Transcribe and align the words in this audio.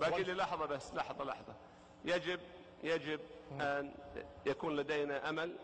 باقي 0.00 0.22
لي 0.22 0.32
لحظة 0.32 0.66
بس 0.66 0.94
لحظة 0.94 1.24
لحظة. 1.24 1.56
يجب 2.04 2.40
يجب 2.82 3.20
أن 3.52 3.94
يكون 4.46 4.76
لدينا 4.76 5.28
أمل 5.28 5.56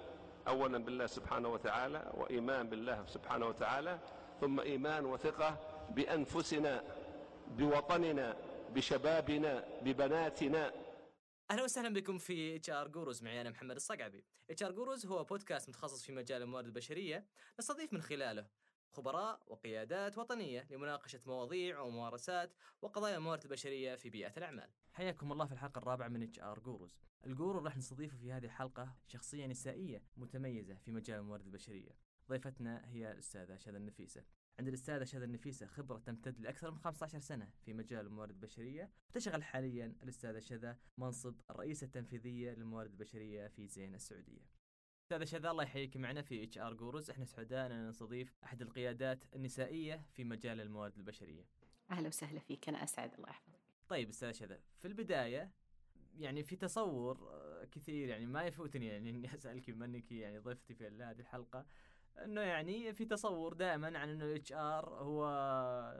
أولا 0.48 0.78
بالله 0.78 1.06
سبحانه 1.06 1.48
وتعالى 1.48 2.12
وإيمان 2.14 2.68
بالله 2.68 3.06
سبحانه 3.06 3.46
وتعالى 3.46 3.98
ثم 4.40 4.60
إيمان 4.60 5.04
وثقة 5.04 5.56
بأنفسنا 5.90 6.84
بوطننا 7.48 8.36
بشبابنا 8.70 9.64
ببناتنا. 9.82 10.72
أهلا 11.50 11.62
وسهلا 11.62 11.94
بكم 11.94 12.18
في 12.18 12.56
HR 12.56 12.88
Gurus. 12.88 13.22
معي 13.22 13.40
أنا 13.40 13.50
محمد 13.50 13.76
الصقعبي. 13.76 14.24
HR 14.50 14.72
Gurus 14.72 15.06
هو 15.06 15.24
بودكاست 15.24 15.68
متخصص 15.68 16.04
في 16.04 16.12
مجال 16.12 16.42
الموارد 16.42 16.66
البشرية. 16.66 17.26
نستضيف 17.58 17.92
من 17.92 18.02
خلاله 18.02 18.46
خبراء 18.92 19.40
وقيادات 19.46 20.18
وطنية 20.18 20.66
لمناقشة 20.70 21.20
مواضيع 21.26 21.80
وممارسات 21.80 22.54
وقضايا 22.82 23.16
الموارد 23.16 23.42
البشرية 23.42 23.94
في 23.94 24.10
بيئة 24.10 24.32
الأعمال. 24.36 24.70
حياكم 24.92 25.32
الله 25.32 25.46
في 25.46 25.52
الحلقة 25.52 25.78
الرابعة 25.78 26.08
من 26.08 26.22
HR 26.22 26.58
Gurus. 26.58 26.98
ال 27.26 27.33
guru 27.33 27.58
راح 27.58 27.76
نستضيفه 27.76 28.16
في 28.16 28.32
هذه 28.32 28.44
الحلقة 28.44 28.96
شخصية 29.06 29.46
نسائية 29.46 30.02
متميزة 30.16 30.74
في 30.74 30.92
مجال 30.92 31.18
الموارد 31.18 31.44
البشرية. 31.44 31.96
ضيفتنا 32.28 32.88
هي 32.88 33.12
الأستاذة 33.12 33.56
شذى 33.56 33.76
النفيسة. 33.76 34.24
عند 34.58 34.68
الأستاذة 34.68 35.04
شذى 35.04 35.24
النفيسة 35.24 35.66
خبرة 35.66 35.98
تمتد 35.98 36.40
لأكثر 36.40 36.70
من 36.70 36.78
15 36.78 37.18
سنة 37.18 37.50
في 37.64 37.72
مجال 37.72 38.06
الموارد 38.06 38.30
البشرية 38.30 38.90
وتشغل 39.10 39.44
حاليا 39.44 39.94
الأستاذة 40.02 40.38
شذى 40.38 40.76
منصب 40.98 41.40
الرئيسة 41.50 41.84
التنفيذية 41.84 42.52
للموارد 42.52 42.90
البشرية 42.90 43.48
في 43.48 43.66
زين 43.66 43.94
السعودية 43.94 44.57
أستاذة 45.08 45.24
شذى 45.24 45.50
الله 45.50 45.62
يحييك 45.62 45.96
معنا 45.96 46.22
في 46.22 46.44
HR 46.44 46.74
Gurus 46.74 47.10
إحنا 47.10 47.24
سعداء 47.24 47.66
ان 47.66 47.88
نستضيف 47.88 48.34
أحد 48.44 48.62
القيادات 48.62 49.24
النسائية 49.34 50.02
في 50.12 50.24
مجال 50.24 50.60
الموارد 50.60 50.96
البشرية. 50.96 51.44
أهلا 51.90 52.08
وسهلا 52.08 52.40
فيك. 52.40 52.68
أنا 52.68 52.84
أسعد 52.84 53.14
الله 53.14 53.28
يحفظك. 53.28 53.58
طيب 53.88 54.08
أستاذ 54.08 54.32
شذى 54.32 54.58
في 54.78 54.88
البداية 54.88 55.50
يعني 56.18 56.42
في 56.44 56.56
تصور 56.56 57.28
آه، 57.30 57.64
كثير 57.64 58.08
يعني 58.08 58.26
ما 58.26 58.42
يفوتني 58.42 58.86
يعني 58.86 59.10
إني 59.10 59.34
أسألك 59.34 59.70
بما 59.70 59.84
إنك 59.84 60.12
يعني 60.12 60.38
ضيفتي 60.38 60.74
في 60.74 60.86
هذه 60.86 61.20
الحلقة 61.20 61.66
إنه 62.24 62.40
يعني 62.40 62.94
في 62.94 63.04
تصور 63.04 63.52
دائما 63.52 63.98
عن 63.98 64.08
إنه 64.08 64.24
ال 64.24 64.52
HR 64.52 64.88
هو 64.88 65.28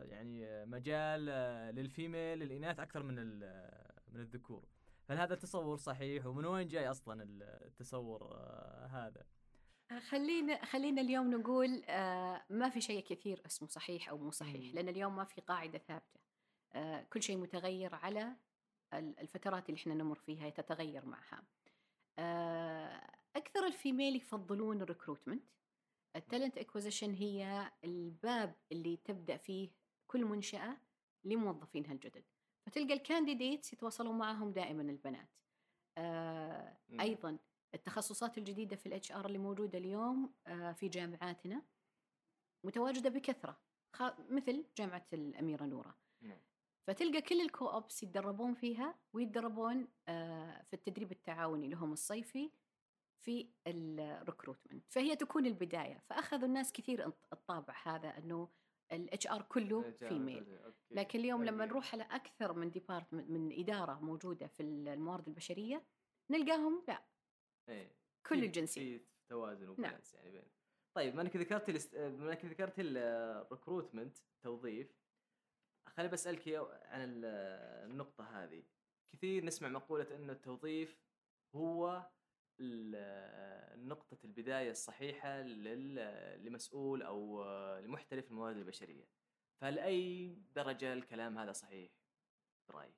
يعني 0.08 0.66
مجال 0.66 1.26
آه، 1.30 1.70
لل 1.70 1.87
female 1.87 2.38
للإناث 2.38 2.80
أكثر 2.80 3.02
من 3.02 3.18
ال- 3.18 3.88
من 4.12 4.20
الذكور. 4.20 4.64
هل 5.10 5.18
هذا 5.18 5.34
التصور 5.34 5.76
صحيح؟ 5.76 6.26
ومن 6.26 6.44
وين 6.44 6.68
جاي 6.68 6.90
أصلا 6.90 7.22
التصور 7.66 8.22
آه، 8.34 8.86
هذا؟ 8.86 9.26
خلينا 10.08 10.64
خلينا 10.64 11.00
اليوم 11.00 11.34
نقول 11.34 11.84
آه، 11.84 12.44
ما 12.50 12.68
في 12.68 12.80
شيء 12.80 13.04
كثير 13.04 13.42
اسمه 13.46 13.68
صحيح 13.68 14.08
أو 14.08 14.18
مو 14.18 14.30
صحيح. 14.30 14.74
لأن 14.74 14.88
اليوم 14.88 15.16
ما 15.16 15.24
في 15.24 15.40
قاعدة 15.40 15.78
ثابتة. 15.78 16.20
آه، 16.72 17.02
كل 17.02 17.22
شيء 17.22 17.36
متغير 17.36 17.94
على 17.94 18.36
ال- 18.94 19.18
الفترات 19.20 19.68
اللي 19.68 19.80
إحنا 19.80 19.94
نمر 19.94 20.14
فيها 20.18 20.50
تتغير 20.50 21.06
معها. 21.06 21.42
آه، 22.18 23.10
أكثر 23.36 23.66
ال 23.66 23.73
female 23.73 24.16
يفضلون 24.16 24.82
ال 24.82 24.88
recruitment 24.88 25.44
ال 26.16 26.22
talent 26.22 26.58
acquisition 26.58 27.14
هي 27.14 27.72
الباب 27.84 28.54
اللي 28.72 28.96
تبدأ 28.96 29.36
فيه 29.36 29.70
كل 30.06 30.24
منشأة 30.24 30.76
لموظفينها 31.24 31.92
الجدد. 31.92 32.24
فتلقى 32.68 32.92
ال 32.94 33.02
candidates 33.02 33.72
يتواصلون 33.72 34.18
معهم 34.18 34.50
دائما 34.50 34.82
البنات 34.82 35.28
آه،. 35.98 36.76
أيضا 37.00 37.38
التخصصات 37.74 38.38
الجديدة 38.38 38.76
في 38.76 38.86
ال 38.86 39.12
HR 39.12 39.26
اللي 39.26 39.38
موجودة 39.38 39.78
اليوم 39.78 40.34
آه، 40.46 40.72
في 40.72 40.88
جامعاتنا 40.88 41.62
متواجدة 42.64 43.10
بكثرة 43.10 43.60
مثل 44.30 44.64
جامعة 44.76 45.06
الأميرة 45.12 45.64
نوره 45.64 45.96
نعم. 46.20 46.38
فتلقى 46.86 47.22
كل 47.22 47.40
ال 47.40 47.66
co-ops 47.66 48.02
يتدربون 48.02 48.54
فيها 48.54 48.98
ويتدربون 49.12 49.88
آه، 50.08 50.62
في 50.62 50.74
التدريب 50.74 51.12
التعاوني 51.12 51.68
لهم 51.68 51.92
الصيفي 51.92 52.50
في 53.20 53.48
ال 53.66 53.76
recruitment 53.76 54.84
فهي 54.88 55.16
تكون 55.16 55.46
البداية 55.46 55.98
فأخذوا 55.98 56.48
الناس 56.48 56.72
كثير 56.72 57.12
الطابع 57.32 57.74
هذا 57.82 58.18
إنه 58.18 58.48
ال 58.92 59.26
HR 59.26 59.42
كله. 59.42 59.90
female 59.90 60.58
لكن 60.90 61.18
اليوم 61.18 61.44
لما 61.44 61.66
نروح 61.66 61.94
على 61.94 62.02
أكثر 62.02 62.52
من 62.52 62.70
department 62.70 63.30
من 63.30 63.60
إدارة 63.60 64.00
موجودة 64.00 64.46
في 64.46 64.62
الموارد 64.62 65.28
البشرية 65.28 65.86
نلقاهم 66.30 66.84
لا. 66.88 67.02
إيه. 67.68 67.96
كل 68.26 68.44
الجنسيات 68.44 69.00
في 69.00 69.06
توازن 69.28 69.62
نعم. 69.64 69.72
و 69.72 69.78
balance 69.78 70.14
يعني 70.14 70.30
بين 70.30 70.42
طيب 70.96 71.14
ما 71.14 71.22
أنك 71.22 71.36
ذكرت 71.36 71.68
الاست... 71.68 71.96
ما 71.96 72.28
أنك 72.32 72.44
ذكرت 72.44 72.74
ال 72.78 72.90
recruitment 72.90 74.18
توظيف 74.42 74.98
خليني 75.88 76.12
بسألك 76.12 76.48
عن 76.84 77.00
ال- 77.04 77.24
النقطة 77.90 78.24
هذه. 78.44 78.62
كثير 79.12 79.44
نسمع 79.44 79.68
مقولة 79.68 80.16
انه 80.16 80.32
التوظيف 80.32 81.00
هو 81.54 82.10
نقطة 83.88 84.18
البداية 84.24 84.70
الصحيحة 84.70 85.42
لمسؤول 85.42 87.02
أو 87.02 87.44
لمحترف 87.78 88.30
الموارد 88.30 88.56
البشرية 88.56 89.08
فلأي 89.60 90.34
درجة 90.54 90.92
الكلام 90.92 91.38
هذا 91.38 91.52
صحيح 91.52 91.90
برأيك؟ 92.68 92.94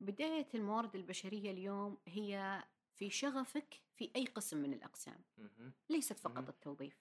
بداية 0.00 0.48
الموارد 0.54 0.96
البشرية 0.96 1.50
اليوم 1.50 1.98
هي 2.06 2.62
في 2.94 3.10
شغفك 3.10 3.82
في 3.96 4.10
أي 4.16 4.24
قسم 4.24 4.56
من 4.58 4.72
الأقسام 4.72 5.24
مهم. 5.38 5.72
ليست 5.90 6.18
فقط. 6.18 6.48
التوظيف. 6.48 7.00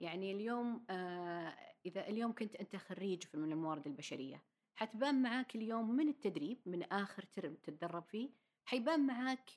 يعني 0.00 0.32
اليوم 0.32 0.86
آه 0.90 1.56
إذا 1.86 2.08
اليوم 2.08 2.32
كنت 2.34 2.56
أنت 2.56 2.76
خريج 2.76 3.22
في- 3.24 3.36
من 3.36 3.52
الموارد 3.52 3.86
البشرية 3.86 4.42
حتبان 4.74 5.22
معاك 5.22 5.56
اليوم 5.56 5.96
من 5.96 6.08
التدريب 6.08 6.60
من 6.66 6.82
آخر 6.82 7.22
ترم 7.22 7.54
تتدرب 7.54 8.02
فيه 8.02 8.30
حيبان 8.64 9.06
معاك 9.06 9.50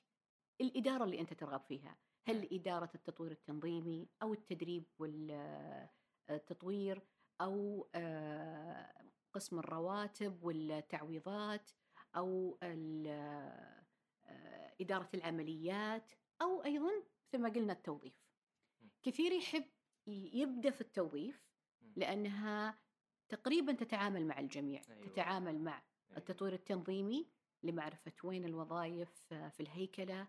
الإدارة 0.61 1.03
اللي 1.03 1.19
أنت 1.19 1.33
ترغب 1.33 1.61
فيها 1.61 1.97
هل 2.27 2.35
نعم. 2.37 2.47
إدارة 2.51 2.89
التطوير 2.95 3.31
التنظيمي 3.31 4.09
أو 4.21 4.33
التدريب 4.33 4.85
والتطوير 6.29 7.01
أو 7.41 7.89
آه، 7.95 8.93
قسم 9.33 9.59
الرواتب 9.59 10.43
والتعويضات 10.43 11.71
أو 12.15 12.57
ال- 12.63 13.07
آه، 14.25 14.73
إدارة 14.81 15.09
العمليات 15.13 16.11
أو 16.41 16.63
أيضا 16.63 16.91
مثل 17.27 17.41
ما 17.43 17.49
قلنا 17.49 17.73
التوظيف. 17.73 18.13
كثير 19.03 19.31
يحب 19.31 19.65
ي- 20.07 20.31
يبدأ 20.41 20.69
في 20.71 20.81
التوظيف 20.81 21.49
مم. 21.81 21.93
لأنها 21.97 22.79
تقريبا 23.29 23.73
تتعامل 23.73 24.25
مع 24.27 24.39
الجميع 24.39 24.81
أيوة. 24.89 25.07
تتعامل 25.07 25.59
مع 25.61 25.75
أيوة. 26.09 26.17
التطوير 26.17 26.53
التنظيمي 26.53 27.27
لمعرفة 27.63 28.11
وين 28.23 28.45
الوظائف 28.45 29.33
آه، 29.33 29.49
في 29.49 29.59
الهيكلة 29.59 30.21
آه، 30.21 30.27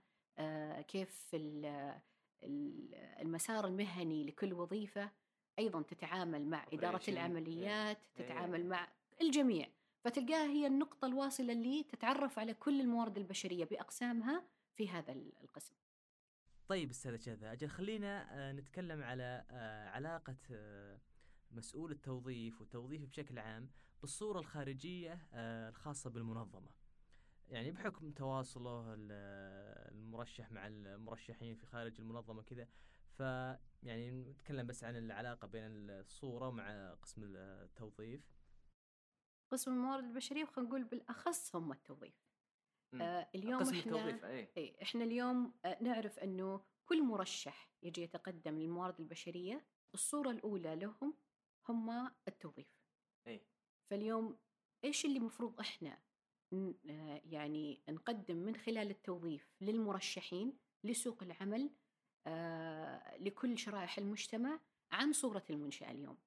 كيف 0.88 1.26
ال- 1.34 1.94
ال- 2.42 2.94
المسار 2.94 3.66
المهني 3.66 4.24
لكل 4.24 4.52
وظيفة 4.52 5.10
أيضا 5.58 5.82
تتعامل 5.82 6.46
مع 6.46 6.66
إدارة 6.72 6.98
Operation. 6.98 7.08
العمليات 7.08 7.98
إيه. 8.18 8.26
تتعامل 8.26 8.66
مع 8.68 8.88
الجميع 9.20 9.68
فتلقاها 10.04 10.46
هي 10.46 10.66
النقطة 10.66 11.06
الواصلة 11.06 11.52
اللي 11.52 11.82
تتعرف 11.82 12.38
على 12.38 12.54
كل 12.54 12.80
الموارد 12.80 13.18
البشرية 13.18 13.64
بأقسامها 13.64 14.44
في 14.76 14.88
هذا 14.88 15.12
ال- 15.12 15.32
القسم 15.42 15.74
طيب 16.68 16.91
أستاذ 16.91 17.20
شذا 17.20 17.52
أجل 17.52 17.68
خلينا 17.68 18.26
آه، 18.38 18.52
نتكلم 18.52 19.02
على 19.02 19.44
آه، 19.50 19.88
علاقة 19.88 20.36
آه، 20.52 21.00
مسؤول 21.50 21.91
التوظيف 21.92 22.60
والتوظيف 22.60 23.02
بشكل 23.04 23.38
عام 23.38 23.70
بالصورة 24.00 24.38
الخارجية 24.38 25.18
آه، 25.32 25.68
الخاصة 25.68 26.10
بالمنظمة 26.10 26.68
يعني 27.50 27.70
بحكم 27.70 28.10
تواصله 28.10 28.94
ال- 28.94 29.12
المرشح 29.94 30.52
مع 30.52 30.66
المرشحين 30.66 31.54
في 31.54 31.66
خارج 31.66 32.00
المنظمة 32.00 32.42
كذا 32.42 32.68
ف 33.12 33.20
يعني 33.82 34.10
نتكلم 34.10 34.66
بس 34.66 34.84
عن 34.84 34.96
العلاقة 34.96 35.46
بين 35.46 35.62
الصورة 35.90 36.50
مع 36.50 36.94
قسم 36.94 37.22
التوظيف. 37.24 38.20
قسم 39.52 39.72
الموارد 39.72 40.04
البشرية 40.04 40.42
وخلينا 40.44 40.68
نقول 40.68 40.84
بالأخص 40.84 41.56
هم 41.56 41.72
التوظيف. 41.72 42.14
آه، 43.00 43.28
اليوم 43.34 43.60
قسم 43.60 43.74
إحنا 43.78 43.96
التوظيف 43.96 44.24
اي 44.24 44.53
إيه 44.56 44.82
إحنا 44.82 45.04
اليوم 45.04 45.54
آه، 45.64 45.82
نعرف 45.82 46.18
إنه 46.18 46.64
كل 46.86 47.03
مرشح 47.03 47.70
يجي 47.82 48.03
يتقدم 48.03 48.58
للموارد 48.58 49.00
البشرية 49.00 49.66
الصورة 49.94 50.30
الأولى 50.30 50.76
لهم 50.76 51.14
هم 51.68 52.10
التوظيف. 52.28 52.68
اي 53.26 53.46
فاليوم 53.91 54.38
إيش 54.84 55.04
اللي 55.04 55.18
المفروض 55.18 55.60
إحنا 55.60 55.98
يعني 57.24 57.82
نقدم 57.88 58.36
من 58.36 58.56
خلال 58.56 58.91
التوظيف 58.91 59.54
للمرشحين 59.60 60.52
لسوق 60.84 61.22
العمل 61.22 61.70
آه، 62.26 63.16
لكل 63.18 63.58
شرائح 63.58 63.98
المجتمع 63.98 64.60
عن 64.92 65.12
صورة 65.12 65.44
المنشأة 65.50 65.91
اليوم. 65.91 66.18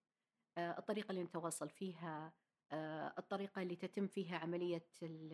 آه، 0.57 0.77
الطريقة 0.79 1.09
اللي 1.11 1.23
نتواصل 1.23 1.69
فيها 1.69 2.33
آه، 2.71 3.13
الطريقة 3.17 3.61
اللي 3.61 3.75
تتم 3.75 4.07
فيها 4.07 4.37
عملية 4.37 4.87
ال- 5.03 5.33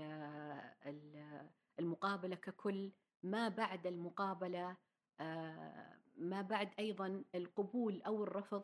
ال- 0.86 1.50
المقابلة 1.80 2.36
ككل 2.36 2.92
ما 3.24 3.48
بعد 3.50 3.88
المقابلة 3.88 4.78
آه، 5.20 6.00
ما 6.18 6.42
بعد 6.42 6.70
أيضا 6.80 7.24
القبول 7.36 8.02
أو 8.02 8.24
الرفض 8.24 8.64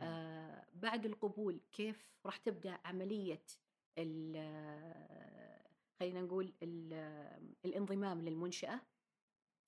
آه 0.00 0.66
بعد 0.74 1.06
القبول 1.06 1.60
كيف 1.72 2.08
راح 2.26 2.36
تبدأ 2.36 2.78
عملية 2.84 3.42
ال- 3.98 4.36
خلينا 6.02 6.20
نقول 6.20 6.52
ال- 6.62 7.52
الانضمام 7.64 8.22
للمنشأة 8.22 8.80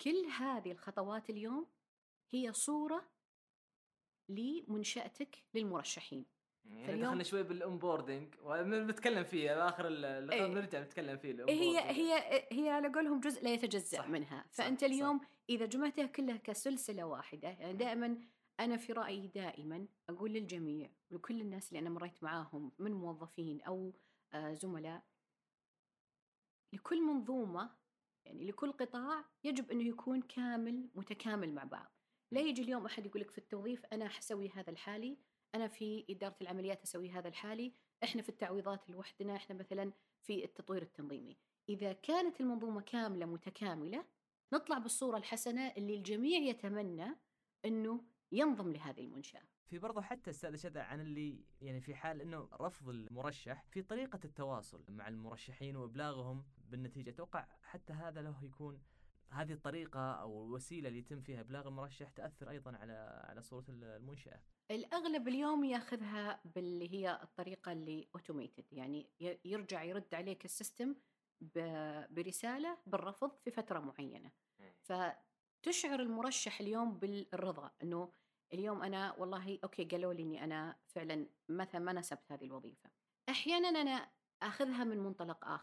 كل 0.00 0.26
هذه 0.38 0.72
الخطوات 0.72 1.30
اليوم 1.30 1.66
هي 2.32 2.52
صورة 2.52 3.04
لمنشأتك 4.28 5.36
للمرشحين 5.54 6.24
يعني 6.64 7.02
دخلنا 7.02 7.22
شوي 7.22 7.42
بالانبوردنج 7.42 8.34
بنتكلم 8.44 9.24
فيه 9.24 9.54
باخر 9.54 9.88
اللقاء 9.88 10.40
إيه. 10.40 10.46
بنرجع 10.46 10.80
نتكلم 10.80 11.18
فيه 11.18 11.28
هي 11.28 11.36
الonboarding. 11.36 11.90
هي 11.90 12.48
هي 12.52 12.68
على 12.70 12.88
قولهم 12.88 13.20
جزء 13.20 13.44
لا 13.44 13.52
يتجزأ 13.54 13.98
صح، 13.98 14.08
منها 14.08 14.44
صح، 14.50 14.64
فأنت 14.64 14.80
صح. 14.80 14.86
اليوم 14.86 15.20
إذا 15.50 15.66
جمعتها 15.66 16.06
كلها 16.06 16.36
كسلسلة 16.36 17.04
واحدة 17.04 17.48
يعني 17.48 17.72
دائما 17.72 18.18
أنا 18.60 18.76
في 18.76 18.92
رأيي 18.92 19.26
دائما 19.26 19.86
أقول 20.08 20.30
للجميع 20.32 20.90
ولكل 21.10 21.40
الناس 21.40 21.68
اللي 21.68 21.78
أنا 21.78 21.90
مريت 21.90 22.22
معاهم 22.22 22.72
من 22.78 22.92
موظفين 22.92 23.60
أو 23.62 23.92
آه، 24.32 24.54
زملاء 24.54 25.02
لكل 26.74 27.02
منظومة 27.02 27.70
يعني 28.24 28.44
لكل 28.44 28.72
قطاع 28.72 29.24
يجب 29.44 29.70
أنه 29.70 29.84
يكون 29.84 30.22
كامل 30.22 30.88
متكامل 30.94 31.54
مع 31.54 31.64
بعض. 31.64 31.92
لا 32.30 32.40
يجي 32.40 32.62
اليوم 32.62 32.86
أحد 32.86 33.06
يقول 33.06 33.20
لك 33.20 33.30
في 33.30 33.38
التوظيف 33.38 33.86
أنا 33.86 34.08
حسوي 34.08 34.48
هذا 34.48 34.70
الحالي 34.70 35.18
أنا 35.54 35.68
في 35.68 36.04
إدارة 36.10 36.36
العمليات 36.42 36.82
أسوي 36.82 37.10
هذا 37.10 37.28
الحالي 37.28 37.72
إحنا 38.04 38.22
في 38.22 38.28
التعويضات 38.28 38.90
لوحدنا 38.90 39.36
إحنا 39.36 39.56
مثلا 39.56 39.92
في 40.22 40.44
التطوير 40.44 40.82
التنظيمي. 40.82 41.36
إذا 41.68 41.92
كانت 41.92 42.40
المنظومة 42.40 42.80
كاملة 42.80 43.26
متكاملة 43.26 44.04
نطلع 44.52 44.78
بالصورة 44.78 45.16
الحسنة 45.16 45.68
اللي 45.76 45.94
الجميع 45.94 46.38
يتمنى 46.38 47.16
أنه 47.64 48.04
ينضم 48.32 48.72
لهذه 48.72 49.00
المنشأة. 49.00 49.42
في 49.66 49.78
برضه 49.78 50.02
حتى 50.02 50.30
أستاذ 50.30 50.56
شذا 50.56 50.82
عن 50.82 51.00
اللي 51.00 51.44
يعني 51.60 51.80
في 51.80 51.94
حال 51.94 52.20
أنه 52.20 52.48
رفض 52.60 52.88
المرشح 52.88 53.64
في 53.70 53.82
طريقة 53.82 54.20
التواصل 54.24 54.84
مع 54.88 55.08
المرشحين 55.08 55.76
وإبلاغهم 55.76 56.44
بالنتيجة. 56.74 57.10
أتوقع 57.10 57.46
حتى 57.62 57.92
هذا 57.92 58.22
له 58.22 58.44
يكون 58.44 58.82
هذه 59.30 59.52
الطريقة 59.52 60.12
أو 60.12 60.44
الوسيلة 60.46 60.88
اللي 60.88 60.98
يتم 60.98 61.20
فيها 61.20 61.40
إبلاغ 61.40 61.68
المرشح 61.68 62.10
تأثر 62.10 62.50
أيضا 62.50 62.76
على 62.76 63.22
على 63.28 63.42
صورة 63.42 63.64
المنشأة. 63.68 64.40
الأغلب 64.70 65.28
اليوم 65.28 65.64
يأخذها 65.64 66.40
باللي 66.44 66.94
هي 66.94 67.20
الطريقة 67.22 67.72
اللي 67.72 68.08
automated 68.14 68.64
يعني 68.72 69.10
يرجع 69.44 69.82
يرد 69.82 70.14
عليك 70.14 70.44
ال 70.44 70.51
system 70.51 70.94
ب- 71.40 72.14
برسالة 72.14 72.78
بالرفض 72.86 73.36
في 73.44 73.50
فترة 73.50 73.78
معينة. 73.78 74.30
فتشعر 74.82 76.00
المرشح 76.00 76.60
اليوم 76.60 76.98
بالرضا 76.98 77.70
أنه 77.82 78.12
اليوم 78.52 78.82
أنا 78.82 79.12
والله 79.18 79.58
okay 79.64 79.84
قالوا 79.84 80.12
لي 80.12 80.22
أني 80.22 80.44
أنا 80.44 80.76
فعلا 80.86 81.26
مثلا 81.48 81.80
ناسبت 81.80 82.32
هذه 82.32 82.44
الوظيفة. 82.44 82.90
أحيانا 83.28 83.68
أنا 83.68 84.10
أخذها 84.42 84.84
من 84.84 84.98
منطلق 84.98 85.44
آه، 85.44 85.56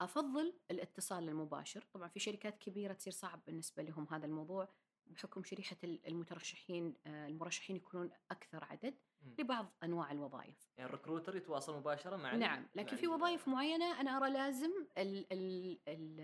أفضل 0.00 0.54
الاتصال 0.70 1.28
المباشر 1.28 1.84
طبعا 1.92 2.08
في 2.08 2.20
شركات 2.20 2.58
كبيرة 2.58 2.92
تصير 2.92 3.12
صعب 3.12 3.44
بالنسبة 3.46 3.82
لهم 3.82 4.06
هذا 4.10 4.26
الموضوع 4.26 4.68
بحكم 5.06 5.42
شريحة 5.44 5.76
ال- 5.84 6.06
المترشحين 6.06 6.94
آه، 7.06 7.26
المرشحين 7.26 7.76
يكونون 7.76 8.10
أكثر 8.30 8.64
عدد. 8.64 8.94
لبعض 9.38 9.72
أنواع 9.82 10.12
الوظائف 10.12 10.56
يعني 10.78 10.90
ال 10.90 10.95
recruiter 10.95 11.36
يتواصل 11.36 11.76
مباشره 11.76 12.16
مع 12.16 12.34
نعم 12.34 12.66
لكن 12.74 12.94
مع 12.94 13.00
في 13.00 13.06
وظائف 13.08 13.48
معينة 13.48 14.00
أنا 14.00 14.16
أرى 14.16 14.30
لازم 14.30 14.70
ال 14.98 15.32
ال 15.32 15.78
ال 15.88 16.20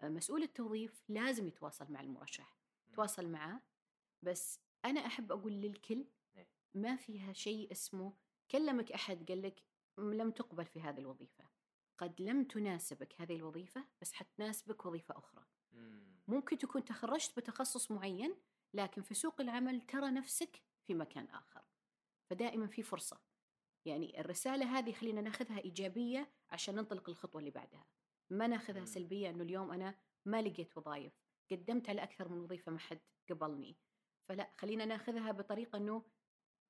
آه، 0.00 0.08
مسؤول 0.08 0.42
التوظيف 0.42 1.04
لازم 1.08 1.46
يتواصل 1.48 1.92
مع 1.92 2.00
المرشح 2.00 2.56
مم. 2.86 2.92
يتواصل 2.92 3.28
معه 3.28 3.62
بس 4.22 4.60
أنا 4.84 5.06
أحب 5.06 5.32
أقول 5.32 5.52
للكل 5.52 6.06
إيه. 6.36 6.48
ما 6.74 6.96
فيها 6.96 7.32
شيء 7.32 7.72
اسمه 7.72 8.12
كلمك 8.50 8.92
أحد 8.92 9.28
قال 9.28 9.42
لك 9.42 9.62
لم 9.98 10.30
تقبل 10.30 10.64
في 10.64 10.80
هذه 10.80 10.98
الوظيفة 10.98 11.44
قد 11.98 12.20
لم 12.22 12.44
تناسبك 12.44 13.20
هذه 13.20 13.36
الوظيفة 13.36 13.84
بس 14.00 14.12
حتناسبك 14.12 14.86
وظيفة 14.86 15.18
أخرى. 15.18 15.44
مم. 15.72 16.16
ممكن 16.28 16.58
تكون 16.58 16.84
تخرجت 16.84 17.38
بتخصص 17.38 17.90
معين 17.90 18.34
لكن 18.74 19.02
في 19.02 19.14
سوق 19.14 19.40
العمل 19.40 19.80
ترى 19.80 20.10
نفسك 20.10 20.62
في 20.86 20.94
مكان 20.94 21.24
آخر. 21.28 21.64
فدائما 22.30 22.66
في 22.66 22.82
فرصة. 22.82 23.20
يعني 23.84 24.20
الرسالة 24.20 24.78
هذه 24.78 24.92
خلينا 24.92 25.20
ناخذها 25.20 25.58
إيجابية 25.58 26.32
عشان 26.50 26.74
ننطلق 26.74 27.08
الخطوة 27.08 27.38
اللي 27.40 27.50
بعدها. 27.50 27.86
ما 28.30 28.46
ناخذها. 28.46 28.84
سلبية 28.84 29.30
أنه 29.30 29.42
اليوم 29.42 29.70
أنا 29.70 29.94
ما 30.24 30.42
لقيت 30.42 30.76
وظائف 30.76 31.12
قدمت 31.50 31.88
على 31.88 32.02
أكثر 32.02 32.28
من 32.28 32.38
وظيفة 32.38 32.72
ما 32.72 32.78
حد 32.78 33.00
قبلني. 33.30 33.76
فلا 34.28 34.50
خلينا 34.58 34.84
ناخذها 34.84 35.32
بطريقة 35.32 35.76
أنه 35.76 36.02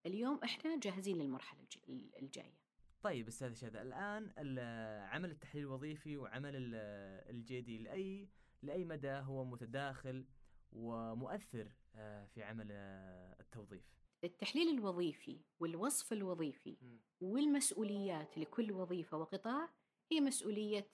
اليوم 0.06 0.40
إحنا 0.44 0.80
جاهزين 0.80 1.18
للمرحلة 1.18 1.60
الج- 1.60 2.14
الجاية. 2.16 2.58
طيب 3.02 3.26
أستاذ 3.28 3.54
شذا 3.54 3.82
الآن 3.82 4.30
ال- 4.38 5.08
عمل 5.10 5.30
التحليل 5.30 5.64
الوظيفي 5.64 6.16
وعمل 6.16 6.52
الجي 6.54 7.60
دي 7.60 7.78
لاي 7.78 8.28
لأي 8.62 8.84
مدى 8.84 9.10
هو 9.10 9.44
متداخل 9.44 10.24
ومؤثر 10.72 11.72
آه، 11.94 12.24
في 12.26 12.42
عمل 12.42 12.68
آه، 12.70 13.36
التوظيف؟ 13.40 13.84
التحليل 14.24 14.68
الوظيفي 14.78 15.40
والوصف 15.60 16.12
الوظيفي. 16.12 16.76
والمسؤوليات 17.20 18.38
لكل 18.38 18.72
وظيفة 18.72 19.16
وقطاع 19.18 19.68
هي 20.12 20.20
مسؤولية 20.20 20.88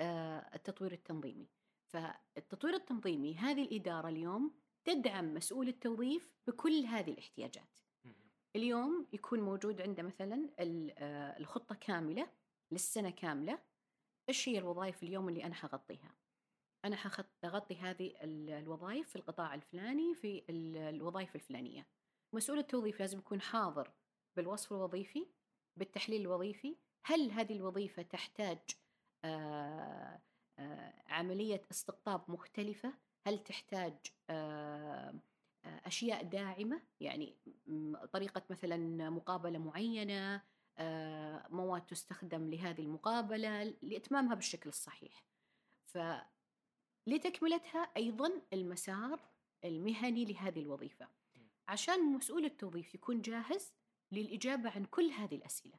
آه، 0.00 0.54
التطوير 0.54 0.92
التنظيمي. 0.92 1.48
فالتطوير 1.86 2.74
التنظيمي 2.74 3.36
هذه 3.36 3.62
الإدارة 3.62 4.08
اليوم 4.08 4.54
تدعم 4.84 5.34
مسؤول 5.34 5.68
التوظيف 5.68 6.30
بكل 6.46 6.72
هذه 6.84 7.10
الاحتياجات. 7.10 7.78
اليوم 8.56 9.06
يكون 9.12 9.40
موجود 9.40 9.80
عنده 9.80 10.02
مثلا 10.02 10.50
آه، 10.58 11.38
الخطة 11.38 11.74
كاملة 11.74 12.30
للسنة 12.72 13.10
كاملة 13.10 13.58
إيش 14.28 14.48
هي 14.48 14.58
الوظائف 14.58 15.02
اليوم 15.02 15.28
اللي 15.28 15.44
أنا 15.44 15.54
حغطيها؟ 15.54 16.14
أنا 16.84 16.96
حغطي 16.96 17.76
هذه 17.76 18.14
ال- 18.24 18.50
الوظائف 18.50 19.08
في 19.08 19.16
القطاع 19.16 19.54
الفلاني 19.54 20.14
في 20.14 20.44
ال- 20.50 20.76
الوظائف 20.76 21.34
الفلانية. 21.34 21.86
مسؤول 22.34 22.58
التوظيف 22.58 23.00
لازم 23.00 23.18
يكون 23.18 23.40
حاضر 23.40 23.92
بالوصف 24.36 24.72
الوظيفي 24.72 25.26
بالتحليل 25.76 26.20
الوظيفي. 26.20 26.76
هل 27.06 27.30
هذه 27.30 27.52
الوظيفة 27.52 28.02
تحتاج 28.02 28.58
آه، 29.24 30.20
آه، 30.58 31.02
عملية 31.06 31.62
استقطاب 31.70 32.30
مختلفة؟ 32.30 32.94
هل 33.26 33.38
تحتاج 33.44 33.96
آه، 35.64 35.80
أشياء 35.86 36.24
داعمة 36.24 36.82
يعني 37.00 37.36
طريقة 38.12 38.42
مثلا 38.50 39.10
مقابلة 39.10 39.58
معينة 39.58 40.42
آه، 40.78 41.46
مواد 41.50 41.86
تستخدم 41.86 42.50
لهذه 42.50 42.80
المقابلة 42.80 43.74
لإتمامها 43.82 44.34
بالشكل 44.34 44.68
الصحيح. 44.68 45.24
فلتكملتها 47.06 47.80
أيضا 47.96 48.42
المسار 48.52 49.20
المهني 49.64 50.24
لهذه 50.24 50.60
الوظيفة. 50.60 51.08
عشان 51.68 52.12
مسؤول 52.12 52.44
التوظيف 52.44 52.94
يكون 52.94 53.22
جاهز 53.22 53.72
للإجابة 54.12 54.70
عن 54.70 54.84
كل 54.84 55.10
هذه 55.10 55.34
الأسئلة. 55.34 55.78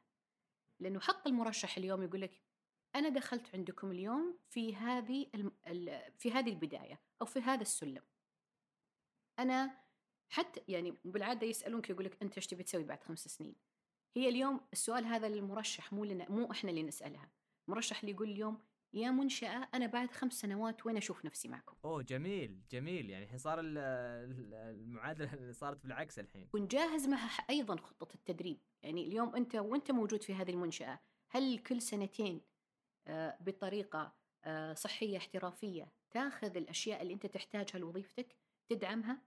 لأنه 0.80 1.00
حق 1.00 1.28
المرشح 1.28 1.76
اليوم 1.76 2.02
يقول 2.02 2.20
لك 2.20 2.40
أنا 2.96 3.08
دخلت 3.08 3.54
عندكم 3.54 3.90
اليوم 3.90 4.38
في 4.48 4.76
هذه 4.76 5.26
في 6.18 6.32
هذه 6.32 6.50
البداية 6.50 7.00
أو 7.20 7.26
في 7.26 7.40
هذا 7.40 7.62
السلم. 7.62 8.02
أنا 9.38 9.78
حتى 10.30 10.60
يعني 10.68 10.96
بالعادة 11.04 11.46
يسألونك 11.46 11.90
يقول 11.90 12.04
لك 12.04 12.22
أنت 12.22 12.36
إيش 12.36 12.46
تبي 12.46 12.62
تسوي 12.62 12.84
بعد 12.84 13.02
خمس 13.04 13.28
سنين؟ 13.28 13.54
هي 14.16 14.28
اليوم 14.28 14.60
السؤال 14.72 15.04
هذا 15.06 15.28
للمرشح 15.28 15.92
مو 15.92 16.04
لنا 16.04 16.30
مو 16.30 16.50
إحنا 16.50 16.70
اللي 16.70 16.82
نسألها. 16.82 17.30
المرشح 17.68 18.00
اللي 18.00 18.12
يقول 18.12 18.30
اليوم 18.30 18.58
يا 18.94 19.10
منشأة 19.10 19.68
أنا 19.74 19.86
بعد 19.86 20.10
خمس 20.10 20.32
سنوات 20.32 20.86
وين 20.86 20.96
أشوف 20.96 21.24
نفسي 21.24 21.48
معكم؟ 21.48 21.76
أوه 21.84 22.02
جميل 22.02 22.60
جميل. 22.70 23.10
يعني 23.10 23.24
الحين 23.24 23.38
صار 23.38 23.60
ال- 23.60 23.78
ال- 23.78 24.54
المعادلة 24.54 25.32
اللي 25.34 25.52
صارت 25.52 25.82
بالعكس 25.82 26.18
الحين. 26.18 26.48
تكون 26.48 26.66
جاهز 26.68 27.06
معها 27.08 27.44
أيضا 27.50 27.76
خطة 27.76 28.14
التدريب. 28.14 28.60
يعني 28.82 29.06
اليوم 29.06 29.36
أنت 29.36 29.54
وأنت 29.54 29.90
موجود 29.90 30.22
في 30.22 30.34
هذه 30.34 30.50
المنشأة 30.50 31.00
هل 31.28 31.58
كل 31.58 31.82
سنتين 31.82 32.40
آه، 33.06 33.38
بطريقة 33.40 34.14
آه، 34.44 34.74
صحية 34.74 35.16
احترافية 35.18 35.92
تأخذ 36.10 36.56
الأشياء 36.56 37.02
اللي 37.02 37.14
أنت 37.14 37.26
تحتاجها 37.26 37.78
لوظيفتك؟ 37.78 38.36
تدعمها 38.68 39.22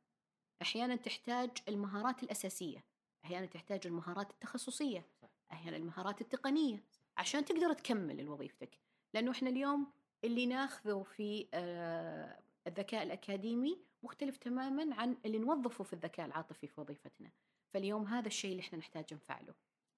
أحيانا 0.62 0.96
تحتاج 0.96 1.52
المهارات 1.68 2.24
الأساسية 2.24 2.84
أحيانا 3.26 3.46
تحتاج 3.46 3.88
المهارات 3.88 4.32
التخصصية 4.32 5.06
أحيانا 5.52 5.78
المهارات 5.78 6.22
التقنية 6.22 6.84
عشان 7.18 7.46
تقدر 7.46 7.74
تكمل 7.74 8.30
وظيفتك 8.30 8.80
لأنه 9.14 9.32
إحنا 9.32 9.50
اليوم 9.50 9.92
اللي 10.24 10.46
ناخذه 10.46 11.04
في 11.04 11.48
آه، 11.54 12.40
الذكاء 12.68 13.04
الأكاديمي 13.04 13.80
مختلف 14.04 14.38
تماما 14.38 14.96
عن 14.96 15.18
اللي 15.26 15.38
نوظفه 15.38 15.84
في 15.84 15.94
الذكاء 15.94 16.26
العاطفي 16.26 16.68
في 16.68 16.82
وظيفتنا. 16.82 17.32
فاليوم 17.74 18.08
هذا 18.08 18.28
الشيء 18.28 18.52
اللي 18.52 18.62
إحنا 18.62 18.80
نحتاج 18.80 19.14
نفعله. 19.14 19.54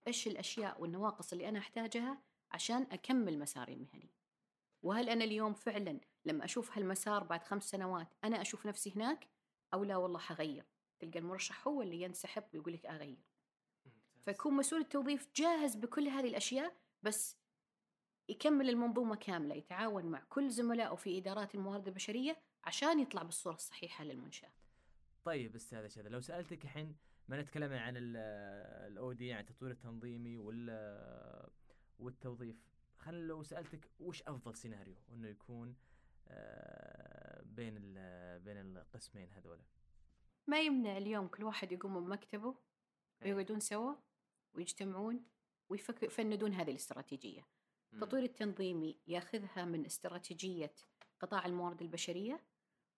إيش 0.07 0.27
الأشياء 0.27 0.81
والنواقص 0.81 1.31
اللي 1.31 1.49
أنا 1.49 1.59
أحتاجها 1.59 2.21
عشان 2.51 2.87
أكمل 2.91 3.39
مساري 3.39 3.73
المهني؟ 3.73 4.09
وهل 4.83 5.09
أنا 5.09 5.23
اليوم 5.23 5.53
فعلا 5.53 5.99
لما 6.25 6.45
أشوف 6.45 6.77
هالمسار 6.77 7.23
بعد 7.23 7.43
خمس 7.43 7.69
سنوات 7.69 8.07
أنا 8.23 8.41
أشوف 8.41 8.65
نفسي 8.65 8.93
هناك 8.95 9.27
أو 9.73 9.83
لا؟ 9.83 9.97
والله 9.97 10.19
حغير. 10.19 10.65
تلقى 10.99 11.19
المرشح 11.19 11.67
هو 11.67 11.81
اللي 11.81 12.01
ينسحب 12.01 12.43
ويقول 12.53 12.73
لك 12.73 12.85
أغير. 12.85 13.23
فيكون 14.25 14.53
مسؤول 14.53 14.81
التوظيف 14.81 15.29
جاهز 15.35 15.75
بكل 15.75 16.07
هذه 16.07 16.27
الأشياء 16.27 16.75
بس 17.03 17.37
يكمل 18.29 18.69
المنظومة 18.69 19.15
كاملة 19.15 19.55
يتعاون 19.55 20.05
مع 20.05 20.23
كل 20.29 20.49
زملائه 20.49 20.95
في 20.95 21.17
إدارات 21.17 21.55
الموارد 21.55 21.87
البشرية 21.87 22.37
عشان 22.63 22.99
يطلع 22.99 23.23
بالصورة 23.23 23.53
الصحيحة 23.53 24.03
للمنشاه 24.03 24.51
طيب 25.23 25.55
أستاذ 25.55 25.87
شذا 25.87 26.09
لو 26.09 26.21
سألتك 26.21 26.63
الحين 26.63 26.95
ما 27.27 27.41
نتكلم 27.41 27.73
عن 27.73 27.93
الاودي 27.97 29.33
عن 29.33 29.39
التطوير 29.39 29.71
التنظيمي 29.71 30.37
وال 30.37 31.49
والتوظيف 31.99 32.55
خلينا 32.97 33.27
لو 33.27 33.43
سألتك 33.43 33.91
وش 33.99 34.21
أفضل 34.21 34.55
سيناريو 34.55 34.95
إنه 35.11 35.27
يكون 35.27 35.75
آه، 36.27 37.41
بين 37.41 37.93
بين 38.37 38.57
القسمين 38.57 39.31
هذولا 39.31 39.63
ما 40.47 40.61
يمنع 40.61 40.97
اليوم 40.97 41.27
كل 41.27 41.43
واحد 41.43 41.71
يقوم 41.71 42.05
بمكتبه 42.05 42.55
إيه. 43.21 43.33
ويقعدون 43.33 43.59
سوا 43.59 43.95
ويجتمعون 44.53 45.25
ويفندون 45.69 46.53
هذه 46.53 46.71
الاستراتيجية 46.71 47.47
التطوير 47.93 48.23
التنظيمي 48.23 48.99
ياخذها 49.07 49.65
من 49.65 49.85
استراتيجية 49.85 50.73
قطاع 51.19 51.45
الموارد 51.45 51.81
البشرية 51.81 52.43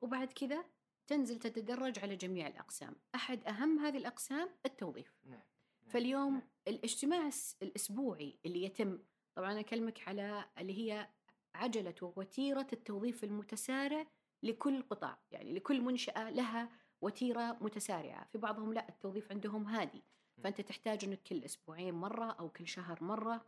وبعد 0.02 0.34
كذا 0.34 0.66
تنزل 1.08 1.40
تتدرج 1.40 2.00
على 2.00 2.16
جميع 2.16 2.48
الأقسام 2.48 2.96
أحد 3.16 3.44
أهم 3.48 3.80
هذه 3.80 3.98
الأقسام 3.98 4.50
التوظيف 4.66 5.18
نعم. 5.24 5.34
نعم. 5.34 5.44
فاليوم 5.88 6.34
نعم. 6.34 6.50
الاجتماع 6.68 7.30
الأسبوعي 7.62 8.40
اللي 8.46 8.64
يتم 8.64 9.00
طبعا 9.40 9.52
أنا 9.52 9.60
أكلمك 9.60 10.08
على 10.08 10.46
اللي 10.58 10.78
هي 10.78 11.08
عجلة 11.56 11.96
ووتيرة 12.02 12.68
التوظيف 12.74 13.24
المتسارع 13.24 14.06
لكل 14.44 14.82
قطاع 14.82 15.20
يعني 15.32 15.54
لكل 15.54 15.82
منشأة 15.82 16.30
لها 16.30 16.70
وتيرة 17.02 17.58
متسارعة. 17.62 18.26
في 18.32 18.38
بعضهم 18.38 18.74
لا 18.74 18.90
التوظيف 18.90 19.32
عندهم 19.32 19.66
هادي. 19.66 20.04
فأنت 20.44 20.62
تحتاج 20.62 21.06
أنك 21.06 21.24
كل 21.24 21.44
أسبوعين 21.44 21.94
مرة 21.94 22.26
أو 22.32 22.50
كل 22.50 22.68
شهر 22.68 23.04
مرة. 23.04 23.46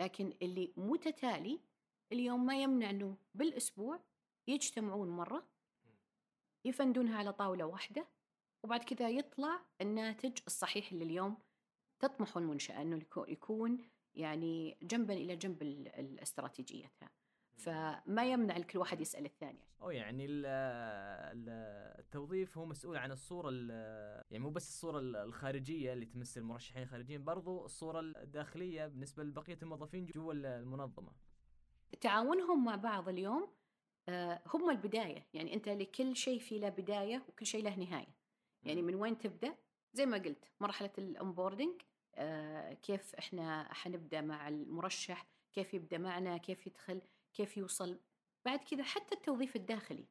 لكن 0.00 0.32
اللي 0.42 0.72
متتالي 0.76 1.60
اليوم 2.12 2.46
ما 2.46 2.62
يمنع 2.62 2.90
أنه 2.90 3.16
بالأسبوع 3.34 4.00
يجتمعون 4.48 5.08
مرة 5.08 5.46
يفندونها 6.64 7.18
على 7.18 7.32
طاولة 7.32 7.64
واحدة 7.64 8.06
وبعد 8.64 8.84
كذا 8.84 9.08
يطلع 9.08 9.60
الناتج 9.80 10.38
الصحيح 10.46 10.92
اللي 10.92 11.04
اليوم 11.04 11.36
تطمح 12.00 12.36
المنشأة 12.36 12.82
أنه 12.82 13.02
يكون 13.28 13.78
يعني 14.14 14.76
جنبا 14.82 15.14
إلى 15.14 15.36
جنب 15.36 15.88
استراتيجيتها. 16.22 17.10
فما 17.56 18.30
يمنع 18.30 18.58
كل 18.58 18.78
واحد 18.78 19.00
يسأل 19.00 19.24
الثاني 19.24 19.58
أو 19.82 19.90
يعني 19.90 20.26
التوظيف 21.98 22.58
هو 22.58 22.66
مسؤول 22.66 22.96
عن 22.96 23.12
الصورة 23.12 23.50
يعني 24.30 24.38
مو 24.38 24.50
بس 24.50 24.68
الصورة 24.68 24.98
الخارجية 25.00 25.92
اللي 25.92 26.06
تمثل 26.06 26.40
المرشحين 26.40 26.82
الخارجيين 26.82 27.24
برضو 27.24 27.64
الصورة 27.64 28.00
الداخلية 28.00 28.86
بالنسبة 28.86 29.22
لبقية 29.22 29.58
الموظفين 29.62 30.06
جوا 30.06 30.32
المنظمة. 30.32 31.12
تعاونهم 32.00 32.64
مع 32.64 32.76
بعض 32.76 33.08
اليوم 33.08 33.48
آه، 34.08 34.42
هم 34.54 34.70
البداية. 34.70 35.26
يعني 35.34 35.54
أنت 35.54 35.68
لكل 35.68 36.16
شيء 36.16 36.38
في 36.38 36.58
له 36.58 36.68
بداية 36.68 37.22
وكل 37.28 37.46
شيء 37.46 37.64
له 37.64 37.76
نهاية. 37.76 38.14
يعني 38.62 38.82
من 38.82 38.94
وين 38.94 39.18
تبدأ؟ 39.18 39.54
زي 39.92 40.06
ما 40.06 40.16
قلت 40.16 40.44
مرحلة 40.60 40.90
الاونبوردنج 40.98 41.72
آه، 41.80 41.91
كيف 42.82 43.14
إحنا 43.14 43.74
حنبدأ 43.74 44.20
مع 44.20 44.48
المرشح 44.48 45.26
كيف 45.52 45.74
يبدأ 45.74 45.98
معنا 45.98 46.36
كيف 46.36 46.66
يدخل 46.66 47.02
كيف 47.32 47.56
يوصل. 47.56 48.00
بعد 48.44 48.58
كذا 48.58 48.82
حتى 48.82 49.14
التوظيف 49.14 49.56
الداخلي. 49.56 50.06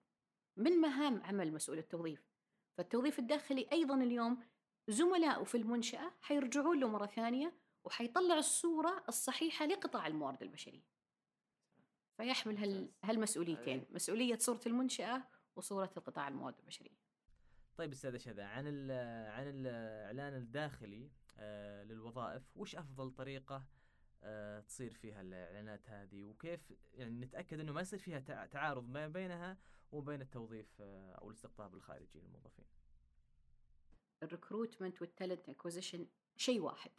من 0.58 0.72
مهام 0.72 1.24
عمل 1.24 1.54
مسؤول 1.54 1.78
التوظيف. 1.78 2.28
فالتوظيف 2.78 3.20
الداخلي 3.20 3.68
أيضا 3.72 3.96
اليوم 3.96 4.44
زملائه 4.88 5.44
في 5.44 5.56
المنشأة 5.56 6.14
حيرجعون 6.22 6.80
له 6.80 6.88
مرة 6.88 7.06
ثانية 7.06 7.54
وحيطلع 7.84 8.38
الصورة 8.38 9.04
الصحيحة 9.10 9.66
لقطاع 9.66 10.08
الموارد 10.08 10.44
البشرية. 10.44 10.86
فيحمل 12.18 12.58
هال 12.58 12.92
هالمسؤوليتين 13.04 13.86
مسؤولية 13.90 14.38
صورة 14.38 14.62
المنشأة 14.66 15.24
وصورة 15.56 15.92
القطاع 15.98 16.28
الموارد 16.28 16.60
البشرية. 16.60 17.02
طيب 17.78 17.92
أستاذ 17.92 18.18
شذا 18.18 18.44
عن 18.44 18.92
عن 19.28 19.48
الإعلان 19.48 20.34
الداخلي 20.34 21.06
آه، 21.06 21.21
للوظائف 21.84 22.58
وش 22.58 22.76
أفضل 22.76 23.12
طريقة 23.12 23.66
آه، 24.24 24.60
تصير 24.60 24.94
فيها 24.94 25.22
الإعلانات 25.22 25.90
هذه 25.90 26.24
وكيف 26.24 26.74
يعني 26.94 27.26
نتأكد 27.26 27.60
إنه 27.60 27.72
ما 27.72 27.82
يصير 27.82 28.00
فيها 28.00 28.46
تعارض 28.46 28.90
ما 28.90 29.08
بينها 29.08 29.58
وبين 29.92 30.22
التوظيف 30.22 30.82
آه، 30.82 31.12
أو 31.12 31.30
الاستقطاب 31.30 31.74
الخارجي 31.74 32.20
للموظفين. 32.20 32.66
ال 34.24 34.30
recruitment 34.30 35.02
وال 35.02 35.14
talent 35.14 35.50
acquisition 35.50 36.08
شيء 36.38 36.62
واحد. 36.62 36.92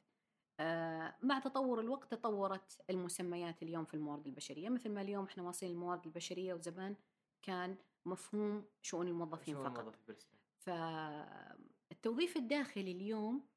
آه، 0.60 1.14
مع 1.22 1.38
تطور 1.38 1.80
الوقت 1.80 2.14
تطورت 2.14 2.80
المسميات 2.90 3.62
اليوم 3.62 3.84
في 3.84 3.94
الموارد 3.94 4.26
البشرية 4.26 4.68
مثل 4.68 4.90
ما 4.90 5.00
اليوم 5.02 5.24
إحنا 5.24 5.42
واصلين 5.42 5.72
الموارد 5.72 6.06
البشرية 6.06 6.54
وزمان 6.54 6.96
كان 7.42 7.76
مفهوم 8.04 8.64
شؤون 8.82 9.08
الموظفين 9.08 9.54
شؤون 9.54 9.74
فقط. 9.74 9.94
فالتوظيف 10.58 12.36
الداخلي 12.36 12.92
اليوم 12.92 13.51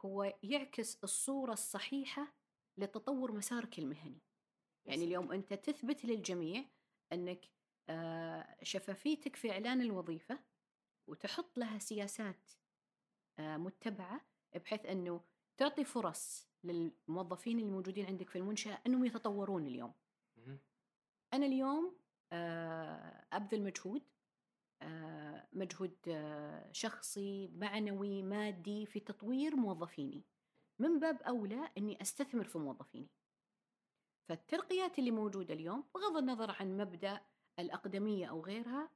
هو 0.00 0.34
يعكس 0.42 1.04
الصورة 1.04 1.52
الصحيحة 1.52 2.34
لتطور 2.76 3.32
مسارك 3.32 3.78
المهني. 3.78 4.22
يعني 4.86 5.04
اليوم 5.04 5.32
أنت 5.32 5.54
تثبت 5.54 6.04
للجميع 6.04 6.64
أنك 7.12 7.48
آه، 7.88 8.56
شفافيتك 8.62 9.36
في 9.36 9.50
إعلان 9.50 9.80
الوظيفة 9.80 10.38
وتحط 11.06 11.58
لها 11.58 11.78
سياسات 11.78 12.50
آه، 13.38 13.56
متبعة 13.56 14.20
بحيث 14.54 14.86
أنه 14.86 15.20
تعطي 15.56 15.84
فرص 15.84 16.48
للموظفين 16.64 17.58
الموجودين 17.58 18.06
عندك 18.06 18.30
في 18.30 18.38
المنشأة 18.38 18.78
أنهم 18.86 19.04
يتطورون 19.04 19.66
اليوم. 19.66 19.92
أنا 21.32 21.46
اليوم 21.46 21.96
آه، 22.32 23.26
أبذل 23.32 23.62
مجهود 23.62 24.02
مجهود 25.52 25.96
شخصي 26.72 27.48
معنوي 27.48 28.22
مادي 28.22 28.86
في 28.86 29.00
تطوير 29.00 29.56
موظفيني. 29.56 30.24
من 30.78 31.00
باب 31.00 31.22
أولى 31.22 31.70
أني 31.78 32.02
أستثمر 32.02 32.44
في 32.44 32.58
موظفيني. 32.58 33.08
فالترقيات 34.28 34.98
اللي 34.98 35.10
موجودة 35.10 35.54
اليوم 35.54 35.84
بغض 35.94 36.16
النظر 36.16 36.50
عن 36.50 36.76
مبدأ 36.76 37.20
الأقدمية 37.58 38.26
أو 38.26 38.44
غيرها 38.44 38.90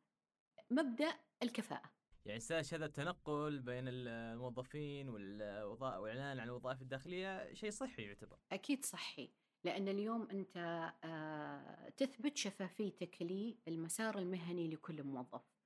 مبدأ 0.71 1.15
الكفاءة. 1.43 1.91
يعني 2.25 2.41
ساش 2.41 2.75
هذا 2.75 2.85
التنقل 2.85 3.61
بين 3.61 3.85
الموظفين 3.89 5.09
والإعلان 5.09 6.39
عن 6.39 6.47
الوظائف 6.47 6.83
الداخلية 6.83 7.55
شيء 7.55 7.71
صحي 7.71 8.03
يعتبر. 8.03 8.39
أكيد 8.53 8.85
صحي. 8.85 9.33
لأن 9.65 9.89
اليوم 9.89 10.29
أنت 10.31 10.57
آه، 11.05 11.89
تثبت 11.89 12.37
شفافيتك 12.37 13.23
للمسار 13.23 14.19
المهني 14.19 14.69
لكل 14.69 15.03
موظف. 15.03 15.35
آه، 15.35 15.62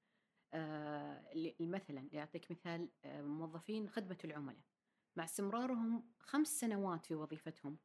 مثلا 1.60 2.08
يعطيك 2.12 2.50
مثال 2.50 2.88
آه، 3.04 3.22
موظفين 3.22 3.88
خدمة 3.88 4.18
العملاء. 4.24 4.62
مع 5.16 5.24
استمرارهم 5.24 6.04
خمس 6.18 6.60
سنوات 6.60 7.06
في 7.06 7.14
وظيفتهم 7.14 7.78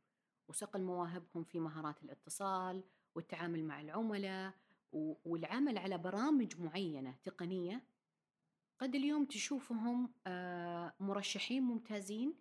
وصقل 0.47 0.81
مواهبهم 0.83 1.43
في 1.43 1.59
مهارات 1.59 2.03
الاتصال 2.03 2.83
والتعامل 3.15 3.63
مع 3.63 3.81
العملاء 3.81 4.53
والعمل 5.25 5.77
على 5.77 5.97
برامج 5.97 6.59
معينة 6.59 7.15
تقنية 7.23 7.83
قد 8.79 8.95
اليوم 8.95 9.25
تشوفهم 9.25 10.13
آه، 10.27 10.93
مرشحين 10.99 11.63
ممتازين 11.63 12.33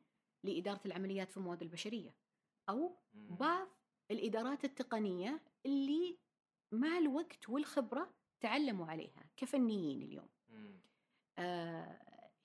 لإدارة 0.44 0.80
العمليات 0.86 1.30
في 1.30 1.36
المواد 1.36 1.62
البشرية 1.62 2.14
أو 2.68 2.96
بعض 3.14 3.68
الإدارات 4.10 4.64
التقنية 4.64 5.42
اللي 5.66 6.18
مع 6.72 6.98
الوقت 6.98 7.48
والخبرة 7.48 8.14
تعلموا 8.40 8.86
عليها 8.86 9.24
كفنيين 9.36 10.02
اليوم. 10.02 10.28
آه 11.38 12.00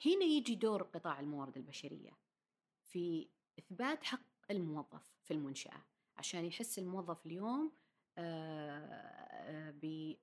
هنا 0.05 0.25
يجي 0.25 0.55
دور 0.55 0.83
قطاع 0.83 1.19
الموارد 1.19 1.57
البشرية 1.57 2.11
في 2.83 3.27
إثبات 3.59 4.03
حق 4.03 4.19
الموظف 4.51 5.15
في 5.23 5.33
المنشأة 5.33 5.83
عشان 6.17 6.45
يحس 6.45 6.79
الموظف 6.79 7.25
اليوم 7.25 7.71
آه, 8.17 9.71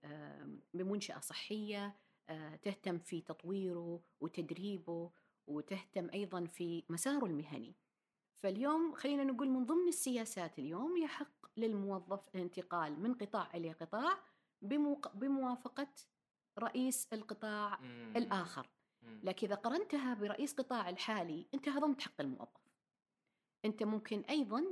آه، 0.05 0.59
بمنشأة 0.75 1.21
صحية 1.21 1.97
آه 2.29 2.57
تهتم 2.57 2.99
في 2.99 3.21
تطويره 3.21 4.01
وتدريبه 4.21 5.11
وتهتم 5.47 6.11
أيضا 6.11 6.45
في 6.47 6.85
مساره 6.89 7.27
المهني. 7.27 7.75
فاليوم 8.43 8.95
خلينا 8.95 9.25
نقول 9.25 9.49
من 9.49 9.67
ضمن 9.67 9.89
السياسات 9.89 10.59
اليوم 10.59 10.97
يحق 10.97 11.47
للموظف 11.57 12.29
الانتقال 12.35 13.01
من 13.01 13.15
قطاع 13.15 13.51
إلى 13.55 13.73
قطاع 13.73 14.19
بموافقة 15.15 15.89
رئيس 16.59 17.09
القطاع 17.13 17.81
مم. 17.81 18.13
الآخر. 18.17 18.69
مم. 19.03 19.21
لكن 19.23 19.47
إذا 19.47 19.55
قرنتها 19.57 20.15
برئيس 20.15 20.55
قطاع 20.55 20.89
الحالي 20.89 21.47
أنت 21.55 21.69
هضمت 21.69 22.01
حق 22.01 22.21
الموظف 22.21 22.63
أنت 23.65 23.83
ممكن 23.83 24.21
أيضا 24.21 24.65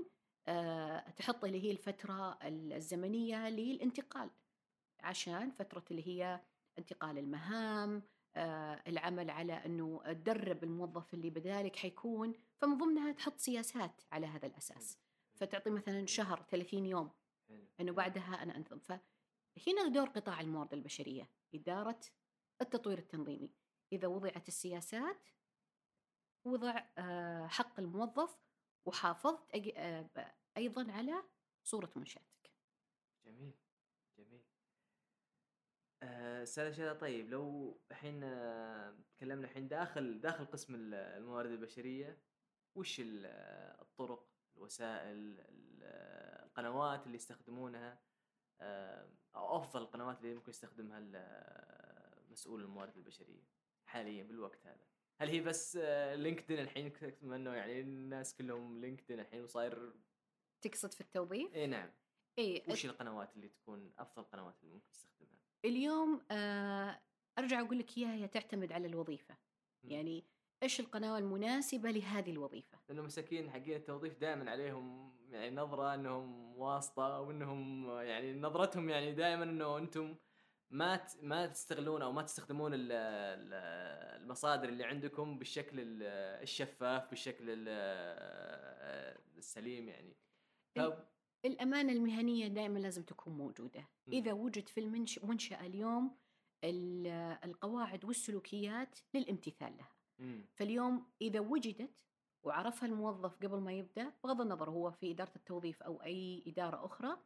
آه، 0.48 1.10
تحط 1.10 1.44
اللي 1.44 1.64
هي 1.64 1.70
الفترة 1.70 2.38
الزمنية 2.42 3.48
للانتقال. 3.48 4.30
عشان 5.00 5.50
فترة 5.50 5.84
اللي 5.90 6.08
هي 6.08 6.40
انتقال 6.78 7.18
المهام 7.18 8.02
آه، 8.36 8.82
العمل 8.86 9.30
على 9.30 9.52
أنه 9.52 10.02
تدرب 10.06 10.64
الموظف 10.64 11.14
اللي 11.14 11.30
بدالك 11.30 11.76
حيكون. 11.76 12.34
فمن 12.56 12.78
ضمنها 12.78 13.12
تحط 13.12 13.38
سياسات 13.38 14.02
على 14.12 14.26
هذا 14.26 14.46
الأساس. 14.46 14.98
فتعطي 15.34 15.70
مثلا 15.70 16.06
شهر 16.06 16.42
30 16.50 16.86
يوم. 16.86 17.10
أنه 17.80 17.92
بعدها 17.92 18.42
أنا 18.42 18.56
أنظم. 18.56 18.98
فهنا 19.56 19.88
دور 19.88 20.08
قطاع 20.08 20.40
الموارد 20.40 20.72
البشرية 20.72 21.30
إدارة 21.54 22.00
التطوير 22.62 22.98
التنظيمي. 22.98 23.50
إذا 23.92 24.08
وضعت 24.08 24.48
السياسات 24.48 25.28
وضع 26.44 26.84
آه، 26.98 27.46
حق 27.46 27.80
الموظف 27.80 28.36
وحافظت 28.86 29.54
آه، 29.76 30.10
أيضا 30.56 30.92
على 30.92 31.24
صورة 31.64 31.90
منشآتك. 31.96 32.50
جميل 33.24 33.54
جميل. 34.18 34.42
آه، 36.02 36.42
أستاذ 36.42 36.72
شهد 36.72 36.98
طيب 36.98 37.30
لو 37.30 37.76
الحين 37.90 38.20
آه، 38.24 38.98
تكلمنا 39.16 39.44
الحين 39.46 39.68
داخل 39.68 40.20
داخل 40.20 40.44
قسم 40.46 40.74
ال- 40.74 40.94
الموارد 40.94 41.50
البشرية 41.50 42.18
وش 42.74 43.00
ال- 43.00 43.26
آه، 43.26 43.82
الطرق 43.82 44.28
الوسائل 44.56 45.40
ال- 45.40 45.80
آه، 45.82 46.44
القنوات 46.46 47.06
اللي 47.06 47.16
يستخدمونها؟ 47.16 47.92
آه، 47.92 47.98
أو 49.36 49.56
أفضل 49.56 49.82
القنوات 49.82 50.20
اللي 50.20 50.34
ممكن 50.34 50.50
يستخدمها 50.50 51.10
آه، 51.14 52.22
مسؤول 52.30 52.60
الموارد 52.60 52.96
البشرية 52.96 53.44
حاليا 53.86 54.24
بالوقت 54.24 54.66
هذا. 54.66 54.86
هل 55.20 55.28
هي 55.28 55.40
بس 55.40 55.78
آه، 55.82 56.14
لينكدين 56.14 56.58
الحين؟ 56.58 56.92
بما 57.22 57.36
إنه 57.36 57.54
يعني 57.54 57.80
الناس 57.80 58.34
كلهم 58.34 58.80
لينكدين 58.80 59.20
الحين 59.20 59.42
وصاير 59.42 59.92
تقصد 60.60 60.92
في 60.92 61.00
التوظيف؟ 61.00 61.54
إي 61.54 61.66
نعم. 61.66 61.90
إي 62.38 62.64
وش 62.68 62.86
القنوات 62.86 63.36
اللي 63.36 63.48
تكون 63.48 63.92
أفضل 63.98 64.22
القنوات 64.22 64.54
اللي 64.62 64.74
ممكن 64.74 64.90
تستخدمها؟ 64.90 65.40
اليوم 65.64 66.22
آه، 66.30 67.00
أرجع 67.38 67.60
أقول 67.60 67.78
لك 67.78 67.98
إياها 67.98 68.14
هي 68.14 68.28
تعتمد 68.28 68.72
على 68.72 68.86
الوظيفة. 68.86 69.36
يعني 69.84 70.24
إيش 70.62 70.80
القناة 70.80 71.18
المناسبة 71.18 71.90
لهذه 71.90 72.30
الوظيفة؟ 72.30 72.78
لأنه 72.88 73.02
مساكين 73.02 73.50
حقين 73.50 73.76
التوظيف 73.76 74.18
دائما 74.18 74.50
عليهم 74.50 75.12
يعني 75.32 75.56
نظرة 75.56 75.94
إنهم 75.94 76.56
واسطة 76.58 77.16
أو 77.16 77.30
انهم 77.30 77.90
يعني 78.00 78.40
نظرتهم 78.40 78.88
يعني 78.88 79.12
دائما 79.12 79.44
إنه 79.44 79.78
أنتم 79.78 80.16
ما 80.70 80.96
ت- 80.96 81.16
ما 81.22 81.46
تستغلون 81.46 82.02
أو 82.02 82.12
ما 82.12 82.22
تستخدمون 82.22 82.74
ال- 82.74 82.92
ال- 82.92 84.20
المصادر 84.22 84.68
اللي 84.68 84.84
عندكم 84.84 85.38
بالشكل 85.38 85.80
ال- 85.80 86.02
الشفاف 86.42 87.10
بالشكل 87.10 87.44
ال- 87.48 87.68
السليم 89.38 89.88
يعني 89.88 90.16
ف- 90.76 90.80
الامانه 91.44 91.92
المهنية 91.92 92.48
دائما 92.48 92.78
لازم 92.78 93.02
تكون 93.02 93.32
موجودة. 93.32 93.88
إذا 94.12 94.32
وجد 94.32 94.68
في 94.68 94.80
المنشاه 94.80 95.66
اليوم 95.66 96.16
ال- 96.64 97.06
القواعد 97.44 98.04
والسلوكيات 98.04 98.98
للامتثال 99.14 99.76
لها. 99.76 99.92
فاليوم 100.54 101.06
إذا 101.22 101.40
وجدت 101.40 102.04
وعرفها 102.42 102.88
الموظف 102.88 103.36
قبل 103.36 103.60
ما 103.60 103.72
يبدأ 103.72 104.12
بغض 104.24 104.40
النظر 104.40 104.70
هو 104.70 104.90
في 104.90 105.10
إدارة 105.10 105.32
التوظيف 105.36 105.82
أو 105.82 106.02
أي 106.02 106.44
إدارة 106.46 106.86
أخرى 106.86 107.16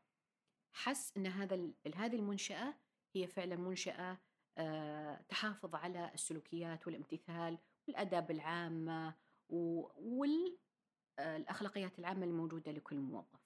حس 0.72 1.16
إن 1.16 1.26
هذا 1.26 1.70
هذه 1.94 2.16
المنشأة 2.16 2.74
هي 3.14 3.26
فعلا 3.26 3.56
منشأة 3.56 4.18
آه، 4.58 5.20
تحافظ 5.28 5.74
على 5.74 6.10
السلوكيات 6.14 6.86
والامتثال 6.86 7.58
والأداب 7.88 8.30
العامة 8.30 9.14
والاخلاقيات 11.18 11.98
العامة 11.98 12.24
الموجودة 12.26 12.72
لكل 12.72 12.96
موظف. 12.96 13.44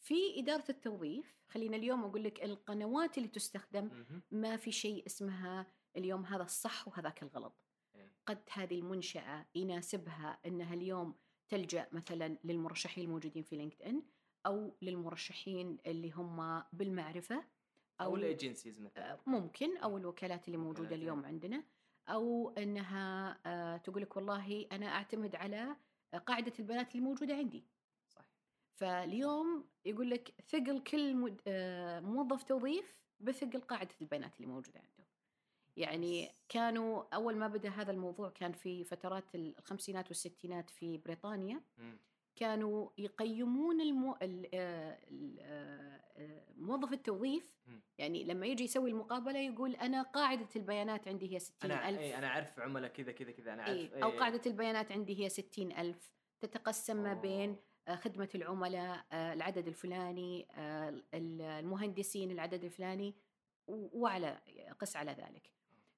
في 0.00 0.40
إدارة 0.40 0.64
التوظيف 0.68 1.36
خلينا 1.48 1.76
اليوم 1.76 2.04
أقول 2.04 2.24
لك 2.24 2.44
القنوات 2.44 3.18
اللي 3.18 3.28
تستخدم. 3.28 3.90
ما 4.30 4.56
في 4.56 4.72
شيء 4.72 5.06
اسمها 5.06 5.66
اليوم 5.96 6.24
هذا 6.26 6.42
الصح 6.42 6.88
وهذاك 6.88 7.22
الغلط. 7.22 7.65
قد 8.26 8.38
هذه 8.52 8.78
المنشأة 8.78 9.46
يناسبها 9.54 10.38
أنها 10.46 10.74
اليوم 10.74 11.14
تلجأ 11.48 11.88
مثلا 11.92 12.36
للمرشحين 12.44 13.04
الموجودين 13.04 13.42
في 13.42 13.56
لينكد 13.56 13.82
إن 13.82 14.02
أو 14.46 14.76
للمرشحين 14.82 15.78
اللي 15.86 16.10
هم 16.10 16.62
بالمعرفة 16.72 17.44
أو 18.00 18.16
ال 18.16 18.23
agencies 18.23 18.80
مثلا. 18.80 19.12
آه، 19.12 19.20
ممكن 19.26 19.76
أو 19.76 19.96
الوكالات 19.96 20.46
اللي 20.46 20.58
موجودة 20.58 20.96
اليوم 20.96 21.24
عندنا 21.24 21.64
أو 22.08 22.50
أنها 22.58 23.38
آه، 23.46 23.76
تقول 23.76 24.02
لك 24.02 24.16
والله 24.16 24.66
أنا 24.72 24.86
أعتمد 24.86 25.36
على 25.36 25.76
قاعدة 26.26 26.52
البيانات 26.58 26.92
اللي 26.92 27.02
موجودة 27.02 27.34
عندي. 27.34 27.64
صح 28.08 28.24
فاليوم 28.74 29.64
يقول 29.84 30.10
لك 30.10 30.34
ثقل 30.48 30.80
كل 30.80 31.36
آه، 31.46 32.00
موظف 32.00 32.42
توظيف 32.42 32.96
بثقل 33.20 33.60
قاعدة 33.60 33.94
البيانات 34.00 34.36
اللي 34.36 34.46
موجودة 34.46 34.80
عنده. 34.80 35.05
يعني 35.76 36.30
كانوا 36.48 37.14
أول 37.14 37.36
ما 37.36 37.48
بدأ 37.48 37.68
هذا 37.68 37.90
الموضوع 37.90 38.30
كان 38.30 38.52
في 38.52 38.84
فترات 38.84 39.34
الخمسينات 39.34 40.08
والستينات 40.08 40.70
في 40.70 40.98
بريطانيا. 40.98 41.62
كانوا 42.36 42.90
يقيمون 42.98 43.80
المو... 43.80 44.16
ال... 44.22 44.48
آه،. 44.54 44.98
آه، 45.40 46.44
موظف 46.56 46.92
التوظيف. 46.92 47.56
يعني 47.98 48.24
لما 48.24 48.46
يجي 48.46 48.64
يسوي 48.64 48.90
المقابلة 48.90 49.38
يقول 49.38 49.74
أنا 49.76 50.02
قاعدة 50.02 50.48
البيانات 50.56 51.08
عندي 51.08 51.34
هي 51.34 51.38
ستين 51.38 51.70
أنا 51.70 51.88
ألف 51.88 51.98
اي 51.98 52.18
أنا 52.18 52.26
أعرف 52.26 52.60
عملاء 52.60 52.90
كذا 52.90 53.12
كذا 53.12 53.30
كذا 53.30 53.52
أنا 53.52 53.62
أعرف 53.62 53.94
إيه، 53.94 54.04
أو 54.04 54.10
إيه. 54.10 54.18
قاعدة 54.18 54.40
البيانات 54.46 54.92
عندي 54.92 55.24
هي 55.24 55.28
ستين 55.28 55.72
ألف 55.72 56.12
تتقسم 56.40 56.96
ما 56.96 57.14
بين. 57.14 57.56
آه، 57.88 57.94
خدمة 57.94 58.28
العملاء 58.34 59.06
العدد 59.12 59.68
الفلاني 59.68 60.46
ال- 61.14 61.42
المهندسين 61.42 62.30
العدد 62.30 62.64
الفلاني 62.64 63.14
وعلى 63.68 64.40
قس 64.78 64.96
على 64.96 65.12
ذلك 65.12 65.50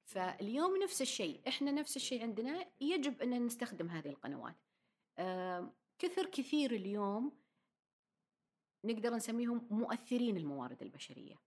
فاليوم 0.08 0.76
نفس 0.76 1.02
الشيء 1.02 1.40
إحنا 1.48 1.70
نفس 1.70 1.96
الشيء 1.96 2.22
عندنا 2.22 2.66
يجب 2.80 3.22
أن 3.22 3.46
نستخدم 3.46 3.88
هذه 3.88 4.08
القنوات. 4.08 4.56
كثر 5.98 6.26
كثير 6.26 6.70
اليوم 6.70 7.38
نقدر 8.84 9.14
نسميهم 9.14 9.66
مؤثرين 9.70 10.36
الموارد 10.36 10.82
البشرية. 10.82 11.42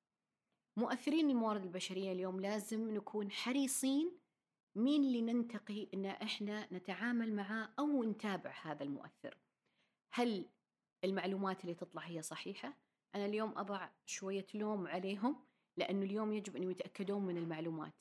مؤثرين 0.78 1.30
الموارد 1.30 1.63
البشرية 1.63 2.12
اليوم 2.12 2.39
لازم 2.39 2.93
نكون 2.93 3.32
حريصين 3.32 4.17
مين 4.76 5.04
اللي 5.04 5.21
ننتقي 5.21 5.88
إن 5.93 6.06
إحنا 6.06 6.74
نتعامل 6.74 7.34
معاه 7.34 7.74
أو 7.80 8.04
نتابع 8.04 8.54
هذا 8.62 8.84
المؤثر. 8.84 9.38
هل 10.13 10.50
المعلومات 11.04 11.62
اللي 11.62 11.76
تطلع 11.76 12.02
هي 12.02 12.21
صحيحة؟ 12.21 12.78
أنا 13.15 13.26
اليوم 13.26 13.58
أضع 13.58 13.89
شوية 14.06 14.45
لوم 14.54 14.88
عليهم 14.88 15.45
لأنه 15.78 16.06
اليوم 16.06 16.34
يجب 16.34 16.56
أن 16.56 16.71
يتأكدون 16.71 17.26
من 17.26 17.38
المعلومات. 17.38 17.93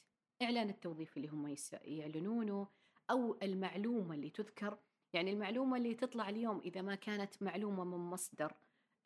إعلان 0.42 0.68
التوظيف 0.70 1.16
اللي 1.16 1.28
هم 1.28 1.54
يعلنونه 1.82 2.68
أو 3.10 3.38
المعلومة 3.42 4.14
اللي 4.14 4.30
تذكر. 4.30 4.78
يعني 5.12 5.30
المعلومة 5.32 5.76
اللي 5.76 5.94
تطلع 5.94 6.28
اليوم 6.28 6.60
إذا 6.60 6.82
ما 6.82 6.94
كانت 6.94 7.42
معلومة 7.42 7.84
من 7.84 7.98
مصدر 7.98 8.52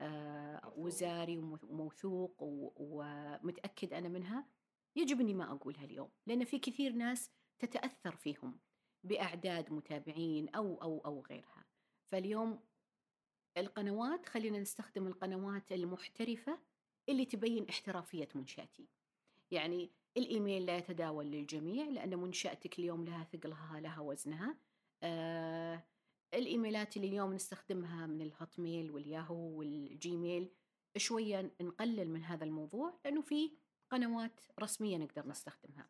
آه،. 0.01 0.75
وزاري 0.77 1.37
وموث- 1.41 1.65
وموثوق 1.65 2.43
و- 2.43 2.73
ومتأكد 2.77 3.93
أنا 3.93 4.09
منها 4.09 4.49
يجب 4.97 5.21
إني 5.21 5.35
ما 5.35 5.53
أقولها 5.53 5.85
اليوم. 5.85 6.11
لأن 6.27 6.45
في 6.45 6.59
كثير 6.59 6.93
ناس 6.93 7.31
تتأثر 7.59 8.17
فيهم 8.17 8.61
بأعداد 9.05 9.73
متابعين 9.73 10.49
أو 10.49 10.83
أو 10.83 10.99
أو 11.07 11.21
غيرها. 11.31 11.65
فاليوم 12.13 12.61
القنوات 13.59 14.27
خلينا 14.27 14.59
نستخدم 14.61 15.07
القنوات 15.07 15.73
المحترفة 15.73 16.59
اللي 17.09 17.25
تبين 17.25 17.69
احترافية 17.69 18.29
منشآتي. 18.35 18.89
يعني 19.51 19.93
الإيميل 20.17 20.67
لا 20.67 20.77
يتداول 20.77 21.27
للجميع 21.27 21.85
لأن 21.89 22.19
منشأتك 22.19 22.79
اليوم 22.79 23.05
لها 23.05 23.25
ثقلها 23.25 23.81
لها 23.81 24.01
وزنها. 24.01 24.57
آه 25.03 25.83
الإيميلات 26.35 26.97
اللي 26.97 27.09
اليوم 27.09 27.35
نستخدمها 27.35 28.07
من 28.07 28.21
الهوت 28.21 28.59
ميل 28.59 28.91
والياهو 28.91 29.35
والجيميل 29.59 30.51
شوية 30.97 31.53
نقلل 31.61 32.11
من 32.11 32.23
هذا 32.23 32.45
الموضوع 32.45 32.95
لأنه 33.05 33.21
في 33.21 33.51
قنوات 33.91 34.41
رسمية 34.61 34.97
نقدر 34.97 35.27
نستخدمها. 35.29 35.89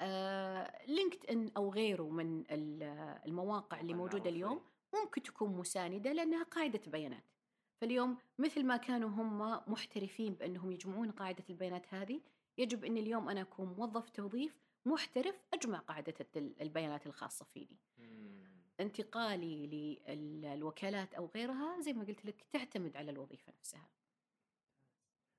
آه 0.00 0.86
لينكد 0.86 1.26
ان 1.26 1.50
أو 1.56 1.70
غيره 1.72 2.08
من 2.10 2.40
ال- 2.50 2.82
المواقع 3.26 3.80
اللي 3.80 3.94
موجودة 3.94 4.30
اليوم. 4.30 4.60
ممكن 4.94 5.22
تكون 5.22 5.50
مساندة 5.56 6.12
لأنها 6.12 6.42
قاعدة 6.42 6.80
بيانات. 6.86 7.24
فاليوم 7.80 8.18
مثل 8.38 8.64
ما 8.66 8.76
كانوا 8.76 9.08
هم 9.08 9.38
محترفين 9.72 10.34
بأنهم 10.34 10.72
يجمعون 10.72 11.10
قاعدة 11.10 11.44
البيانات 11.50 11.94
هذه 11.94 12.20
يجب 12.60 12.84
إن 12.84 12.96
اليوم 12.96 13.28
أنا 13.28 13.40
أكون 13.40 13.66
موظف 13.78 14.10
توظيف 14.10 14.56
محترف 14.84 15.42
أجمع 15.54 15.78
قاعدة 15.78 16.14
الت- 16.20 16.36
البيانات 16.60 17.06
الخاصة 17.06 17.44
فيني. 17.44 17.78
انتقالي 18.80 19.66
للوكالات 20.08 21.14
أو 21.14 21.30
غيرها 21.34 21.80
زي 21.80 21.92
ما 21.92 22.04
قلت 22.04 22.24
لك 22.24 22.44
تعتمد 22.52 22.96
على 22.96 23.10
الوظيفة 23.10 23.52
نفسها 23.58 23.88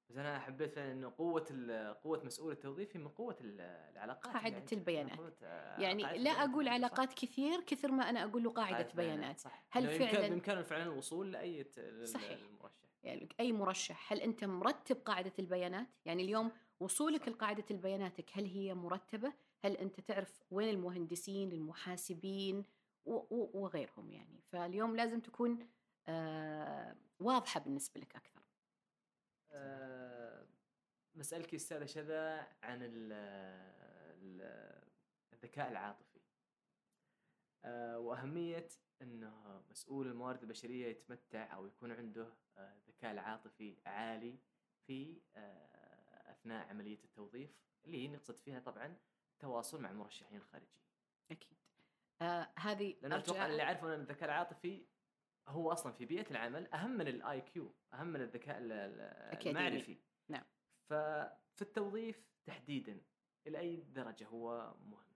بس 0.09 0.17
أنا 0.17 0.39
حبيت 0.39 0.77
إنه 0.77 1.13
قوة 1.17 1.45
قوة 2.03 2.23
مسؤول 2.25 2.51
التوظيف 2.51 2.95
هي 2.97 3.01
من 3.03 3.07
قوة 3.09 3.35
ال- 3.41 3.61
العلاقات 3.61 4.33
قاعدة 4.33 4.55
يعني 4.57 4.71
البيانات. 4.73 5.19
آه، 5.43 5.79
يعني 5.81 6.03
قاعدة 6.03 6.17
لا. 6.19 6.31
أقول 6.31 6.65
صح. 6.65 6.71
علاقات 6.71 7.13
كثير 7.13 7.61
كثر 7.61 7.91
ما 7.91 8.09
أنا 8.09 8.23
أقول 8.23 8.43
له 8.43 8.49
قاعدة 8.51 8.89
بيانات 8.95 9.39
صح 9.39 9.65
هل 9.69 9.87
بإمكان- 9.87 10.11
فعلاً- 10.13 10.19
بامكانه 10.19 10.61
فعلا 10.61 10.83
الوصول 10.83 11.31
لأي 11.31 11.63
صحيح. 12.05 12.39
المرشح 12.39 12.89
يعني 13.03 13.29
أي 13.39 13.51
مرشح 13.51 14.13
هل 14.13 14.21
أنت 14.21 14.43
مرتب 14.43 14.95
قاعدة 14.95 15.33
البيانات 15.39 15.87
يعني 16.05 16.23
اليوم 16.23 16.51
وصولك 16.81 17.27
لقاعدة 17.27 17.63
البياناتك 17.71 18.29
هل 18.33 18.45
هي 18.45 18.73
مرتبة؟ 18.73 19.33
هل 19.63 19.77
أنت 19.77 19.99
تعرف 19.99 20.41
وين 20.51 20.69
المهندسين 20.69 21.51
المحاسبين؟ 21.51 22.65
وغيرهم 23.05 24.11
يعني. 24.11 24.41
فاليوم 24.51 24.95
لازم 24.95 25.19
تكون 25.19 25.67
آه 26.07 26.95
واضحة 27.19 27.59
بالنسبة 27.59 28.01
لك 28.01 28.15
أكثر. 28.15 28.41
آه، 29.51 30.45
بسألك 31.15 31.53
أستاذة 31.55 31.85
شذا 31.85 32.47
عن 32.63 32.79
ال- 32.83 33.13
ال- 34.21 34.81
الذكاء 35.33 35.69
العاطفي. 35.71 36.19
آه، 37.63 37.99
وأهمية 37.99 38.67
أنه 39.01 39.63
مسؤول 39.71 40.07
الموارد 40.07 40.41
البشرية 40.41 40.87
يتمتع 40.87 41.53
أو 41.55 41.65
يكون 41.65 41.91
عنده 41.91 42.33
الذكاء 42.57 43.11
العاطفي 43.11 43.75
عالي 43.85 44.37
في 44.87 45.21
آه، 45.35 45.80
أثناء 46.41 46.67
عملية 46.69 47.03
التوظيف 47.03 47.49
اللي 47.85 47.97
هي 48.03 48.07
نقصد 48.07 48.37
فيها 48.39 48.59
طبعا 48.59 48.97
التواصل 49.33 49.81
مع 49.81 49.89
المرشحين 49.91 50.37
الخارجيين. 50.37 50.81
أكيد. 51.31 51.57
آه 52.21 52.53
هذه 52.59 52.95
لأن 53.01 53.13
أتوقع 53.13 53.39
أرجع- 53.39 53.45
اللي 53.49 53.57
يعرفون 53.57 53.91
أن 53.91 53.99
الذكاء 54.01 54.25
العاطفي 54.29 54.85
هو 55.47 55.71
أصلا 55.71 55.91
في 55.93 56.05
بيئة 56.05 56.31
العمل 56.31 56.67
أهم 56.73 56.91
من 56.91 57.07
الآي 57.07 57.41
كيو 57.41 57.75
أهم 57.93 58.07
من 58.07 58.21
الذكاء. 58.21 58.57
المعرفي. 58.57 59.97
نعم. 60.29 60.43
ففي 60.89 61.61
التوظيف 61.61 62.25
تحديدا 62.45 63.01
إلى 63.47 63.59
أي 63.59 63.75
درجة 63.75 64.27
هو 64.27 64.73
مهم؟ 64.85 65.11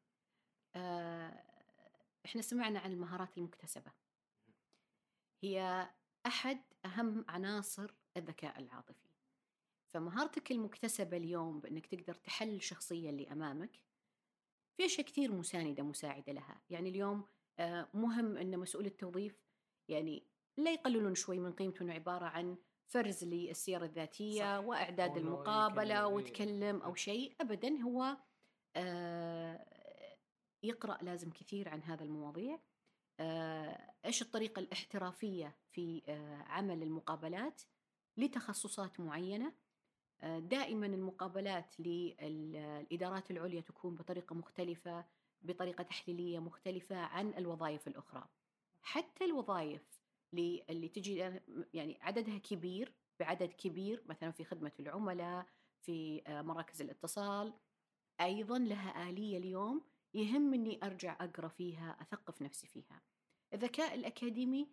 آه، 0.75 1.43
إحنا 2.25 2.41
سمعنا 2.41 2.79
عن 2.79 2.91
المهارات 2.91 3.37
المكتسبة. 3.37 3.91
هي 5.43 5.89
أحد 6.25 6.61
أهم 6.85 7.25
عناصر 7.29 7.93
الذكاء 8.17 8.59
العاطفي. 8.59 9.09
فمهارتك 9.95 10.51
المكتسبة 10.51 11.17
اليوم 11.17 11.59
بأنك 11.59 11.85
تقدر 11.85 12.13
تحل 12.13 12.55
الشخصية 12.55 13.09
اللي 13.09 13.31
أمامك 13.31 13.79
في 14.77 14.85
أشياء 14.85 15.07
كثير 15.07 15.31
مساندة 15.31 15.83
مساعدة 15.83 16.33
لها. 16.33 16.61
يعني 16.69 16.89
اليوم 16.89 17.23
آه، 17.59 17.87
مهم 17.93 18.37
أن 18.37 18.59
مسؤول 18.59 18.85
التوظيف 18.85 19.41
يعني 19.87 20.23
لا 20.57 20.71
يقللون 20.73 21.15
شوي 21.15 21.39
من 21.39 21.51
قيمته 21.53 21.83
أنه 21.83 21.93
عبارة 21.93 22.25
عن 22.25 22.57
فرز 22.87 23.23
للسيرة 23.23 23.85
الذاتية 23.85 24.59
صح. 24.59 24.65
وإعداد 24.65 25.17
المقابلة 25.17 25.95
يكلم- 25.95 26.13
وتكلم 26.13 26.81
أو. 26.81 26.95
شيء. 26.95 27.35
أبدا 27.41 27.81
هو 27.81 28.17
آه، 28.75 29.65
يقرأ 30.63 30.97
لازم 31.03 31.31
كثير 31.31 31.69
عن 31.69 31.83
هذا 31.83 32.03
المواضيع. 32.03 32.59
آه، 33.19 33.93
إيش 34.05 34.21
الطريقة 34.21 34.59
الاحترافية 34.59 35.55
في 35.71 36.01
عمل 36.47 36.83
المقابلات 36.83 37.61
لتخصصات 38.17 38.99
معينة. 38.99 39.53
دائما 40.23 40.85
المقابلات 40.85 41.79
للإدارات 41.79 43.31
العليا 43.31 43.61
تكون 43.61 43.95
بطريقة 43.95 44.35
مختلفة 44.35 45.05
بطريقة 45.41 45.83
تحليلية 45.83 46.39
مختلفة 46.39 46.95
عن 46.95 47.33
الوظائف 47.37 47.87
الأخرى. 47.87 48.27
حتى 48.81 49.25
الوظائف 49.25 50.01
اللي 50.33 50.87
تجي 50.87 51.15
يعني 51.73 51.97
عددها 52.01 52.37
كبير 52.37 52.93
بعدد 53.19 53.53
كبير 53.53 54.03
مثلا 54.05 54.31
في 54.31 54.43
خدمة 54.43 54.71
العملاء 54.79 55.45
في 55.81 56.21
آه، 56.27 56.41
مراكز 56.41 56.81
الاتصال 56.81 57.53
أيضا 58.21 58.59
لها 58.59 59.09
آلية 59.09 59.37
اليوم 59.37 59.81
يهم 60.13 60.53
إني 60.53 60.79
أرجع 60.83 61.17
أقرأ 61.21 61.47
فيها 61.47 61.97
أثقف 62.01 62.41
نفسي 62.41 62.67
فيها. 62.67 63.01
الذكاء 63.53 63.95
الأكاديمي 63.95 64.69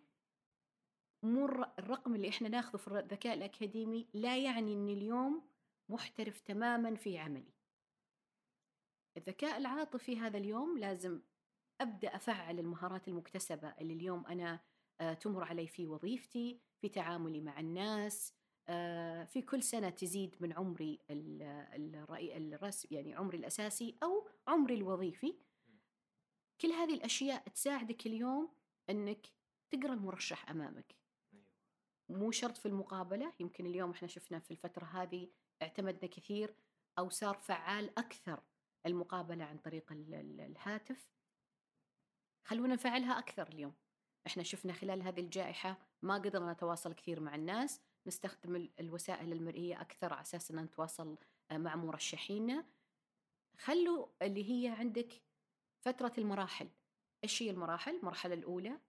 مو 1.23 1.45
الر- 1.45 1.71
الرقم 1.79 2.15
اللي 2.15 2.29
إحنا 2.29 2.49
ناخذه 2.49 2.77
في 2.77 2.87
الذكاء 2.87 3.33
الأكاديمي 3.33 4.07
لا 4.13 4.37
يعني 4.37 4.73
إني 4.73 4.93
اليوم 4.93 5.41
محترف 5.89 6.41
تماما 6.41 6.95
في 6.95 7.17
عملي. 7.17 7.53
الذكاء 9.17 9.57
العاطفي 9.57 10.17
هذا 10.19 10.37
اليوم 10.37 10.77
لازم 10.77 11.21
أبدأ 11.81 12.15
أفعل 12.15 12.59
المهارات 12.59 13.07
المكتسبة 13.07 13.67
اللي 13.81 13.93
اليوم 13.93 14.25
أنا 14.25 14.59
آه، 15.01 15.13
تمر 15.13 15.43
علي 15.43 15.67
في 15.67 15.87
وظيفتي 15.87 16.59
في 16.81 16.89
تعاملي 16.89 17.41
مع 17.41 17.59
الناس 17.59 18.33
آه، 18.67 19.23
في 19.23 19.41
كل 19.41 19.63
سنة 19.63 19.89
تزيد 19.89 20.35
من 20.39 20.53
عمري 20.53 20.99
ال- 21.09 21.95
الرأي 21.95 22.37
الرس 22.37 22.87
يعني 22.91 23.15
عمري 23.15 23.37
الأساسي 23.37 23.97
أو 24.03 24.27
عمري 24.47 24.73
الوظيفي. 24.75 25.35
كل 26.61 26.67
هذه 26.71 26.93
الأشياء 26.93 27.47
تساعدك 27.49 28.05
اليوم 28.07 28.49
أنك 28.89 29.27
تقرأ 29.71 29.93
المرشح 29.93 30.49
أمامك. 30.49 30.95
مو 32.09 32.31
شرط 32.31 32.57
في 32.57 32.65
المقابلة 32.67 33.33
يمكن 33.39 33.65
اليوم 33.65 33.91
إحنا 33.91 34.07
شفنا 34.07 34.39
في 34.39 34.51
الفترة 34.51 34.85
هذه 34.85 35.29
اعتمدنا 35.61 36.11
كثير 36.11 36.55
أو 36.99 37.09
صار 37.09 37.37
فعال 37.37 37.99
أكثر 37.99 38.43
المقابلة 38.85 39.43
عن 39.43 39.57
طريق 39.57 39.91
ال- 39.91 40.13
ال- 40.13 40.41
الهاتف. 40.41 41.09
خلونا 42.47 42.73
نفعلها 42.73 43.19
أكثر 43.19 43.47
اليوم. 43.47 43.73
إحنا 44.27 44.43
شفنا 44.43 44.73
خلال 44.73 45.01
هذه 45.01 45.19
الجائحة 45.19 45.77
ما 46.01 46.13
قدرنا 46.15 46.53
نتواصل 46.53 46.93
كثير 46.93 47.19
مع 47.19 47.35
الناس 47.35 47.81
نستخدم 48.07 48.55
ال- 48.55 48.71
الوسائل 48.79 49.31
المرئية 49.33 49.81
أكثر 49.81 50.13
على 50.13 50.21
أساس 50.21 50.51
أن 50.51 50.59
نتواصل 50.59 51.17
آه، 51.51 51.57
مع 51.57 51.75
مرشحينا 51.75 52.65
خلوا 53.57 54.07
اللي 54.21 54.49
هي 54.51 54.67
عندك 54.67 55.21
فترة 55.81 56.13
المراحل. 56.17 56.69
إيش 57.23 57.43
هي 57.43 57.49
المراحل؟ 57.49 57.95
المرحلة 57.95 58.33
الأولى 58.33 58.79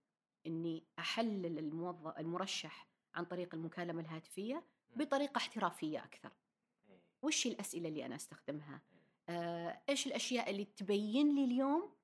إني 0.47 0.83
أحلل 0.99 1.59
الموظف 1.59 2.17
المرشح 2.19 2.87
عن 3.15 3.25
طريق 3.25 3.55
المكالمة 3.55 4.01
الهاتفية 4.01 4.63
بطريقة 4.95 5.37
احترافية 5.37 6.03
أكثر. 6.03 6.31
إيه. 6.89 7.01
وش 7.21 7.47
الأسئلة 7.47 7.89
اللي 7.89 8.05
أنا 8.05 8.15
أستخدمها؟ 8.15 8.81
آه، 9.29 9.81
إيش 9.89 10.07
الأشياء 10.07 10.49
اللي 10.49 10.65
تبين 10.65 11.35
لي 11.35 11.45
اليوم 11.45 11.95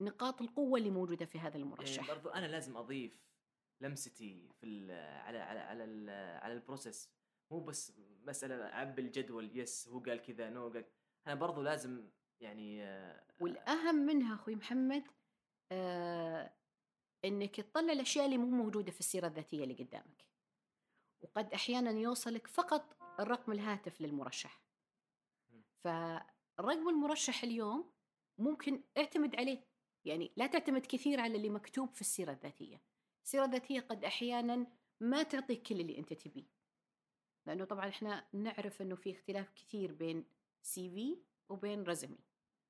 نقاط 0.00 0.42
القوة 0.42 0.78
اللي 0.78 0.90
موجودة 0.90 1.26
في 1.26 1.38
هذا 1.38 1.48
يعني 1.48 1.62
المرشح؟ 1.62 2.08
برضو 2.08 2.28
أنا 2.28 2.46
لازم 2.46 2.76
أضيف 2.76 3.24
لمستي 3.80 4.48
في 4.60 4.66
ال 4.66 4.90
على 5.20 5.38
على 5.38 5.60
على 5.60 5.84
ال 5.84 6.10
على 6.42 6.52
ال 6.52 6.58
process. 6.58 7.10
مو 7.50 7.60
بس 7.60 7.92
مسألة 8.26 8.64
عب 8.64 8.98
الجدول 8.98 9.58
yes 9.58 9.88
هو 9.88 9.98
قال 9.98 10.22
كذا 10.22 10.50
no 10.50 10.68
قال. 10.68 10.84
أنا 11.26 11.34
برضو 11.34 11.62
لازم 11.62 12.08
يعني 12.40 12.84
آه، 12.84 13.24
والأهم 13.40 13.94
منها 13.94 14.34
أخوي 14.34 14.54
محمد 14.54 15.04
آه 15.72 16.52
إنك 17.24 17.60
تطلع 17.60 17.92
الأشياء 17.92 18.26
اللي 18.26 18.38
مو 18.38 18.46
موجودة 18.46 18.92
في 18.92 19.00
السيرة 19.00 19.26
الذاتية 19.26 19.64
اللي 19.64 19.74
قدامك. 19.74 20.24
وقد 21.22 21.52
أحيانا 21.52 21.90
يوصلك 21.90 22.46
فقط 22.46 22.96
الرقم 23.20 23.52
الهاتف 23.52 24.00
للمرشح. 24.00 24.62
فرقم 25.84 26.88
المرشح 26.88 27.44
اليوم 27.44 27.92
ممكن 28.38 28.82
اعتمد 28.98 29.36
عليه. 29.36 29.66
يعني 30.04 30.32
لا 30.36 30.46
تعتمد 30.46 30.86
كثير 30.86 31.20
على 31.20 31.36
اللي 31.36 31.50
مكتوب 31.50 31.94
في 31.94 32.00
السيرة 32.00 32.32
الذاتية. 32.32 32.82
السيرة 33.24 33.44
الذاتية 33.44 33.80
قد 33.80 34.04
أحيانا 34.04 34.66
ما 35.00 35.22
تعطيك 35.22 35.62
كل 35.62 35.80
اللي 35.80 35.98
أنت 35.98 36.12
تبيه. 36.12 36.46
لأنه 37.46 37.64
طبعا 37.64 37.88
إحنا 37.88 38.28
نعرف 38.32 38.82
أنه 38.82 38.94
في 38.96 39.10
اختلاف 39.10 39.50
كثير 39.52 39.92
بين 39.92 40.24
سي 40.62 40.90
في 40.90 41.18
وبين 41.48 41.82
رزمي 41.82 42.18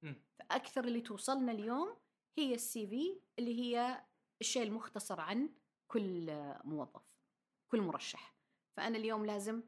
مم. 0.03 0.23
فأكثر 0.39 0.85
اللي 0.85 1.01
توصلنا 1.01 1.53
اليوم 1.53 1.97
هي 2.39 2.55
السي 2.55 2.87
في 2.87 3.21
اللي 3.39 3.61
هي 3.61 4.05
الشيء 4.41 4.63
المختصر 4.63 5.21
عن 5.21 5.51
كل 5.89 6.27
موظف 6.65 7.03
كل 7.69 7.81
مرشح. 7.81 8.35
فأنا 8.77 8.99
اليوم 8.99 9.27
لازم 9.27 9.63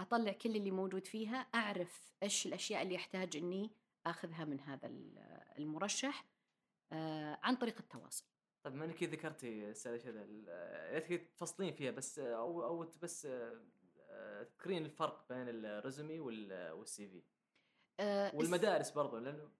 أطلع 0.00 0.32
كل 0.32 0.56
اللي 0.56 0.70
موجود 0.70 1.06
فيها 1.06 1.36
أعرف 1.36 2.12
إيش 2.22 2.46
الأشياء 2.46 2.82
اللي 2.82 2.96
أحتاج 2.96 3.36
أني 3.36 3.70
أخذها 4.06 4.44
من 4.44 4.60
هذا 4.60 4.86
ال- 4.88 5.18
المرشح 5.58 6.24
آه، 6.92 7.38
عن 7.42 7.56
طريق 7.56 7.78
التواصل. 7.78 8.24
طيب 8.62 8.74
ما 8.74 8.84
إنك 8.84 9.02
ذكرتي 9.02 9.70
أستاذ 9.70 9.98
شذا 9.98 10.22
ريت 10.98 11.30
تفصلين 11.36 11.74
فيها 11.74 11.90
بس 11.90 12.18
أو 12.18 12.64
أو 12.64 12.78
بس 13.02 13.26
آه، 13.26 13.60
آه، 14.10 14.42
تذكرين 14.42 14.84
الفرق 14.84 15.28
بين 15.28 15.48
ال 15.48 15.58
resume 15.58 16.20
وال- 16.20 16.72
وال 16.72 17.08
CV. 17.08 17.22
والمدارس 18.36 18.90
برضو 18.90 19.18
لأنه 19.18 19.50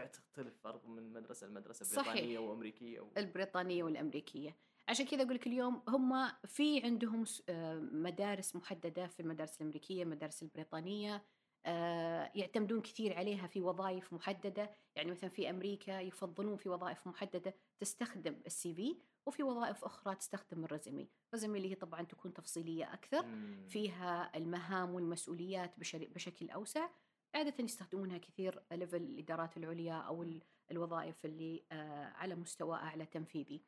تختلف 0.00 0.54
برضو 0.64 0.88
من 0.88 1.12
مدرسة 1.12 1.46
لمدرسة 1.46 1.84
صحيح. 1.84 2.12
بريطانية 2.12 2.38
وأمريكية 2.38 3.00
و... 3.00 3.08
البريطانية 3.16 3.84
والأمريكية. 3.84 4.56
عشان 4.88 5.06
كذا 5.06 5.22
أقول 5.22 5.34
لك 5.34 5.46
اليوم 5.46 5.82
هم 5.88 6.32
في 6.46 6.82
عندهم 6.84 7.24
آه، 7.48 7.74
مدارس 7.92 8.56
محددة 8.56 9.06
في 9.06 9.20
المدارس 9.20 9.56
الأمريكية 9.56 10.02
المدارس 10.02 10.42
البريطانية 10.42 11.24
آه، 11.66 12.32
يعتمدون 12.34 12.80
كثير 12.80 13.16
عليها 13.16 13.46
في 13.46 13.60
وظائف 13.60 14.12
محددة. 14.12 14.70
يعني 14.96 15.10
مثلا 15.10 15.30
في 15.30 15.50
أمريكا 15.50 16.00
يفضلون 16.00 16.56
في 16.56 16.68
وظائف 16.68 17.06
محددة 17.06 17.54
تستخدم 17.78 18.36
ال 18.46 18.74
CV 18.74 18.96
وفي 19.26 19.42
وظائف 19.42 19.84
أخرى 19.84 20.14
تستخدم 20.14 20.64
ال 20.64 20.70
resume 20.70 21.08
ال 21.28 21.32
resume 21.32 21.58
اللي 21.58 21.70
هي 21.70 21.74
طبعا 21.74 22.02
تكون 22.02 22.32
تفصيلية 22.34 22.94
أكثر. 22.94 23.26
فيها 23.68 24.36
المهام 24.36 24.94
والمسؤوليات 24.94 25.78
بشكل 25.78 26.50
أوسع. 26.50 26.88
عاده 27.34 27.64
يستخدمونها 27.64 28.18
كثير 28.18 28.62
level 28.72 28.96
الإدارات 29.02 29.56
العليا 29.56 29.94
ال- 30.22 30.42
الوظائف 30.70 31.24
اللي 31.24 31.64
آه، 31.72 32.04
على 32.04 32.34
مستوى 32.34 32.76
أعلى 32.76 33.06
تنفيذي. 33.06 33.62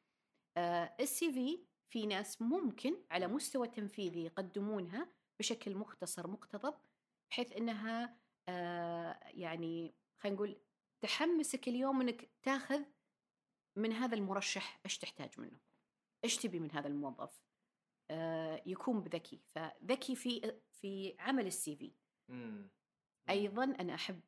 السي 1.01 1.33
في 1.33 1.67
في 1.93 2.07
ناس 2.07 2.43
ممكن 2.43 2.97
على 3.11 3.27
مستوى 3.27 3.69
تنفيذي 3.69 4.25
يقدمونها 4.25 5.09
بشكل 5.39 5.75
مختصر 5.77 6.27
مقتضب 6.27 6.75
بحيث 7.31 7.53
إنها 7.53 8.17
آه، 8.49 9.21
يعني 9.25 9.95
خلينا 10.21 10.37
نقول 10.37 10.57
تحمسك 11.01 11.69
اليوم 11.69 12.01
إنك 12.01 12.31
تاخذ 12.43 12.83
من 13.77 13.93
هذا 13.93 14.15
المرشح 14.15 14.81
إيش 14.85 14.99
تحتاج 14.99 15.41
منه 15.41 15.61
إيش 16.25 16.37
تبي 16.37 16.61
من 16.61 16.71
هذا 16.73 16.89
الموظف. 16.89 17.43
آه، 18.11 18.63
يكون 18.67 19.01
بذكي 19.01 19.41
فذكي 19.55 20.17
في 20.17 20.61
في 20.71 21.17
عمل 21.19 21.47
السي 21.47 21.77
في. 21.77 21.93
أيضا 23.31 23.65
أنا 23.65 23.95
أحب 23.95 24.21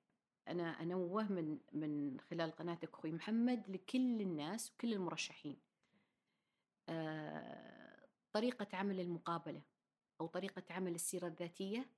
أنا 0.49 0.83
أنوه 0.83 1.33
من 1.33 1.59
من 1.73 2.21
خلال 2.21 2.51
قناتك 2.51 2.95
أخوي 2.95 3.13
محمد 3.13 3.71
لكل 3.71 4.21
الناس 4.21 4.73
وكل 4.73 4.93
المرشحين. 4.93 5.57
آه، 6.89 8.09
طريقة 8.33 8.77
عمل 8.77 9.01
المقابلة 9.01 9.63
أو 10.21 10.27
طريقة 10.27 10.63
عمل 10.71 10.95
السيرة 10.95 11.27
الذاتية 11.27 11.91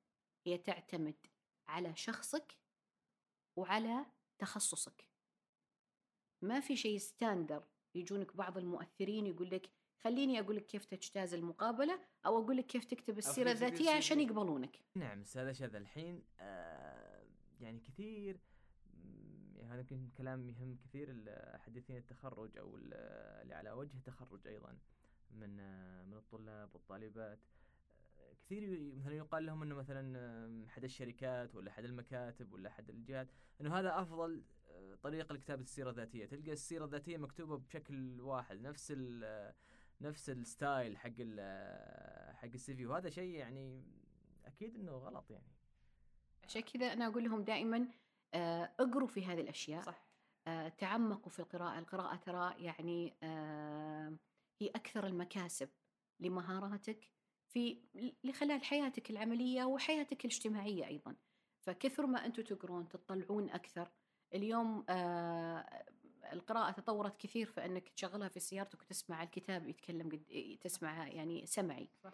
هي 0.47 0.59
تعتمد 0.59 1.27
على 1.69 1.97
شخصك 1.97 2.57
وعلى 3.57 4.07
تخصصك. 4.39 5.05
ما 6.43 6.61
في 6.61 6.77
شيء 6.77 6.99
ستاندر 6.99 7.65
يجونك 7.95 8.37
بعض 8.37 8.59
المؤثرين 8.59 9.27
يقول 9.27 9.51
لك 9.51 9.71
خليني 10.05 10.41
أقول 10.41 10.57
لك 10.57 10.67
كيف 10.67 10.85
تجتاز 10.85 11.35
المقابلة 11.35 12.01
أو 12.27 12.43
أقول 12.43 12.57
لك 12.57 12.67
كيف 12.67 12.85
تكتب 12.85 13.19
السيرة 13.19 13.51
الذاتية 13.51 13.91
عشان. 13.91 14.21
يقبلونك. 14.21 14.81
نعم 14.95 15.21
أستاذ 15.21 15.53
شذا 15.53 15.79
الحين 15.79 16.23
آه 16.41 16.90
يعني 17.61 17.81
كثير 17.81 18.41
يعني 19.57 19.73
هذا 19.73 19.81
يمكن 19.81 20.11
كلام 20.19 20.49
يهم 20.49 20.77
كثير 20.77 21.09
الحديثين 21.11 21.97
التخرج 21.97 22.59
أو 22.59 22.77
ال- 22.77 22.95
اللي 23.43 23.55
على 23.55 23.73
وجه 23.73 23.97
التخرج 23.97 24.47
أيضا 24.47 24.79
من 25.31 25.57
من 26.09 26.15
الطلاب 26.17 26.69
والطالبات. 26.75 27.39
كثير 28.43 28.81
مثلا 28.95 29.15
يقال 29.15 29.47
لهم 29.47 29.63
إنه 29.63 29.75
مثلا 29.75 30.67
أحد 30.67 30.85
الشركات 30.85 31.55
ولا 31.55 31.71
أحد 31.71 31.85
المكاتب 31.85 32.53
ولا 32.53 32.69
أحد 32.69 32.91
الجهات 32.91 33.29
إنه 33.61 33.79
هذا 33.79 34.01
أفضل 34.01 34.45
طريقة 35.03 35.33
لكتابة 35.33 35.63
السيرة 35.63 35.91
الذاتية. 35.91 36.27
تلقى 36.27 36.53
السيرة 36.53 36.85
الذاتية 36.85 37.17
مكتوبة 37.17 37.57
بشكل 37.59 38.21
واحد 38.21 38.61
نفس 38.61 38.93
ال 38.93 39.25
آه، 39.25 39.55
نفس 40.01 40.31
ال 40.31 40.42
style 40.42 40.99
حق 40.99 41.11
حق 42.35 42.53
ال 42.55 42.75
CV. 42.75 42.87
وهذا 42.87 43.11
شيء 43.11 43.35
يعني 43.35 43.85
أكيد 44.45 44.75
إنه 44.75 44.93
غلط 44.93 45.31
يعني. 45.31 45.47
عشان 46.51 46.63
كذا 46.63 46.93
أنا 46.93 47.07
أقول 47.07 47.25
لهم 47.25 47.43
دائما 47.43 47.89
آه، 48.35 48.73
اقروا 48.81 49.09
في 49.09 49.25
هذه 49.25 49.41
الأشياء. 49.41 49.83
صح. 49.83 50.07
آه، 50.47 50.69
تعمقوا 50.69 51.31
في 51.31 51.39
القراءة. 51.39 51.79
القراءة 51.79 52.17
ترى 52.17 52.55
يعني 52.59 53.15
آه، 53.23 54.17
هي 54.61 54.69
أكثر 54.69 55.07
المكاسب 55.07 55.69
لمهاراتك 56.21 57.11
في 57.49 57.79
لخلال 58.25 58.65
حياتك 58.65 59.11
العملية 59.11 59.65
وحياتك 59.65 60.25
الاجتماعية 60.25 60.87
أيضا. 60.87 61.17
فكثر 61.61 62.07
ما 62.07 62.27
أنتم 62.27 62.43
تقرون 62.43 62.89
تطلعون 62.89 63.51
أكثر. 63.51 63.91
اليوم 64.35 64.85
القراءة 66.33 66.71
تطورت 66.71 67.17
كثير 67.17 67.47
فإنك 67.47 67.89
تشغلها 67.89 68.29
في 68.29 68.41
سيارتك 68.41 68.81
وتسمع 68.81 69.23
الكتاب 69.23 69.69
يتكلم 69.69 70.09
قد 70.09 70.59
تسمعها 70.61 71.07
يعني 71.07 71.47
سمعي. 71.47 71.89
صح. 72.05 72.13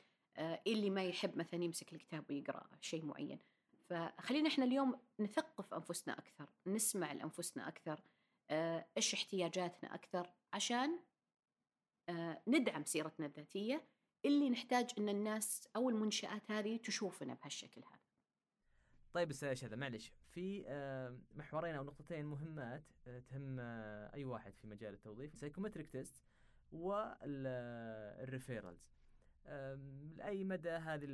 اللي 0.67 0.91
ما 0.91 1.05
يحب 1.05 1.37
مثلا 1.37 1.65
يمسك 1.65 1.93
الكتاب 1.93 2.25
ويقرأ 2.31 2.67
شيء 2.81 3.05
معين. 3.05 3.39
فخلينا 3.91 4.49
إحنا 4.49 4.65
اليوم 4.65 5.01
نثقف 5.21 5.75
أنفسنا 5.75 6.19
أكثر 6.19 6.47
نسمع 6.67 7.13
لأنفسنا 7.13 7.69
أكثر 7.69 8.01
آه، 8.51 8.87
إيش 8.97 9.15
احتياجاتنا 9.15 9.95
أكثر 9.95 10.31
عشان 10.53 10.99
آه، 12.09 12.43
ندعم 12.47 12.85
سيرتنا 12.85 13.27
الذاتية 13.27 13.85
اللي 14.25 14.51
نحتاج 14.51 14.91
إن 14.99 15.09
الناس 15.09 15.69
أو 15.77 15.91
المنشآت 15.91 16.51
هذه 16.51 16.77
تشوفنا 16.77 17.35
بهالشكل 17.35 17.81
هذا. 17.81 18.01
طيب 19.13 19.31
أستاذ 19.31 19.55
شذا 19.55 19.77
معلش 19.77 20.13
في 20.31 20.65
آه، 20.67 21.19
محورين 21.35 21.75
أو 21.75 21.85
نقطتين 21.85 22.25
مهمات 22.25 22.85
تهم 23.05 23.57
أي 24.15 24.25
واحد 24.25 24.55
في 24.55 24.67
مجال 24.67 24.95
التوظيف 24.95 25.35
psychometric 25.35 25.91
test 25.91 26.23
وال 26.73 26.84
referrals 26.84 27.37
لأي 30.17 30.45
مدى 30.45 30.71
هذه 30.71 31.05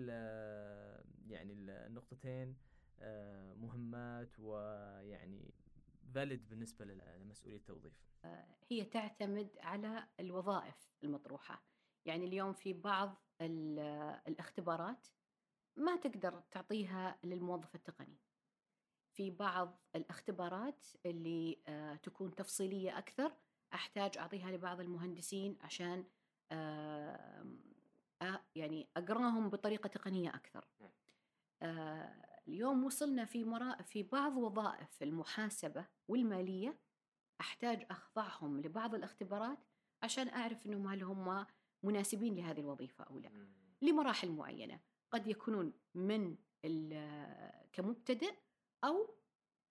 يعني 1.27 1.53
ال- 1.53 1.71
النقطتين 1.71 2.57
آه، 3.01 3.55
مهمات 3.55 4.39
ويعني 4.39 5.55
valid 6.15 6.49
بالنسبة 6.49 6.85
لل- 6.85 7.21
لمسؤولية 7.23 7.57
التوظيف؟ 7.57 7.93
هي 8.71 8.85
تعتمد 8.85 9.51
على 9.61 10.09
الوظائف 10.21 10.91
المطروحة. 11.05 11.65
يعني 12.05 12.25
اليوم 12.25 12.53
في 12.53 12.73
بعض 12.73 13.23
ال- 13.41 13.79
الاختبارات 14.29 15.09
ما 15.77 15.97
تقدر 15.97 16.41
تعطيها 16.51 17.19
للموظف 17.25 17.75
التقني. 17.75 18.19
في 19.13 19.31
بعض 19.31 19.81
الاختبارات 19.97 20.87
اللي 21.07 21.63
آه، 21.69 21.95
تكون 21.97 22.35
تفصيلية 22.35 22.99
أكثر 22.99 23.37
أحتاج 23.75 24.19
أعطيها 24.19 24.51
لبعض 24.53 24.81
المهندسين 24.81 25.59
عشان 25.61 26.05
يعني 28.55 28.89
أقرأهم 28.97 29.51
بطريقة 29.51 29.87
تقنية 29.87 30.29
أكثر. 30.31 30.69
اليوم 32.49 32.85
وصلنا 32.85 33.25
في 33.25 33.45
مرا 33.45 33.83
في 33.83 34.03
بعض 34.03 34.37
وظائف 34.37 35.03
المحاسبة 35.03 35.87
والمالية 36.09 36.79
أحتاج 37.41 37.87
أخضعهم 37.91 38.61
لبعض 38.61 38.95
الاختبارات 38.95 39.59
عشان 40.03 40.29
أعرف 40.29 40.67
انهم 40.67 40.87
هل 40.87 41.03
هم 41.03 41.47
مناسبين 41.83 42.35
لهذه 42.35 42.61
الوظيفة 42.61 43.05
أو 43.05 43.19
لا. 43.19 43.49
لمراحل 43.83 44.31
معينة. 44.31 44.81
قد 45.11 45.27
يكونون 45.27 45.73
من 45.95 46.37
ال- 46.65 47.69
كمبتدئ 47.73 48.35
أو 48.85 49.15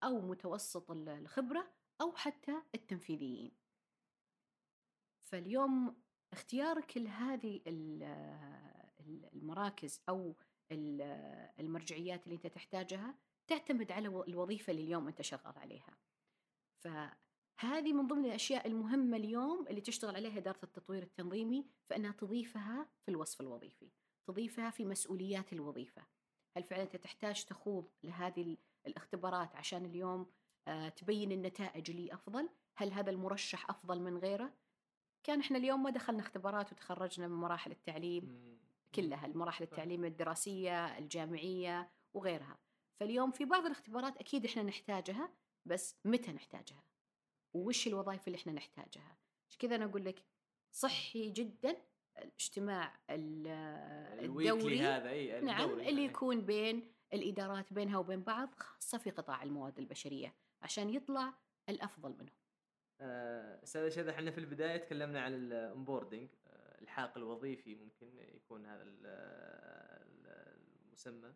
أو 0.04 0.22
متوسط 0.22 0.92
ال- 0.92 1.10
الخبرة 1.10 1.74
أو 2.02 2.12
حتى 2.16 2.62
التنفيذيين. 2.76 3.52
فاليوم 5.24 6.01
اختيارك 6.34 6.98
لهذه 6.98 7.62
ال- 7.68 8.04
ال- 9.00 9.30
المراكز 9.34 10.02
أو 10.10 10.36
ال- 10.72 11.02
المرجعيات 11.60 12.24
اللي 12.24 12.36
أنت 12.36 12.48
تحتاجها 12.48 13.16
تعتمد 13.48 13.92
على 13.92 14.08
الوظيفة 14.08 14.72
اللي 14.72 14.84
اليوم 14.84 15.08
أنت 15.08 15.22
شغال 15.22 15.58
عليها. 15.60 15.98
فهذه 16.80 17.94
من 17.94 18.08
ضمن 18.08 18.26
الأشياء 18.26 18.68
المهمة 18.68 19.18
اليوم 19.18 19.68
اللي 19.68 19.82
تشتغل 19.82 20.16
عليها 20.16 20.38
إدارة 20.38 20.60
التطوير 20.64 21.04
التنظيمي 21.04 21.66
فإنها 21.90 22.12
تضيفها 22.12 22.90
في 23.06 23.12
الوصف 23.12 23.42
الوظيفي 23.42 23.92
تضيفها 24.28 24.70
في 24.70 24.86
مسؤوليات 24.86 25.54
الوظيفة. 25.54 26.02
هل 26.58 26.64
فعلا 26.64 26.84
أنت 26.84 26.96
تحتاج 26.96 27.46
تخوض 27.46 27.90
لهذه 28.04 28.42
ال- 28.42 28.58
الاختبارات 28.88 29.56
عشان 29.56 29.86
اليوم 29.86 30.32
آه، 30.68 30.90
تبين 30.90 31.32
النتائج 31.32 31.90
اللي 31.92 32.14
أفضل؟ 32.14 32.50
هل 32.78 32.92
هذا 32.94 33.10
المرشح 33.10 33.70
أفضل 33.70 34.00
من 34.02 34.18
غيره؟ 34.18 34.54
كان 35.24 35.40
إحنا 35.40 35.58
اليوم 35.58 35.84
ما 35.84 35.90
دخلنا 35.90 36.22
اختبارات 36.22 36.72
وتخرجنا 36.72 37.28
من 37.28 37.36
مراحل 37.36 37.72
التعليم 37.72 38.58
كلها 38.96 39.26
المراحل 39.26 39.64
التعليم 39.64 40.06
الدراسية 40.06 40.98
الجامعية 40.98 41.90
وغيرها. 42.14 42.58
فاليوم 43.00 43.32
في 43.32 43.46
بعض 43.46 43.66
الاختبارات 43.66 44.18
أكيد 44.18 44.46
إحنا 44.46 44.64
نحتاجها 44.64 45.30
بس 45.66 45.96
متى 46.06 46.32
نحتاجها؟ 46.32 46.84
وش 47.54 47.88
الوظائف 47.88 48.28
اللي 48.28 48.38
إحنا 48.38 48.52
نحتاجها؟ 48.54 49.18
عشان 49.50 49.60
كذا 49.60 49.76
أنا 49.76 49.86
أقول 49.86 50.06
لك؟ 50.06 50.24
صحي 50.72 51.30
جدا 51.30 51.78
الاجتماع 52.18 53.00
ال- 53.10 53.48
الدوري. 54.26 54.80
هذا 54.82 55.10
إي 55.10 55.42
نعم 55.42 55.62
الدوري 55.62 55.90
اللي 55.90 56.02
يعني. 56.02 56.06
يكون 56.14 56.42
بين 56.42 56.92
الإدارات 57.14 57.74
بينها 57.74 57.98
وبين 57.98 58.22
بعض 58.24 58.56
خاصة 58.56 58.98
في 58.98 59.10
قطاع 59.12 59.44
الموارد 59.44 59.80
البشرية 59.80 60.34
عشان 60.62 60.90
يطلع 60.90 61.34
الأفضل 61.70 62.10
منهم. 62.10 62.41
أستاذ 63.04 63.90
شذا 63.90 64.12
إحنا 64.12 64.32
في 64.32 64.38
البداية 64.38 64.78
تكلمنا 64.78 65.22
عن 65.22 65.34
الانبوردنج 65.34 66.30
الحاق 66.82 67.18
الوظيفي 67.18 67.76
ممكن 67.76 68.18
يكون 68.18 68.66
هذا 68.66 68.84
ال- 68.84 69.06
المسمى. 70.88 71.34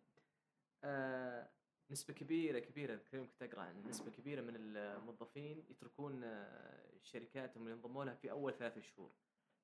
آه، 0.83 1.49
نسبة 1.91 2.13
كبيرة 2.13 2.59
كبيرة 2.59 2.95
كنت 3.11 3.43
أقرأ 3.43 3.61
عن 3.61 3.83
نسبة 3.87 4.11
كبيرة 4.11 4.41
من 4.41 4.55
الموظفين 4.55 5.65
يتركون 5.69 6.23
آه، 6.23 6.99
شركاتهم 7.01 7.63
اللي 7.63 7.73
انضموا 7.75 8.05
لها 8.05 8.15
في 8.15 8.31
أول 8.31 8.53
ثلاث 8.53 8.79
شهور. 8.79 9.11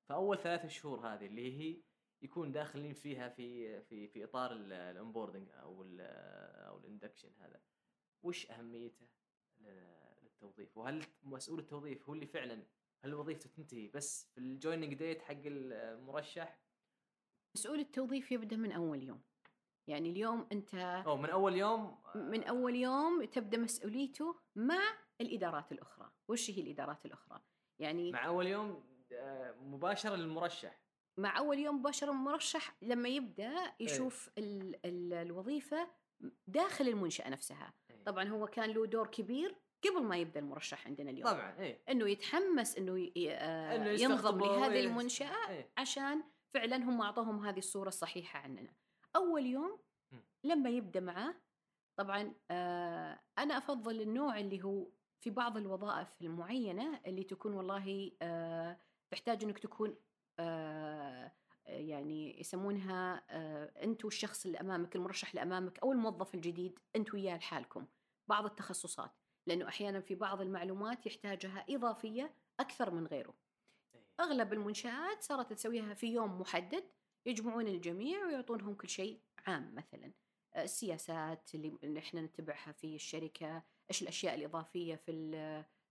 فأول 0.08 0.38
ثلاث 0.38 0.66
شهور 0.66 1.06
هذه 1.08 1.26
اللي 1.26 1.58
هي 1.60 1.82
يكون 2.22 2.52
داخلين 2.52 2.94
فيها 2.94 3.28
في 3.28 3.80
في 3.80 4.08
في 4.08 4.24
إطار 4.24 4.52
ال 4.52 4.61
onboarding 4.61 5.48
أو 5.50 5.82
ال 5.82 6.00
أو 6.66 6.78
ال 6.78 6.83
induction 6.83 7.30
هذا. 7.40 7.60
وش 8.22 8.50
أهميته؟ 8.50 9.06
للتوظيف 10.42 10.76
وهل 10.78 11.04
مسؤول 11.22 11.58
التوظيف 11.58 12.08
هو 12.08 12.14
اللي 12.14 12.26
فعلا 12.26 12.62
هل 13.04 13.14
وظيفته 13.14 13.50
تنتهي 13.50 13.88
بس 13.88 14.30
في 14.34 14.38
ال 14.38 14.45
joining 14.45 14.94
date 14.94 15.22
حق 15.22 15.42
المرشح 15.46 16.58
مسؤول 17.56 17.80
التوظيف 17.80 18.32
يبدأ 18.32 18.56
من 18.56 18.72
أول 18.72 19.02
يوم. 19.02 19.22
يعني 19.86 20.10
اليوم 20.10 20.46
أنت 20.52 20.74
أو 20.74 21.16
من 21.16 21.30
أول 21.30 21.56
يوم 21.56 21.98
من 22.14 22.44
أول 22.44 22.74
يوم 22.74 23.24
تبدأ 23.24 23.58
مسؤوليته 23.58 24.36
مع 24.56 24.80
الإدارات 25.20 25.72
الأخرى. 25.72 26.10
وش 26.28 26.50
هي 26.50 26.62
الإدارات 26.62 27.06
الأخرى؟ 27.06 27.40
يعني 27.78 28.12
مع 28.12 28.26
أول 28.26 28.46
يوم 28.46 28.84
آه، 29.12 29.52
مباشرة 29.52 30.16
للمرشح. 30.16 30.80
مع 31.18 31.38
أول 31.38 31.58
يوم 31.58 31.78
مباشرة 31.78 32.12
مرشح 32.12 32.76
لما 32.82 33.08
يبدأ 33.08 33.74
يشوف 33.80 34.30
ال 34.38 34.86
ال 34.86 35.12
الوظيفة 35.12 35.90
داخل 36.46 36.88
المنشأة 36.88 37.28
نفسها. 37.28 37.74
إيه. 37.90 38.04
طبعا 38.04 38.28
هو 38.28 38.46
كان 38.46 38.70
له 38.70 38.86
دور 38.86 39.06
كبير 39.06 39.56
قبل 39.84 40.02
ما 40.02 40.16
يبدأ 40.16 40.40
المرشح 40.40 40.86
عندنا 40.86 41.10
اليوم. 41.10 41.30
طبعا 41.30 41.58
إيه. 41.58 41.82
إنه 41.88 42.08
يتحمس 42.08 42.76
إنه 42.78 43.10
آه، 43.28 43.76
إنه 43.76 43.88
ينضم 43.90 44.38
لهذه 44.40 44.70
ويس- 44.72 44.86
المنشأة 44.86 45.48
إيه. 45.48 45.70
عشان 45.78 46.22
فعلا 46.54 46.76
هم 46.76 47.00
أعطوهم 47.02 47.46
هذه 47.46 47.58
الصورة 47.58 47.88
الصحيحة 47.88 48.38
عننا. 48.38 48.72
أول 49.16 49.46
يوم 49.46 49.78
م. 50.12 50.16
لما 50.44 50.70
يبدأ 50.70 51.00
معاه 51.00 51.34
طبعا 51.96 52.34
آه، 52.50 53.18
أنا 53.38 53.58
أفضل 53.58 54.00
النوع 54.00 54.38
اللي 54.38 54.62
هو 54.64 54.86
في 55.20 55.30
بعض 55.30 55.56
الوظائف 55.56 56.08
المعينة 56.22 57.00
اللي 57.06 57.24
تكون 57.24 57.54
والله 57.54 58.10
آه، 58.22 58.78
تحتاج 59.10 59.44
إنك 59.44 59.58
تكون 59.58 59.96
آه، 60.38 61.32
يعني 61.66 62.40
يسمونها 62.40 63.22
آه، 63.30 63.72
انت 63.84 64.04
والشخص 64.04 64.46
اللي 64.46 64.60
أمامك 64.60 64.96
المرشح 64.96 65.28
اللي 65.30 65.42
أمامك 65.42 65.78
أو 65.78 65.92
الموظف 65.92 66.34
الجديد 66.34 66.78
انت 66.96 67.14
وياه 67.14 67.36
لحالكم. 67.36 67.86
بعض 68.28 68.44
التخصصات. 68.44 69.10
لأنه 69.46 69.68
أحيانا 69.68 70.00
في 70.00 70.14
بعض 70.14 70.40
المعلومات 70.40 71.06
يحتاجها 71.06 71.66
إضافية 71.70 72.34
أكثر 72.60 72.90
من 72.90 73.06
غيره. 73.06 73.34
إيه. 73.94 74.06
أغلب 74.20 74.52
المنشآت 74.52 75.22
صارت 75.22 75.52
تسويها 75.52 75.94
في 75.94 76.06
يوم 76.06 76.40
محدد 76.40 76.84
يجمعون 77.26 77.68
الجميع 77.68 78.26
ويعطونهم 78.26 78.74
كل 78.74 78.88
شيء 78.88 79.20
عام 79.46 79.74
مثلا. 79.74 80.12
آه، 80.54 80.62
السياسات 80.62 81.54
اللي 81.54 81.98
إحنا 81.98 82.20
نتبعها 82.20 82.72
في 82.72 82.94
الشركة 82.94 83.62
إيش 83.90 84.02
الأشياء 84.02 84.34
الإضافية 84.34 84.94
في 84.94 85.12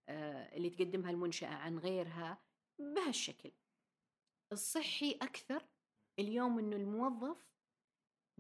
آه، 0.10 0.58
اللي 0.58 0.70
تقدمها 0.70 1.12
المنشأة 1.12 1.48
عن 1.48 1.80
غيرها 1.80 2.42
بهالشكل. 2.80 3.52
الصحي 4.52 5.12
أكثر 5.12 5.66
اليوم 6.20 6.60
إنه 6.60 6.76
الموظف 6.76 7.52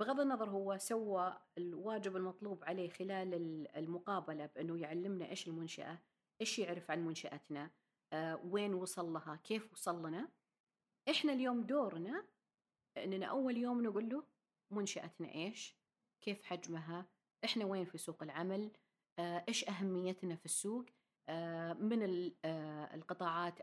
بغض 0.02 0.20
النظر 0.20 0.50
هو 0.50 0.78
سوى 0.78 1.38
الواجب 1.58 2.16
المطلوب 2.16 2.64
عليه 2.64 2.90
خلال 2.90 3.34
ال- 3.34 3.68
المقابلة 3.78 4.46
بأنه 4.46 4.78
يعلمنا 4.80 5.30
إيش 5.30 5.48
المنشأة 5.48 6.00
إيش 6.42 6.60
يعرف 6.60 6.92
عن 6.92 7.06
منشأتنا 7.06 7.70
آه، 8.14 8.40
وين 8.46 8.74
وصل 8.74 9.14
لها 9.14 9.36
كيف 9.44 9.74
وصل 9.74 10.08
لنا. 10.08 10.30
إحنا 11.10 11.34
اليوم 11.34 11.62
دورنا 11.64 12.26
اننا 12.98 13.26
أول 13.26 13.58
يوم 13.58 13.84
نقول 13.84 14.10
له 14.10 14.24
منشأتنا 14.72 15.34
إيش 15.36 15.76
كيف 16.22 16.44
حجمها 16.44 17.06
إحنا 17.46 17.66
وين 17.66 17.86
في 17.86 17.98
سوق 17.98 18.24
العمل 18.24 18.72
آه، 19.20 19.44
إيش 19.48 19.70
أهميتنا 19.70 20.36
في 20.36 20.46
السوق 20.46 20.86
آه، 21.30 21.74
من 21.74 22.32
آه، 22.46 22.96
القطاعات 22.96 23.62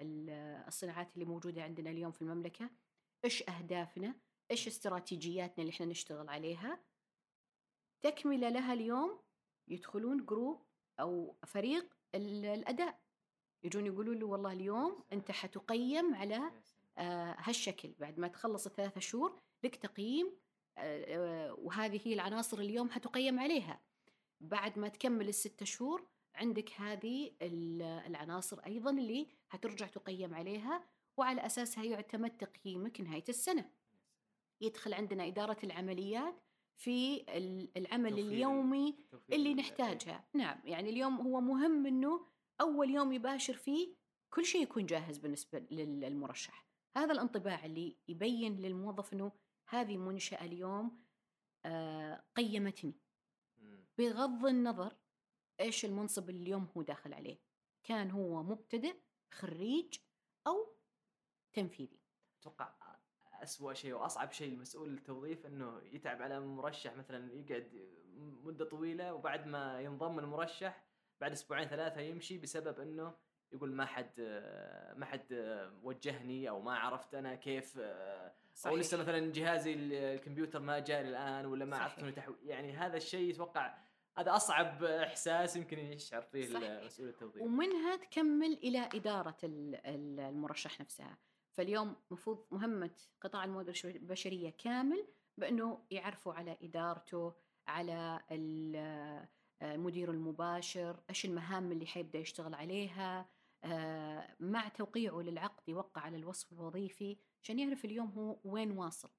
ال- 0.00 0.30
الصناعات 0.68 1.14
اللي 1.14 1.24
موجودة 1.24 1.62
عندنا 1.62 1.90
اليوم 1.90 2.12
في 2.12 2.22
المملكة 2.22 2.70
إيش 3.24 3.48
أهدافنا 3.48 4.14
إيش 4.50 4.66
استراتيجياتنا 4.66 5.58
اللي 5.64 5.70
إحنا 5.70 5.86
نشتغل 5.86 6.28
عليها؟ 6.28 6.80
تكملة 8.02 8.48
لها 8.48 8.72
اليوم 8.72 9.20
يدخلون 9.68 10.26
جروب 10.26 10.62
أو 11.00 11.36
فريق 11.46 11.96
ال- 12.14 12.44
الأداء. 12.44 13.00
يجون 13.62 13.86
يقولوا 13.86 14.14
له 14.14 14.26
والله 14.26 14.52
اليوم 14.52 15.04
أنت 15.12 15.30
حتقيم 15.30 16.14
على 16.14 16.52
آه، 16.98 17.36
هالشكل. 17.38 17.94
بعد 17.98 18.18
ما 18.18 18.28
تخلص 18.28 18.66
الثلاثة 18.66 19.00
شهور 19.00 19.40
لك 19.64 19.76
تقييم 19.76 20.32
آه، 20.78 21.48
آه، 21.48 21.54
وهذه 21.54 22.00
هي 22.04 22.14
العناصر 22.14 22.58
اليوم 22.58 22.90
حتقيم 22.90 23.38
عليها. 23.40 23.80
بعد 24.40 24.78
ما 24.78 24.88
تكمل 24.88 25.28
الستة 25.28 25.66
شهور 25.66 26.06
عندك 26.34 26.72
هذه 26.72 27.32
ال- 27.42 27.82
العناصر 27.82 28.58
أيضا 28.66 28.90
اللي 28.90 29.26
حترجع 29.48 29.86
تقيم 29.86 30.34
عليها 30.34 30.84
وعلى 31.16 31.46
أساسها 31.46 31.84
يعتمد 31.84 32.36
تقييمك 32.36 33.00
نهاية 33.00 33.24
السنة. 33.28 33.70
يدخل 34.60 34.94
عندنا 34.94 35.26
إدارة 35.26 35.56
العمليات 35.64 36.42
في 36.76 37.20
ال- 37.36 37.70
العمل 37.76 38.10
توفير 38.10 38.24
ال- 38.24 38.32
اليومي 38.32 38.98
توفير 39.10 39.36
اللي 39.36 39.50
ال- 39.52 39.56
نحتاجها 39.56 40.28
نعم 40.34 40.60
يعني 40.64 40.90
اليوم 40.90 41.20
هو 41.20 41.40
مهم 41.40 41.86
أنه 41.86 42.26
أول 42.60 42.90
يوم 42.90 43.12
يباشر 43.12 43.54
فيه 43.54 43.94
كل 44.30 44.44
شيء 44.44 44.62
يكون 44.62 44.86
جاهز 44.86 45.18
بالنسبة 45.18 45.58
لل- 45.58 46.00
للمرشح. 46.00 46.66
هذا 46.96 47.12
الانطباع 47.12 47.64
اللي 47.64 47.96
يبين 48.08 48.56
للموظف 48.60 49.12
أنه 49.12 49.32
هذه 49.68 49.96
منشأة 49.96 50.44
اليوم 50.44 51.04
آه، 51.64 52.24
قيمتني. 52.36 52.94
بغض 53.98 54.46
النظر 54.46 54.96
إيش 55.60 55.84
المنصب 55.84 56.30
اللي 56.30 56.42
اليوم 56.42 56.68
هو 56.76 56.82
داخل 56.82 57.14
عليه. 57.14 57.38
كان 57.84 58.10
هو 58.10 58.42
مبتدئ 58.42 58.96
خريج 59.32 59.94
أو 60.46 60.76
تنفيذي. 61.52 62.00
أتوقع 62.40 62.74
اسوء 63.42 63.72
شيء 63.74 63.94
وأصعب 63.94 64.32
شيء 64.32 64.52
لمسؤول 64.54 64.94
التوظيف 64.94 65.46
إنه 65.46 65.80
يتعب 65.92 66.22
على 66.22 66.40
مرشح 66.40 66.96
مثلا 66.96 67.32
يقعد 67.34 67.88
مدة 68.44 68.64
طويلة 68.64 69.14
وبعد 69.14 69.46
ما 69.46 69.80
ينضم 69.80 70.18
المرشح 70.18 70.84
بعد 71.20 71.32
أسبوعين 71.32 71.68
ثلاثة 71.68 72.00
يمشي 72.00 72.38
بسبب 72.38 72.80
إنه 72.80 73.14
يقول 73.52 73.72
ما 73.72 73.84
حد 73.86 74.20
ما 74.96 75.04
حد 75.06 75.26
وجهني 75.82 76.48
أو 76.48 76.60
ما 76.60 76.74
عرفت 76.78 77.14
أنا 77.14 77.34
كيف 77.34 77.78
أو 78.66 78.76
لسه 78.76 78.98
مثلا 78.98 79.32
جهازي 79.32 79.74
الكمبيوتر 79.74 80.60
ما 80.60 80.78
جاني 80.78 81.08
الآن 81.08 81.46
ولا 81.46 81.64
ما 81.64 81.76
صحيح. 81.76 82.04
عرفت. 82.04 82.34
يعني 82.42 82.72
هذا 82.72 82.96
الشيء 82.96 83.34
أتوقع 83.34 83.78
هذا 84.18 84.36
أصعب 84.36 84.84
إحساس 84.84 85.56
يمكن 85.56 85.78
يشعر 85.78 86.22
فيه 86.22 86.46
صحيح. 86.54 86.84
مسؤول 86.84 87.08
التوظيف 87.08 87.42
ومنها 87.42 87.96
تكمل 87.96 88.52
إلى 88.52 88.88
إدارة 88.94 89.36
ال- 89.44 89.74
ال- 89.86 90.20
المرشح 90.20 90.80
نفسها 90.80 91.18
فاليوم 91.56 91.96
مفروض 92.10 92.46
مهمة 92.50 92.90
قطاع 93.20 93.44
الموارد 93.44 93.74
البشرية 93.84 94.50
كامل 94.50 95.06
بأنه 95.38 95.78
يعرفوا 95.90 96.32
على 96.34 96.56
إدارته 96.62 97.34
على 97.68 98.20
ال- 98.30 99.26
المدير 99.62 100.10
المباشر 100.10 101.00
إيش 101.10 101.24
المهام 101.24 101.72
اللي 101.72 101.86
حيبدأ 101.86 102.18
يشتغل 102.18 102.54
عليها 102.54 103.28
آه، 103.64 104.36
مع 104.40 104.68
توقيعه 104.68 105.20
للعقد 105.20 105.68
يوقع 105.68 106.00
على 106.02 106.16
الوصف 106.16 106.52
الوظيفي 106.52 107.16
عشان 107.42 107.58
يعرف 107.58 107.84
اليوم 107.84 108.10
هو 108.10 108.38
وين 108.44 108.70
واصل. 108.70 109.10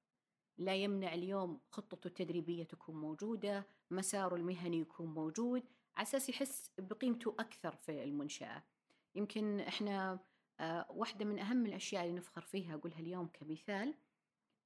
لا 0.58 0.74
يمنع 0.74 1.14
اليوم 1.14 1.60
خطته 1.70 2.06
التدريبية 2.08 2.64
تكون 2.64 2.94
موجودة 2.96 3.66
مساره 3.90 4.36
المهني 4.36 4.80
يكون 4.80 5.06
موجود 5.06 5.62
على 5.96 6.02
أساس 6.02 6.28
يحس 6.28 6.70
بقيمته 6.78 7.34
أكثر 7.38 7.76
في 7.76 8.04
المنشأة. 8.04 8.62
يمكن 9.14 9.60
إحنا 9.60 10.18
آه، 10.60 10.86
واحدة 10.90 11.24
من 11.24 11.38
أهم 11.38 11.66
الأشياء 11.66 12.04
اللي 12.04 12.16
نفخر 12.16 12.40
فيها 12.40 12.74
أقولها 12.74 12.98
اليوم 12.98 13.26
كمثال 13.28 13.94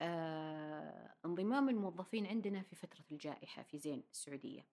آه، 0.00 1.14
انضمام 1.24 1.68
الموظفين 1.68 2.26
عندنا 2.26 2.62
في 2.62 2.76
فترة 2.76 3.04
الجائحة 3.12 3.62
في 3.62 3.78
زين 3.78 4.04
السعودية. 4.10 4.66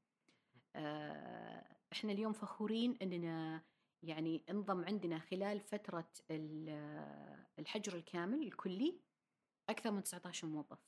آه، 0.75 1.75
إحنا 1.93 2.11
اليوم 2.11 2.33
فخورين 2.33 2.97
أننا 3.01 3.63
يعني 4.03 4.43
انضم 4.49 4.85
عندنا 4.85 5.19
خلال 5.19 5.59
فترة 5.59 6.09
ال- 6.31 7.45
الحجر 7.59 7.95
الكامل 7.95 8.43
الكلي 8.43 8.99
أكثر 9.69 9.91
من 9.91 10.03
19 10.03 10.47
موظف. 10.47 10.79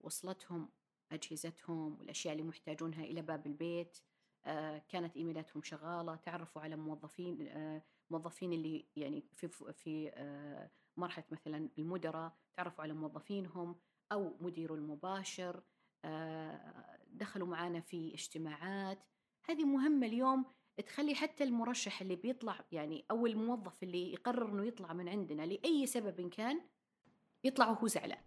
وصلتهم 0.00 0.68
أجهزتهم 1.12 1.98
والأشياء 1.98 2.32
اللي 2.34 2.44
محتاجونها 2.44 3.04
إلى 3.04 3.22
باب 3.22 3.46
البيت 3.46 3.98
آه، 4.46 4.78
كانت 4.88 5.16
إيميلاتهم 5.16 5.62
شغالة 5.62 6.16
تعرفوا 6.16 6.62
على 6.62 6.76
موظفين 6.76 7.48
آه، 7.48 7.82
موظفين 8.10 8.52
اللي 8.52 8.86
يعني 8.96 9.24
في 9.34 9.48
في 9.72 10.10
آه، 10.14 10.70
مرحلة 10.96 11.24
مثلا 11.30 11.68
المدراء 11.78 12.36
تعرفوا 12.56 12.84
على 12.84 12.92
موظفينهم 12.92 13.76
أو 14.12 14.36
مديره 14.40 14.74
المباشر 14.74 15.62
آه، 16.04 16.98
دخلوا 17.06 17.46
معنا 17.46 17.80
في 17.80 18.14
اجتماعات. 18.14 18.98
هذه 19.44 19.64
مهمة 19.64 20.06
اليوم 20.06 20.44
تخلي 20.86 21.14
حتى 21.14 21.44
المرشح 21.44 22.00
اللي 22.00 22.16
بيطلع 22.16 22.64
يعني 22.72 23.04
أو 23.10 23.26
الموظف 23.26 23.82
اللي 23.82 24.12
يقرر 24.12 24.52
إنه 24.52 24.66
يطلع 24.66 24.92
من 24.92 25.08
عندنا 25.08 25.42
لأي 25.42 25.86
سبب 25.86 26.28
كان 26.28 26.60
يطلع 27.44 27.70
وهو 27.70 27.86
زعلان. 27.86 28.22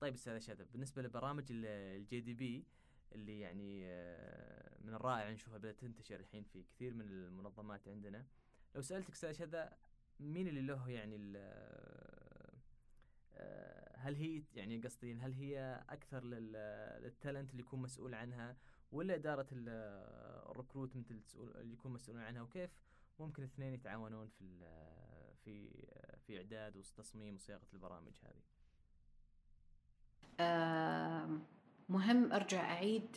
طيب 0.00 0.14
أستاذ 0.14 0.38
شذا 0.38 0.65
ب 0.65 0.72
بالنسبة 0.72 1.02
لبرامج 1.02 1.44
ال 1.50 2.20
GDP 2.20 2.66
اللي 3.12 3.40
يعني 3.40 3.82
آه، 3.86 4.78
من 4.80 4.94
الرائع 4.94 5.30
نشوفها 5.30 5.58
بدأت 5.58 5.80
تنتشر 5.80 6.20
الحين 6.20 6.42
في 6.42 6.62
كثير 6.62 6.94
من 6.94 7.04
المنظمات 7.10 7.88
عندنا 7.88 8.26
لو 8.74 8.82
سألتك 8.82 9.10
أستاذ 9.12 9.32
شذا 9.32 9.72
مين 10.20 10.48
اللي 10.48 10.60
له 10.62 10.90
يعني 10.90 11.32
آه، 13.36 13.96
هل 13.96 14.14
هي 14.14 14.42
يعني 14.54 14.80
قصدي 14.80 15.14
هل 15.14 15.32
هي 15.32 15.84
أكثر 15.88 16.24
لل- 16.24 17.02
لل 17.02 17.14
talent 17.14 17.50
اللي 17.50 17.62
يكون 17.62 17.82
مسؤول 17.82 18.14
عنها 18.14 18.56
ولا 18.92 19.14
إدارة 19.14 19.46
ال- 19.52 19.68
recruitment 20.50 21.10
اللي 21.10 21.22
تسؤول- 21.22 21.56
اللي 21.56 21.72
يكون 21.72 21.92
مسؤول 21.92 22.18
عنها 22.18 22.42
وكيف 22.42 22.70
ممكن 23.18 23.42
الاثنين 23.42 23.74
يتعاونون 23.74 24.28
في 24.28 24.40
ال- 24.44 25.36
في 25.44 25.70
في 26.26 26.36
إعداد 26.38 26.76
وتصميم 26.76 27.34
وصياغة 27.34 27.66
البرامج 27.72 28.12
هذه؟ 28.22 28.42
مهم 31.88 32.32
أرجع 32.32 32.60
أعيد 32.72 33.16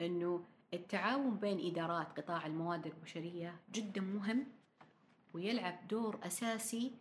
إنه 0.00 0.44
التعاون 0.74 1.38
بين 1.38 1.72
إدارات 1.72 2.20
قطاع 2.20 2.46
الموارد 2.46 2.86
البشرية 2.86 3.60
جدا 3.72 4.00
مهم. 4.00 4.46
ويلعب 5.36 5.88
دور 5.88 6.18
أساسي 6.22 6.92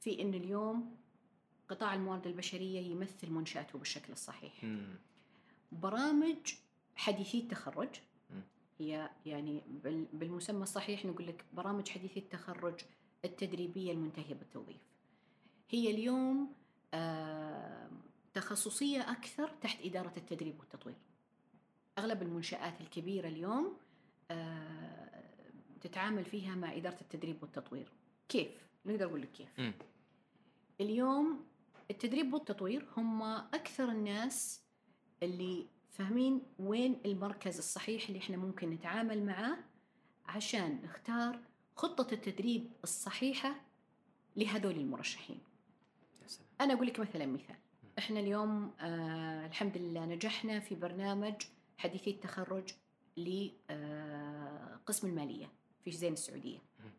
في 0.00 0.22
إن 0.22 0.34
اليوم 0.34 0.96
قطاع 1.68 1.94
الموارد 1.94 2.26
البشرية 2.26 2.80
يمثل 2.80 3.30
منشأته 3.30 3.78
بالشكل 3.78 4.12
الصحيح. 4.12 4.64
برامج 5.72 6.54
حديثي 6.96 7.38
التخرج 7.38 7.88
مم. 8.30 8.42
هي 8.78 9.10
يعني 9.26 9.62
بال- 9.84 10.06
بالمسمى 10.12 10.62
الصحيح 10.62 11.04
نقول 11.04 11.26
لك 11.26 11.44
برامج 11.52 11.88
حديثي 11.88 12.20
التخرج 12.20 12.80
التدريبية 13.24 13.92
المنتهية 13.92 14.34
بالتوظيف. 14.34 14.80
هي 15.70 15.90
اليوم 15.90 16.52
آم، 16.94 18.00
تخصصية 18.34 19.10
أكثر 19.12 19.48
تحت 19.48 19.78
إدارة 19.84 20.12
التدريب 20.16 20.60
والتطوير. 20.60 20.96
أغلب 21.98 22.22
المنشآت 22.22 22.80
الكبيرة 22.80 23.28
اليوم 23.28 23.76
آه، 24.30 25.23
تتعامل 25.84 26.24
فيها 26.24 26.54
مع 26.54 26.76
إدارة 26.76 27.00
التدريب 27.00 27.42
والتطوير. 27.42 27.92
كيف؟ 28.28 28.48
نقدر 28.86 29.06
نقول 29.06 29.22
لك 29.22 29.32
كيف. 29.32 29.48
مم. 29.60 29.72
اليوم 30.80 31.44
التدريب 31.90 32.34
والتطوير 32.34 32.86
هم 32.96 33.22
أكثر 33.22 33.88
الناس 33.88 34.62
اللي 35.22 35.66
فاهمين 35.92 36.42
وين 36.58 36.96
المركز 37.06 37.58
الصحيح 37.58 38.06
اللي 38.06 38.18
إحنا 38.18 38.36
ممكن 38.36 38.70
نتعامل 38.70 39.26
معاه 39.26 39.56
عشان 40.26 40.80
نختار 40.84 41.38
خطة 41.76 42.14
التدريب 42.14 42.70
الصحيحة 42.84 43.54
لهذول 44.36 44.74
المرشحين 44.76 45.38
أنا 46.60 46.74
أقول 46.74 46.86
لك 46.86 47.00
مثلا 47.00 47.26
مثال 47.26 47.56
إحنا 47.98 48.20
اليوم 48.20 48.72
آه 48.80 49.46
الحمد 49.46 49.76
لله 49.78 50.04
نجحنا 50.04 50.60
في 50.60 50.74
برنامج 50.74 51.34
حديثي 51.78 52.10
التخرج 52.10 52.68
لقسم 53.16 55.06
المالية 55.08 55.48
في 55.84 55.90
زين 55.92 56.12
السعودية. 56.12 56.58
مم. 56.80 56.90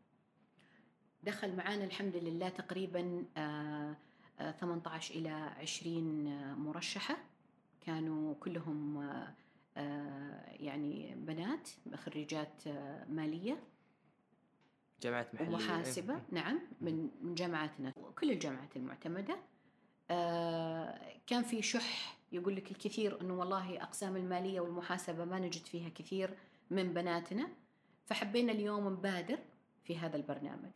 دخل 1.23 1.55
معانا 1.55 1.83
الحمد 1.83 2.15
لله 2.15 2.49
تقريبا 2.49 3.25
آه 3.37 3.95
آه 4.39 4.51
18 4.51 5.15
إلى 5.15 5.29
20 5.29 6.27
آه، 6.27 6.53
مرشحة. 6.55 7.17
كانوا 7.81 8.35
كلهم 8.35 8.97
آه 8.97 9.33
آه 9.77 10.51
يعني 10.59 11.15
بنات 11.15 11.69
خريجات 11.95 12.67
آه 12.67 13.05
مالية. 13.09 13.63
جامعات 15.01 15.35
محلية 15.35 15.49
ومحاسبة 15.49 16.13
إيه. 16.13 16.21
نعم 16.31 16.59
من 16.81 17.09
من 17.21 17.35
جامعاتنا. 17.35 17.91
كل 18.19 18.31
الجامعات 18.31 18.75
المعتمدة. 18.77 19.37
آه، 20.11 20.99
كان 21.27 21.43
في 21.43 21.61
شح 21.61 22.17
يقول 22.31 22.55
لك 22.55 22.71
الكثير 22.71 23.21
إنه 23.21 23.33
والله 23.33 23.83
أقسام 23.83 24.15
المالية 24.15 24.59
والمحاسبة 24.59 25.25
ما 25.25 25.39
نجد 25.39 25.65
فيها 25.65 25.89
كثير 25.89 26.37
من 26.69 26.93
بناتنا. 26.93 27.49
فحبينا 28.05 28.51
اليوم 28.51 28.87
نبادر 28.87 29.39
في 29.83 29.97
هذا 29.97 30.15
البرنامج. 30.15 30.71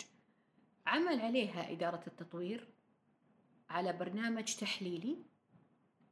عمل 0.88 1.22
عليها 1.22 1.72
إدارة 1.72 2.04
التطوير 2.08 2.68
على 3.70 3.94
برنامج 3.94 4.56
تحليلي 4.56 5.18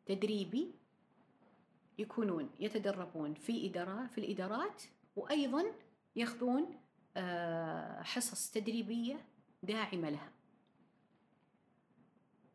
تدريبي 0.06 0.72
يكونون 1.98 2.50
يتدربون 2.60 3.34
في 3.34 3.70
إدارة 3.70 4.08
في 4.08 4.18
الإدارات 4.18 4.84
وأيضا 5.16 5.66
ياخذون 6.16 6.80
آه، 7.18 8.02
حصص 8.02 8.52
تدريبية 8.52 9.26
داعمة 9.64 10.10
لها. 10.10 10.32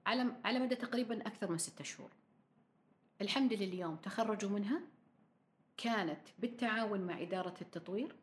على 0.06 0.36
على 0.44 0.58
مدى 0.58 0.74
تقريبا 0.74 1.20
أكثر 1.26 1.50
من 1.50 1.58
ستة 1.58 1.84
شهور. 1.84 2.10
الحمد 3.20 3.52
لله 3.52 3.64
اليوم 3.64 3.96
تخرجوا 3.96 4.50
منها. 4.50 4.80
كانت 5.76 6.20
بالتعاون 6.38 7.00
مع 7.00 7.22
إدارة 7.22 7.54
التطوير. 7.60 8.16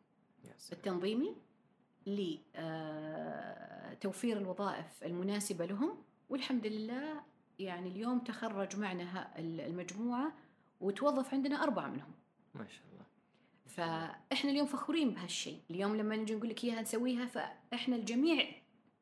التنظيمي 0.72 1.36
لتوفير 3.96 4.36
الوظائف 4.38 5.04
المناسبة 5.04 5.66
لهم 5.66 6.02
والحمد 6.28 6.66
لله 6.66 7.20
يعني 7.58 7.88
اليوم 7.88 8.18
تخرج 8.18 8.76
معنا 8.76 9.38
المجموعة 9.38 10.32
وتوظف 10.80 11.34
عندنا 11.34 11.62
أربعة 11.62 11.88
منهم. 11.88 12.12
ما 12.54 12.66
شاء 12.68 12.84
الله. 12.92 13.04
فإحنا 13.66 14.50
اليوم 14.50 14.66
فخورين 14.66 15.10
بهالشيء. 15.10 15.60
اليوم 15.70 15.96
لما 15.96 16.16
نجي 16.16 16.34
نقول 16.34 16.48
لك 16.48 16.64
إياها 16.64 16.82
نسويها 16.82 17.26
فإحنا 17.26 17.96
الجميع 17.96 18.46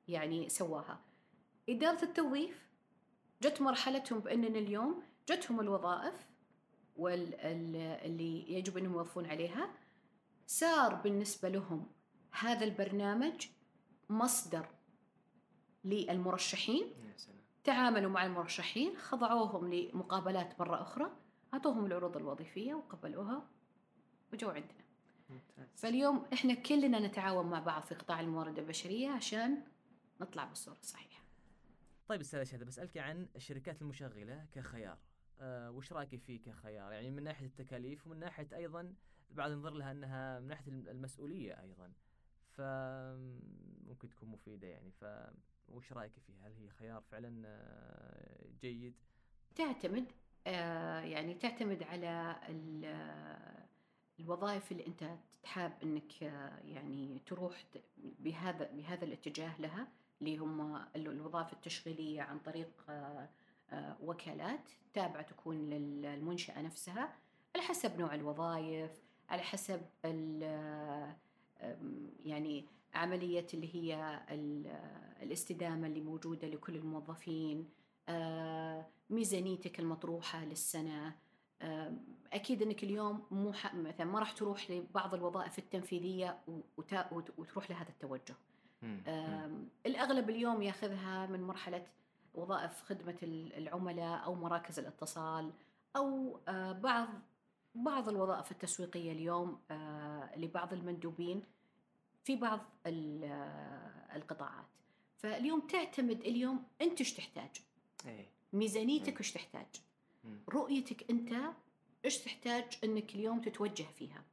يعني 0.09 0.49
سواها. 0.49 1.01
إدارة 1.68 2.05
التوظيف 2.05 2.68
جت 3.43 3.61
مرحلتهم 3.61 4.18
بأننا 4.18 4.59
اليوم 4.59 5.03
جتهم 5.28 5.61
الوظائف 5.61 6.14
واللي 6.97 8.53
يجب 8.53 8.78
أنهم 8.78 8.93
يوظفون 8.93 9.26
عليها. 9.26 9.70
صار 10.51 10.94
بالنسبة 10.94 11.49
لهم 11.49 11.86
هذا 12.32 12.64
البرنامج 12.64 13.46
مصدر 14.09 14.68
للمرشحين. 15.84 16.94
تعاملوا 17.64 18.11
مع 18.11 18.26
المرشحين 18.26 18.96
خضعوهم 18.96 19.74
لمقابلات 19.74 20.61
مرة 20.61 20.82
أخرى 20.82 21.11
أعطوهم 21.55 21.86
العروض 21.86 22.16
الوظيفية 22.16 22.74
وقبلوها 22.74 23.49
وجوا 24.32 24.53
عندنا. 24.53 24.84
فاليوم 25.76 26.26
إحنا 26.32 26.55
كلنا 26.55 26.99
نتعاون 26.99 27.46
مع 27.46 27.61
بعض 27.61 27.82
في 27.82 27.94
قطاع 27.94 28.20
الموارد 28.20 28.59
البشرية 28.59 29.09
عشان 29.09 29.62
نطلع 30.20 30.44
بالصورة 30.44 30.78
الصحيحة. 30.78 31.22
طيب 32.09 32.20
أستاذ 32.20 32.44
شهد 32.44 32.62
بسألك 32.62 32.96
عن 32.96 33.28
الشركات 33.36 33.82
المشغلة 33.82 34.46
كخيار. 34.53 34.99
أه 35.40 35.70
وش 35.70 35.92
رأيك 35.92 36.20
فيه 36.20 36.42
كخيار؟ 36.42 36.92
يعني 36.92 37.11
من 37.11 37.22
ناحية 37.22 37.46
التكاليف 37.46 38.07
ومن 38.07 38.18
ناحية 38.18 38.49
أيضا 38.57 38.94
البعض 39.31 39.51
ينظر 39.51 39.70
لها 39.70 39.91
أنها 39.93 40.41
من 40.41 40.47
ناحية 40.49 40.70
المسؤولية 40.72 41.61
أيضا. 41.62 41.93
فممكن 42.51 44.09
تكون 44.11 44.29
مفيدة 44.29 44.66
يعني. 44.68 44.91
ف 44.91 45.05
وش 45.68 45.93
رأيك 45.93 46.12
فيها؟ 46.26 46.49
هل 46.49 46.53
هي 46.53 46.68
خيار 46.70 47.01
فعلا 47.11 47.43
آه، 47.47 48.47
جيد؟ 48.61 48.95
تعتمد 49.57 50.05
آه، 50.47 51.01
يعني 51.01 51.35
تعتمد 51.35 51.83
على 51.83 52.37
ال- 52.49 53.64
الوظائف 54.20 54.72
اللي 54.72 54.87
أنت 54.87 55.16
تحاب 55.43 55.72
أنك 55.83 56.22
آه، 56.22 56.59
يعني 56.64 57.18
تروح 57.26 57.64
بهذا 57.99 58.70
بهذا 58.72 59.05
الاتجاه 59.05 59.61
لها 59.61 59.89
اللي 60.20 60.37
هم 60.39 60.76
ال- 60.76 61.09
الوظائف 61.09 61.53
التشغيلية 61.53 62.22
عن 62.22 62.39
طريق 62.39 62.85
وكالات 64.03 64.70
تابعة 64.95 65.22
تكون 65.22 65.70
للمنشأة 65.70 66.62
نفسها 66.62 67.14
على 67.57 67.64
حسب 67.64 67.99
نوع 68.01 68.14
الوظائف 68.14 68.91
على 69.29 69.43
حسب 69.43 69.81
آه، 70.43 71.16
يعني 72.24 72.64
عملية 72.95 73.47
اللي 73.55 73.74
هي 73.74 74.20
ال- 74.31 74.66
آه، 74.66 75.22
الاستدامة 75.22 75.87
اللي 75.87 76.01
موجودة 76.01 76.49
لكل 76.49 76.76
الموظفين 76.76 77.68
آه، 78.09 78.87
ميزانيتك 79.11 79.81
المطروحة 79.81 80.45
للسنة 80.45 81.14
آم، 81.62 81.99
أكيد 82.33 82.62
أنك 82.62 82.85
اليوم 82.85 83.22
مو 83.31 83.53
مثلا 83.74 84.07
ما 84.07 84.18
راح 84.18 84.33
تروح 84.33 84.70
لبعض 84.70 85.14
الوظائف 85.14 85.59
التنفيذية 85.59 86.39
وتروح 87.39 87.70
لهذا 87.70 87.89
التوجه. 87.89 88.35
الأغلب 89.87 90.31
اليوم 90.31 90.62
يأخذها 90.62 91.26
من 91.26 91.43
مرحلة 91.43 91.87
وظائف 92.35 92.83
خدمة 92.83 93.16
ال- 93.22 93.53
العملاء 93.55 94.24
أو 94.24 94.35
مراكز 94.35 94.79
الاتصال 94.79 95.53
أو 95.97 96.39
آه، 96.49 96.72
بعض 96.72 97.09
بعض 97.75 98.09
الوظائف 98.09 98.51
التسويقية 98.53 99.12
اليوم 99.12 99.61
آه، 99.71 100.39
لبعض 100.39 100.73
المندوبين 100.73 101.43
في 102.25 102.37
بعض 102.37 102.61
آه، 102.87 104.16
القطاعات 104.16 104.66
فاليوم 105.19 105.61
تعتمد 105.61 106.21
اليوم 106.21 106.64
أنت 106.83 106.99
إيش 106.99 107.12
تحتاج 107.12 107.51
إيه 108.07 108.27
ميزانيتك 108.53 109.12
مم. 109.12 109.19
إيش 109.19 109.33
تحتاج. 109.33 109.66
رؤيتك 110.49 111.11
أنت 111.11 111.33
إيش 112.05 112.19
تحتاج 112.19 112.64
أنك 112.85 113.14
اليوم 113.14 113.41
تتوجه 113.41 113.87
فيها. 113.99 114.25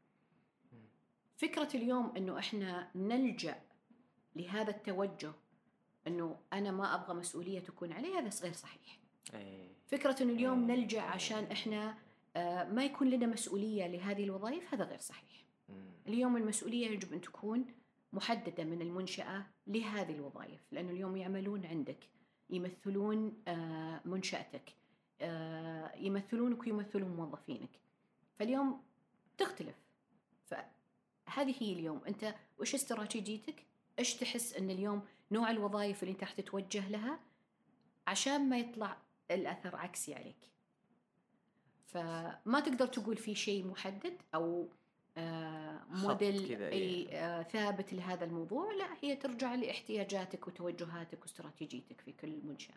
فكرة 1.37 1.69
اليوم 1.75 2.13
أنه 2.17 2.39
إحنا 2.39 2.91
نلجأ 2.95 3.61
لهذا 4.35 4.69
التوجه 4.71 5.31
أنه 6.07 6.37
أنا 6.53 6.71
ما 6.71 6.95
أبغى 6.95 7.13
مسؤولية 7.13 7.59
تكون 7.59 7.93
علي 7.93 8.13
هذا 8.13 8.29
غير 8.43 8.53
صحيح 8.53 8.99
إيه 9.33 9.67
فكرة 9.87 10.23
أنه 10.23 10.33
اليوم. 10.33 10.71
نلجأ 10.71 11.01
عشان 11.01 11.43
إحنا 11.43 11.97
ما 12.71 12.85
يكون 12.85 13.09
لنا 13.09 13.25
مسؤولية 13.25 13.87
لهذه 13.87 14.23
الوظائف 14.23 14.73
هذا 14.73 14.83
غير 14.83 14.99
صحيح. 14.99 15.45
اليوم 16.07 16.37
المسؤولية 16.37 16.87
يجب 16.87 17.13
أن 17.13 17.21
تكون 17.21 17.65
محددة 18.13 18.63
من 18.63 18.81
المنشأة 18.81 19.45
لهذه 19.67 20.11
الوظائف 20.11 20.61
لأنه 20.71 20.91
اليوم 20.91 21.17
يعملون 21.17 21.65
عندك 21.65 22.09
يمثلون 22.49 23.43
آه، 23.47 24.01
منشأتك 24.05 24.69
آه، 25.21 25.95
يمثلونك 25.95 26.61
ويمثلون 26.61 27.15
موظفينك. 27.15 27.69
فاليوم 28.39 28.81
تختلف. 29.37 29.75
فهذه 30.45 31.55
هي 31.59 31.73
اليوم. 31.73 32.01
أنت 32.07 32.35
وش 32.59 32.75
استراتيجيتك؟ 32.75 33.65
إيش 33.99 34.15
تحس 34.15 34.53
أن 34.53 34.69
اليوم 34.69 35.01
نوع 35.31 35.51
الوظائف 35.51 36.03
اللي 36.03 36.11
أنت 36.11 36.21
راح 36.21 36.31
تتوجه 36.31 36.89
لها 36.89 37.19
عشان 38.07 38.49
ما 38.49 38.57
يطلع 38.57 38.97
الأثر 39.31 39.75
عكسي 39.75 40.15
عليك؟ 40.15 40.54
فما 41.85 42.59
تقدر 42.59 42.87
تقول 42.87 43.17
في 43.17 43.35
شيء 43.35 43.65
محدد 43.67 44.13
أو 44.35 44.69
آه، 45.17 45.81
موديل 45.89 46.61
أي 46.61 46.69
إيه. 46.71 47.17
آه، 47.17 47.43
ثابت 47.43 47.93
لهذا 47.93 48.25
الموضوع 48.25 48.71
لا 48.73 48.87
هي 49.01 49.15
ترجع 49.15 49.55
لإحتياجاتك 49.55 50.47
وتوجهاتك 50.47 51.21
واستراتيجيتك 51.21 52.01
في 52.01 52.11
كل 52.11 52.41
منشأة 52.43 52.75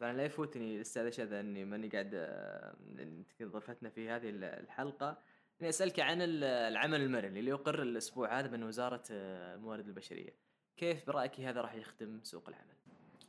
طبعا 0.00 0.12
لا 0.12 0.24
يفوتني 0.24 0.76
الاستاذ 0.76 1.32
إني 1.32 1.64
ماني 1.64 1.88
قاعد 1.88 2.10
آه، 2.14 2.74
انت 2.98 3.42
ضيفتنا 3.42 3.90
في 3.90 4.08
هذه 4.10 4.28
ال- 4.30 4.44
الحلقة 4.44 5.18
إني 5.60 5.68
أسألك 5.68 6.00
عن 6.00 6.22
ال- 6.22 6.44
العمل 6.44 7.00
المرن 7.00 7.36
اللي 7.36 7.50
يقر 7.50 7.82
الأسبوع 7.82 8.38
هذا 8.38 8.48
من 8.48 8.62
وزارة 8.62 9.02
الموارد 9.10 9.86
البشرية. 9.88 10.34
كيف 10.76 11.06
برأيك 11.06 11.40
هذا 11.40 11.60
راح 11.60 11.74
يخدم 11.74 12.20
سوق 12.22 12.48
العمل؟ 12.48 12.74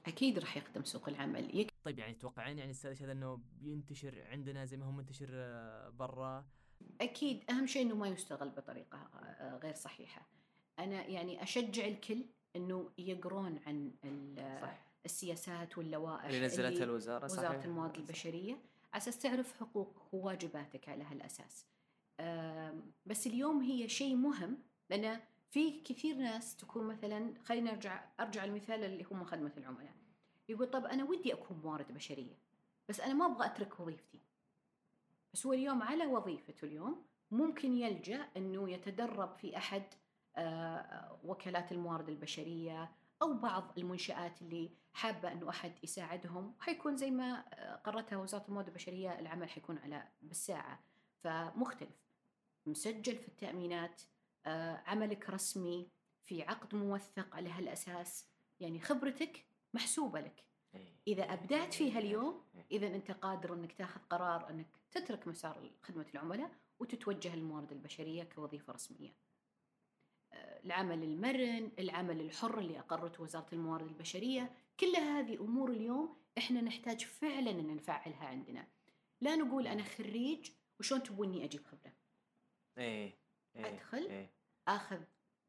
أكيد 0.06 0.40
راح 0.40 0.58
يخدم 0.58 0.84
سوق 0.84 1.10
العمل. 1.10 1.60
يك- 1.60 1.74
طيب 1.84 2.00
يعني 2.00 2.14
تتوقعين 2.14 2.58
يعني 2.60 2.72
أستاذ 2.72 2.94
شذا 2.94 3.12
إنه 3.12 3.40
بينتشر 3.62 4.24
عندنا 4.32 4.66
زي 4.66 4.78
ما 4.78 4.86
هو 4.86 4.92
منتشر 4.92 5.28
آه، 5.32 5.90
برا؟ 5.90 6.46
أكيد. 7.02 7.44
أهم 7.52 7.68
شيء 7.68 7.82
أنه 7.82 7.96
ما 7.96 8.08
يستغل 8.08 8.50
بطريقة 8.50 8.98
آه، 8.98 9.58
غير 9.64 9.74
صحيحة. 9.76 10.28
أنا 10.80 11.06
يعني 11.08 11.44
أشجع 11.44 11.86
الكل 11.88 12.26
أنه 12.56 12.92
يقرون 12.98 13.60
عن 13.66 13.92
صح. 14.62 14.80
السياسات 15.06 15.78
واللوائح 15.78 16.24
اللي 16.26 16.46
نزلتها 16.46 16.84
الوزارة 16.84 17.28
صحيح؟ 17.28 17.40
وزارة 17.50 17.66
الموارد 17.66 17.96
البشرية. 17.98 18.54
على 18.94 19.02
أساس 19.02 19.18
تعرف 19.20 19.60
حقوقك 19.60 20.14
وواجباتك 20.14 20.90
على 20.90 21.04
هالأساس. 21.04 21.66
آم، 22.20 22.92
بس 23.06 23.28
اليوم 23.28 23.62
هي 23.62 23.90
شيء 23.90 24.16
مهم 24.16 24.58
لأن 24.90 25.20
في 25.54 25.82
كثير 25.82 26.16
ناس 26.16 26.56
تكون 26.56 26.88
مثلا 26.88 27.34
خلينا 27.44 27.72
نرجع 27.72 28.04
أرجع 28.20 28.44
المثال 28.44 28.84
اللي 28.84 29.06
هم 29.12 29.24
خدمة 29.24 29.52
العملاء. 29.58 29.94
يقول 30.50 30.68
طب 30.68 30.86
أنا 30.86 31.04
ودي 31.04 31.34
أكون 31.34 31.58
موارد 31.58 31.92
بشرية 31.92 32.38
بس 32.90 33.00
أنا 33.00 33.14
ما 33.14 33.26
أبغى 33.26 33.46
أترك 33.46 33.80
وظيفتي. 33.80 34.20
بس 35.34 35.46
هو 35.46 35.54
اليوم 35.54 35.84
على 35.84 36.06
وظيفته 36.06 36.66
اليوم 36.66 37.06
ممكن 37.32 37.74
يلجأ 37.74 38.28
أنه 38.38 38.70
يتدرب 38.70 39.36
في 39.36 39.58
أحد 39.58 39.84
آه، 40.36 41.20
وكالات 41.24 41.72
الموارد 41.72 42.10
البشرية 42.10 42.92
أو 43.22 43.34
بعض 43.34 43.74
المنشآت 43.78 44.42
اللي 44.42 44.72
حابة 44.94 45.32
أنه 45.32 45.50
أحد 45.50 45.74
يساعدهم. 45.84 46.56
حيكون 46.60 46.98
زي 46.98 47.12
ما 47.12 47.46
آه، 47.54 47.76
قررتها 47.76 48.18
وزارة 48.18 48.46
الموارد 48.48 48.68
البشرية 48.68 49.20
العمل 49.20 49.50
حيكون 49.50 49.78
على 49.78 50.08
بالساعة. 50.22 50.80
فمختلف. 51.24 52.04
مسجل 52.66 53.16
في 53.16 53.28
التأمينات 53.28 54.02
آه، 54.02 54.13
عملك 54.86 55.30
رسمي 55.30 55.90
في 56.26 56.44
عقد 56.44 56.76
موثق 56.76 57.36
على 57.36 57.50
هالأساس. 57.50 58.28
يعني 58.60 58.80
خبرتك 58.80 59.46
محسوبة 59.74 60.20
لك. 60.20 60.44
إيه. 60.76 60.96
إذا 61.08 61.24
أبدعت 61.34 61.74
فيها 61.74 62.00
اليوم 62.00 62.44
إيه. 62.56 62.66
إذا 62.72 62.88
أنت 62.88 63.12
قادر 63.12 63.54
أنك 63.54 63.74
تاخذ 63.74 64.02
قرار 64.10 64.50
أنك 64.50 64.68
تترك 64.92 65.28
مسار 65.28 65.72
خدمة 65.82 66.06
العملاء 66.14 66.52
وتتوجه 66.80 67.36
للموارد 67.36 67.72
البشرية 67.72 68.24
كوظيفة 68.24 68.74
رسمية. 68.74 69.14
آه، 70.34 70.60
العمل 70.66 71.04
المرن 71.04 71.72
العمل 71.80 72.22
الحر 72.22 72.60
اللي 72.60 72.80
أقرته 72.80 73.24
وزارة 73.24 73.48
الموارد 73.54 73.88
البشرية. 73.88 74.52
كل 74.80 74.96
هذه 74.96 75.36
أمور 75.36 75.72
اليوم 75.72 76.18
إحنا 76.38 76.62
نحتاج 76.62 77.06
فعلا 77.06 77.52
أن 77.52 77.76
نفعلها 77.76 78.26
عندنا. 78.26 78.68
لا 79.22 79.36
نقول 79.36 79.68
أنا 79.68 79.84
خريج 79.84 80.52
وشون 80.80 81.04
تبوني 81.04 81.44
أجيب 81.44 81.66
خبرة. 81.66 81.94
إيه. 82.78 83.23
إيه 83.56 83.74
أدخل؟ 83.74 83.98
إيه. 83.98 84.30
آخذ 84.68 85.00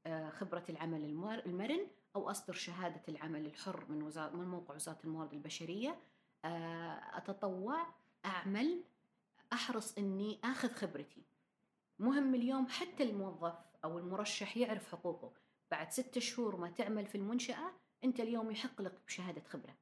آه، 0.07 0.31
خبرة 0.31 0.65
العمل 0.69 1.05
المرن 1.47 1.87
أو 2.17 2.31
أصدر 2.31 2.53
شهادة 2.53 3.03
العمل 3.09 3.47
الحر 3.47 3.85
من 3.89 4.03
وزاره 4.03 4.37
من 4.37 4.49
موقع 4.49 4.75
وزارة 4.75 4.99
الموارد 5.05 5.33
البشرية. 5.33 5.99
آه، 6.45 7.01
أتطوع 7.17 7.87
أعمل 8.25 8.85
أحرص 9.53 9.99
إني 9.99 10.39
آخذ 10.45 10.69
خبرتي. 10.69 11.23
مهم 11.99 12.35
اليوم 12.35 12.67
حتى 12.69 13.03
الموظف 13.03 13.55
أو 13.85 13.99
المرشح 13.99 14.57
يعرف 14.57 14.93
حقوقه. 14.93 15.33
بعد 15.71 15.91
ستة 15.91 16.21
شهور 16.21 16.57
ما 16.57 16.71
تعمل 16.71 17.07
في 17.07 17.15
المنشأة 17.15 17.71
أنت 18.05 18.21
اليوم 18.21 18.51
يحق 18.51 18.83
لك 18.83 18.95
بشهادة 19.07 19.43
خبرة. 19.49 19.75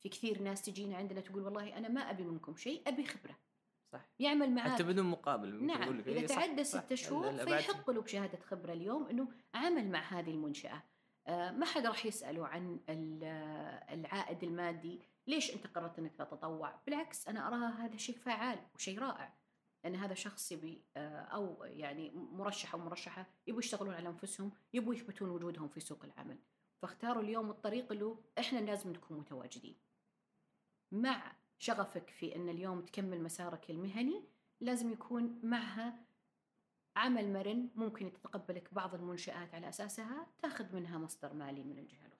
في 0.00 0.08
كثير 0.08 0.42
ناس 0.42 0.62
تجينا 0.62 0.96
عندنا 0.96 1.20
تقول 1.20 1.42
والله 1.42 1.78
أنا 1.78 1.88
ما 1.88 2.10
أبي 2.10 2.22
منكم 2.22 2.56
شيء 2.56 2.82
أبي 2.88 3.06
خبرة. 3.06 3.36
صح. 3.92 4.08
يعمل 4.18 4.54
معاك 4.54 4.70
حتى 4.72 4.82
بدون 4.82 5.06
مقابل 5.06 5.64
نعم. 5.66 5.98
إذا 5.98 6.10
إيه، 6.10 6.26
تعدى. 6.26 6.64
ستة 6.64 6.94
شهور 6.94 7.36
فيحق 7.36 7.90
له 7.90 8.02
بشهادة 8.02 8.38
خبرة 8.38 8.72
اليوم 8.72 9.06
أنه 9.06 9.28
عمل 9.54 9.90
مع 9.90 10.00
هذه 10.00 10.30
المنشأة. 10.30 10.82
آه، 11.26 11.50
ما 11.50 11.66
حد 11.66 11.86
راح 11.86 12.06
يسأله 12.06 12.46
عن 12.46 12.80
ال- 12.88 13.24
العائد 13.98 14.44
المادي. 14.44 15.00
ليش 15.26 15.54
أنت 15.54 15.66
قررت 15.66 15.98
أنك 15.98 16.16
تتطوع 16.16 16.80
بالعكس 16.86 17.28
أنا 17.28 17.46
أراها 17.48 17.84
هذا 17.86 17.96
شيء 17.96 18.16
فعال 18.18 18.58
وشيء 18.74 18.98
رائع. 18.98 19.34
لأن 19.84 19.94
هذا 19.94 20.14
شخص 20.14 20.52
يبي 20.52 20.84
آه، 20.96 21.20
أو 21.20 21.64
يعني 21.64 22.10
مرشح 22.14 22.74
أو 22.74 22.80
مرشحة 22.80 23.26
يبوا 23.46 23.58
يشتغلون 23.58 23.94
على 23.94 24.08
أنفسهم 24.08 24.52
يبوا 24.72 24.94
يثبتون 24.94 25.30
وجودهم 25.30 25.68
في 25.68 25.80
سوق 25.80 26.04
العمل. 26.04 26.38
فاختاروا 26.82 27.22
اليوم 27.22 27.50
الطريق 27.50 27.92
اللي 27.92 28.04
هو 28.04 28.18
إحنا 28.38 28.58
لازم 28.58 28.92
نكون 28.92 29.18
متواجدين. 29.18 29.76
مع 30.92 31.32
شغفك 31.58 32.10
في 32.10 32.36
أن 32.36 32.48
اليوم 32.48 32.80
تكمل 32.80 33.22
مسارك 33.22 33.70
المهني 33.70 34.24
لازم 34.60 34.92
يكون 34.92 35.40
معها 35.42 35.94
عمل 36.96 37.32
مرن 37.32 37.68
ممكن 37.74 38.12
تتقبلك 38.12 38.74
بعض 38.74 38.94
المنشآت 38.94 39.54
على 39.54 39.68
أساسها 39.68 40.26
تاخذ 40.42 40.74
منها 40.74 40.98
مصدر 40.98 41.32
مالي 41.32 41.64
من 41.64 41.78
الجهة 41.78 42.06
الأخرى. 42.06 42.18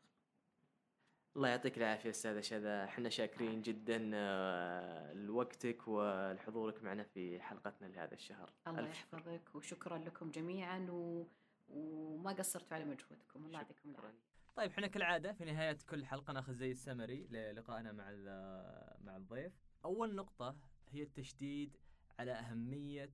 الله 1.36 1.48
يعطيك 1.48 1.78
العافية 1.78 2.10
أستاذ 2.10 2.40
شذا. 2.40 2.84
إحنا 2.84 3.08
شاكرين 3.08 3.62
جدا 3.62 4.10
آه، 4.14 5.12
لوقتك 5.12 5.88
ولحضورك 5.88 6.82
معنا 6.82 7.02
في 7.02 7.40
حلقتنا 7.40 7.86
لهذا 7.86 8.14
الشهر. 8.14 8.52
الله. 8.66 8.88
يحفظك 8.88 9.54
وشكرا 9.54 9.98
لكم 9.98 10.30
جميعا 10.30 10.86
و... 10.90 11.26
وما 11.68 12.32
قصرتوا 12.32 12.76
على 12.76 12.84
مجهودكم. 12.84 13.46
الله 13.46 13.58
يعطيكم 13.58 13.90
العافية. 13.90 14.27
طيب 14.58 14.70
إحنا 14.70 14.86
كالعادة 14.86 15.32
في 15.32 15.44
نهاية 15.44 15.78
كل 15.88 16.06
حلقة 16.06 16.32
ناخذ 16.32 16.52
زي 16.52 16.70
السمري 16.70 17.26
للقائنا 17.30 17.92
مع 17.92 18.04
مع 19.00 19.16
الضيف. 19.16 19.52
أول 19.84 20.14
نقطة 20.14 20.56
هي 20.88 21.02
التشديد 21.02 21.76
على 22.18 22.32
أهمية 22.32 23.10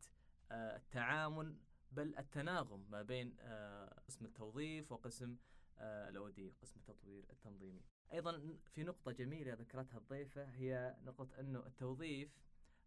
آه، 0.53 0.76
التعامل 0.76 1.57
بل 1.92 2.18
التناغم 2.18 2.86
ما 2.90 3.03
بين 3.03 3.36
آه، 3.40 4.01
قسم 4.09 4.24
التوظيف 4.24 4.92
وقسم 4.92 5.36
آه، 5.78 6.09
الأودي 6.09 6.55
قسم 6.62 6.80
التطوير 6.80 7.24
التنظيمي. 7.30 7.82
أيضا 8.12 8.57
في 8.72 8.82
نقطة 8.82 9.12
جميلة 9.12 9.55
ذكرتها 9.55 9.99
الضيفة 9.99 10.45
هي 10.45 10.97
نقطة 11.03 11.40
إنه 11.40 11.66
التوظيف 11.66 12.30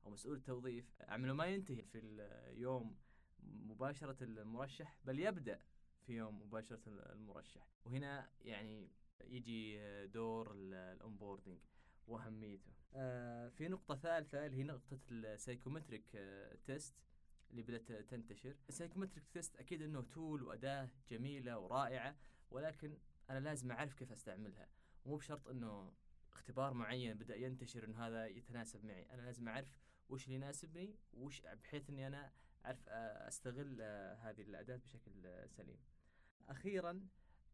أو 0.05 0.11
مسؤول 0.11 0.35
التوظيف 0.35 1.01
عمله 1.01 1.33
ما 1.33 1.45
ينتهي 1.45 1.81
في 1.81 1.99
اليوم 1.99 2.97
مباشرة 3.43 4.23
المرشح 4.23 4.97
قبل 5.05 5.19
يبدأ 5.19 5.59
في 6.07 6.13
يوم 6.13 6.41
مباشرة 6.41 6.79
المرشح. 6.87 7.67
وهنا 7.85 8.29
يعني 8.41 8.89
يجي 9.23 9.79
دور 10.07 10.51
ال 10.55 10.65
onboarding 10.65 11.59
وأهميته. 12.07 12.71
آه، 12.95 13.49
في 13.49 13.67
نقطة 13.67 13.95
ثالثة 13.95 14.45
اللي 14.45 14.57
هي 14.57 14.63
نقطة 14.63 14.99
ال 15.11 15.19
psychometric 15.19 16.17
test 16.65 16.95
اللي 17.51 17.63
بدأت 17.63 17.91
تنتشر. 17.91 18.55
ال 18.69 18.74
psychometric 18.74 19.27
test 19.27 19.55
أكيد 19.55 19.81
أنه 19.81 20.01
tool 20.01 20.43
وأداة 20.43 20.89
جميلة 21.09 21.59
ورائعة 21.59 22.15
ولكن 22.51 22.97
أنا 23.29 23.39
لازم 23.39 23.71
أعرف 23.71 23.93
كيف 23.93 24.11
أستعملها. 24.11 24.67
ومو 25.05 25.15
بشرط 25.15 25.47
أنه 25.47 25.93
اختبار 26.31 26.73
معين 26.73 27.17
بدأ 27.17 27.35
ينتشر 27.35 27.83
أنه 27.85 28.07
هذا 28.07 28.27
يتناسب 28.27 28.85
معي. 28.85 29.11
أنا 29.11 29.21
لازم 29.21 29.47
أعرف 29.47 29.77
وش 30.09 30.25
اللي 30.25 30.35
يناسبني 30.35 30.95
وش 31.13 31.41
بحيث 31.41 31.89
أني 31.89 32.07
أنا 32.07 32.31
أعرف 32.65 32.89
آه، 32.89 33.27
أستغل 33.27 33.77
آه، 33.81 34.13
هذه 34.13 34.41
الأداة 34.41 34.75
بشكل 34.75 35.25
آه، 35.25 35.47
سليم. 35.47 35.77
أخيرا 36.49 36.91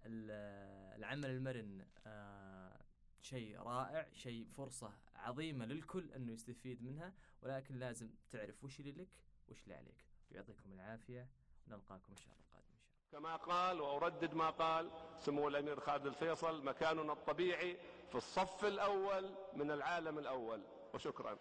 ال- 0.06 0.98
العمل 1.00 1.26
المرن 1.30 1.86
آه، 2.06 2.80
شيء 3.22 3.60
رائع 3.60 4.08
شيء 4.14 4.48
فرصة 4.58 4.94
عظيمة 5.16 5.66
للكل 5.66 6.12
أنه 6.14 6.32
يستفيد 6.32 6.84
منها 6.84 7.14
ولكن 7.42 7.76
لازم 7.76 8.10
تعرف 8.32 8.64
وش 8.64 8.80
اللي 8.80 8.92
لك 8.92 9.18
وش 9.48 9.64
اللي 9.64 9.76
عليك. 9.76 10.06
يعطيكم 10.32 10.74
العافية 10.74 11.28
ونلقاكم 11.68 12.14
الشهر 12.14 12.36
القادم 12.40 12.66
إن 12.74 12.80
شاء 13.12 13.20
الله. 13.20 13.30
كما 13.30 13.36
قال 13.36 13.82
وأردد 13.82 14.34
ما 14.34 14.50
قال 14.50 14.92
سمو 15.20 15.48
الأمير 15.48 15.80
خالد 15.80 16.06
الفيصل 16.06 16.66
مكاننا 16.66 17.14
الطبيعي 17.14 17.78
في 18.10 18.16
الصف 18.16 18.66
الأول 18.66 19.36
من 19.54 19.72
العالم 19.72 20.20
الأول. 20.20 20.64
وشكرا. 20.94 21.38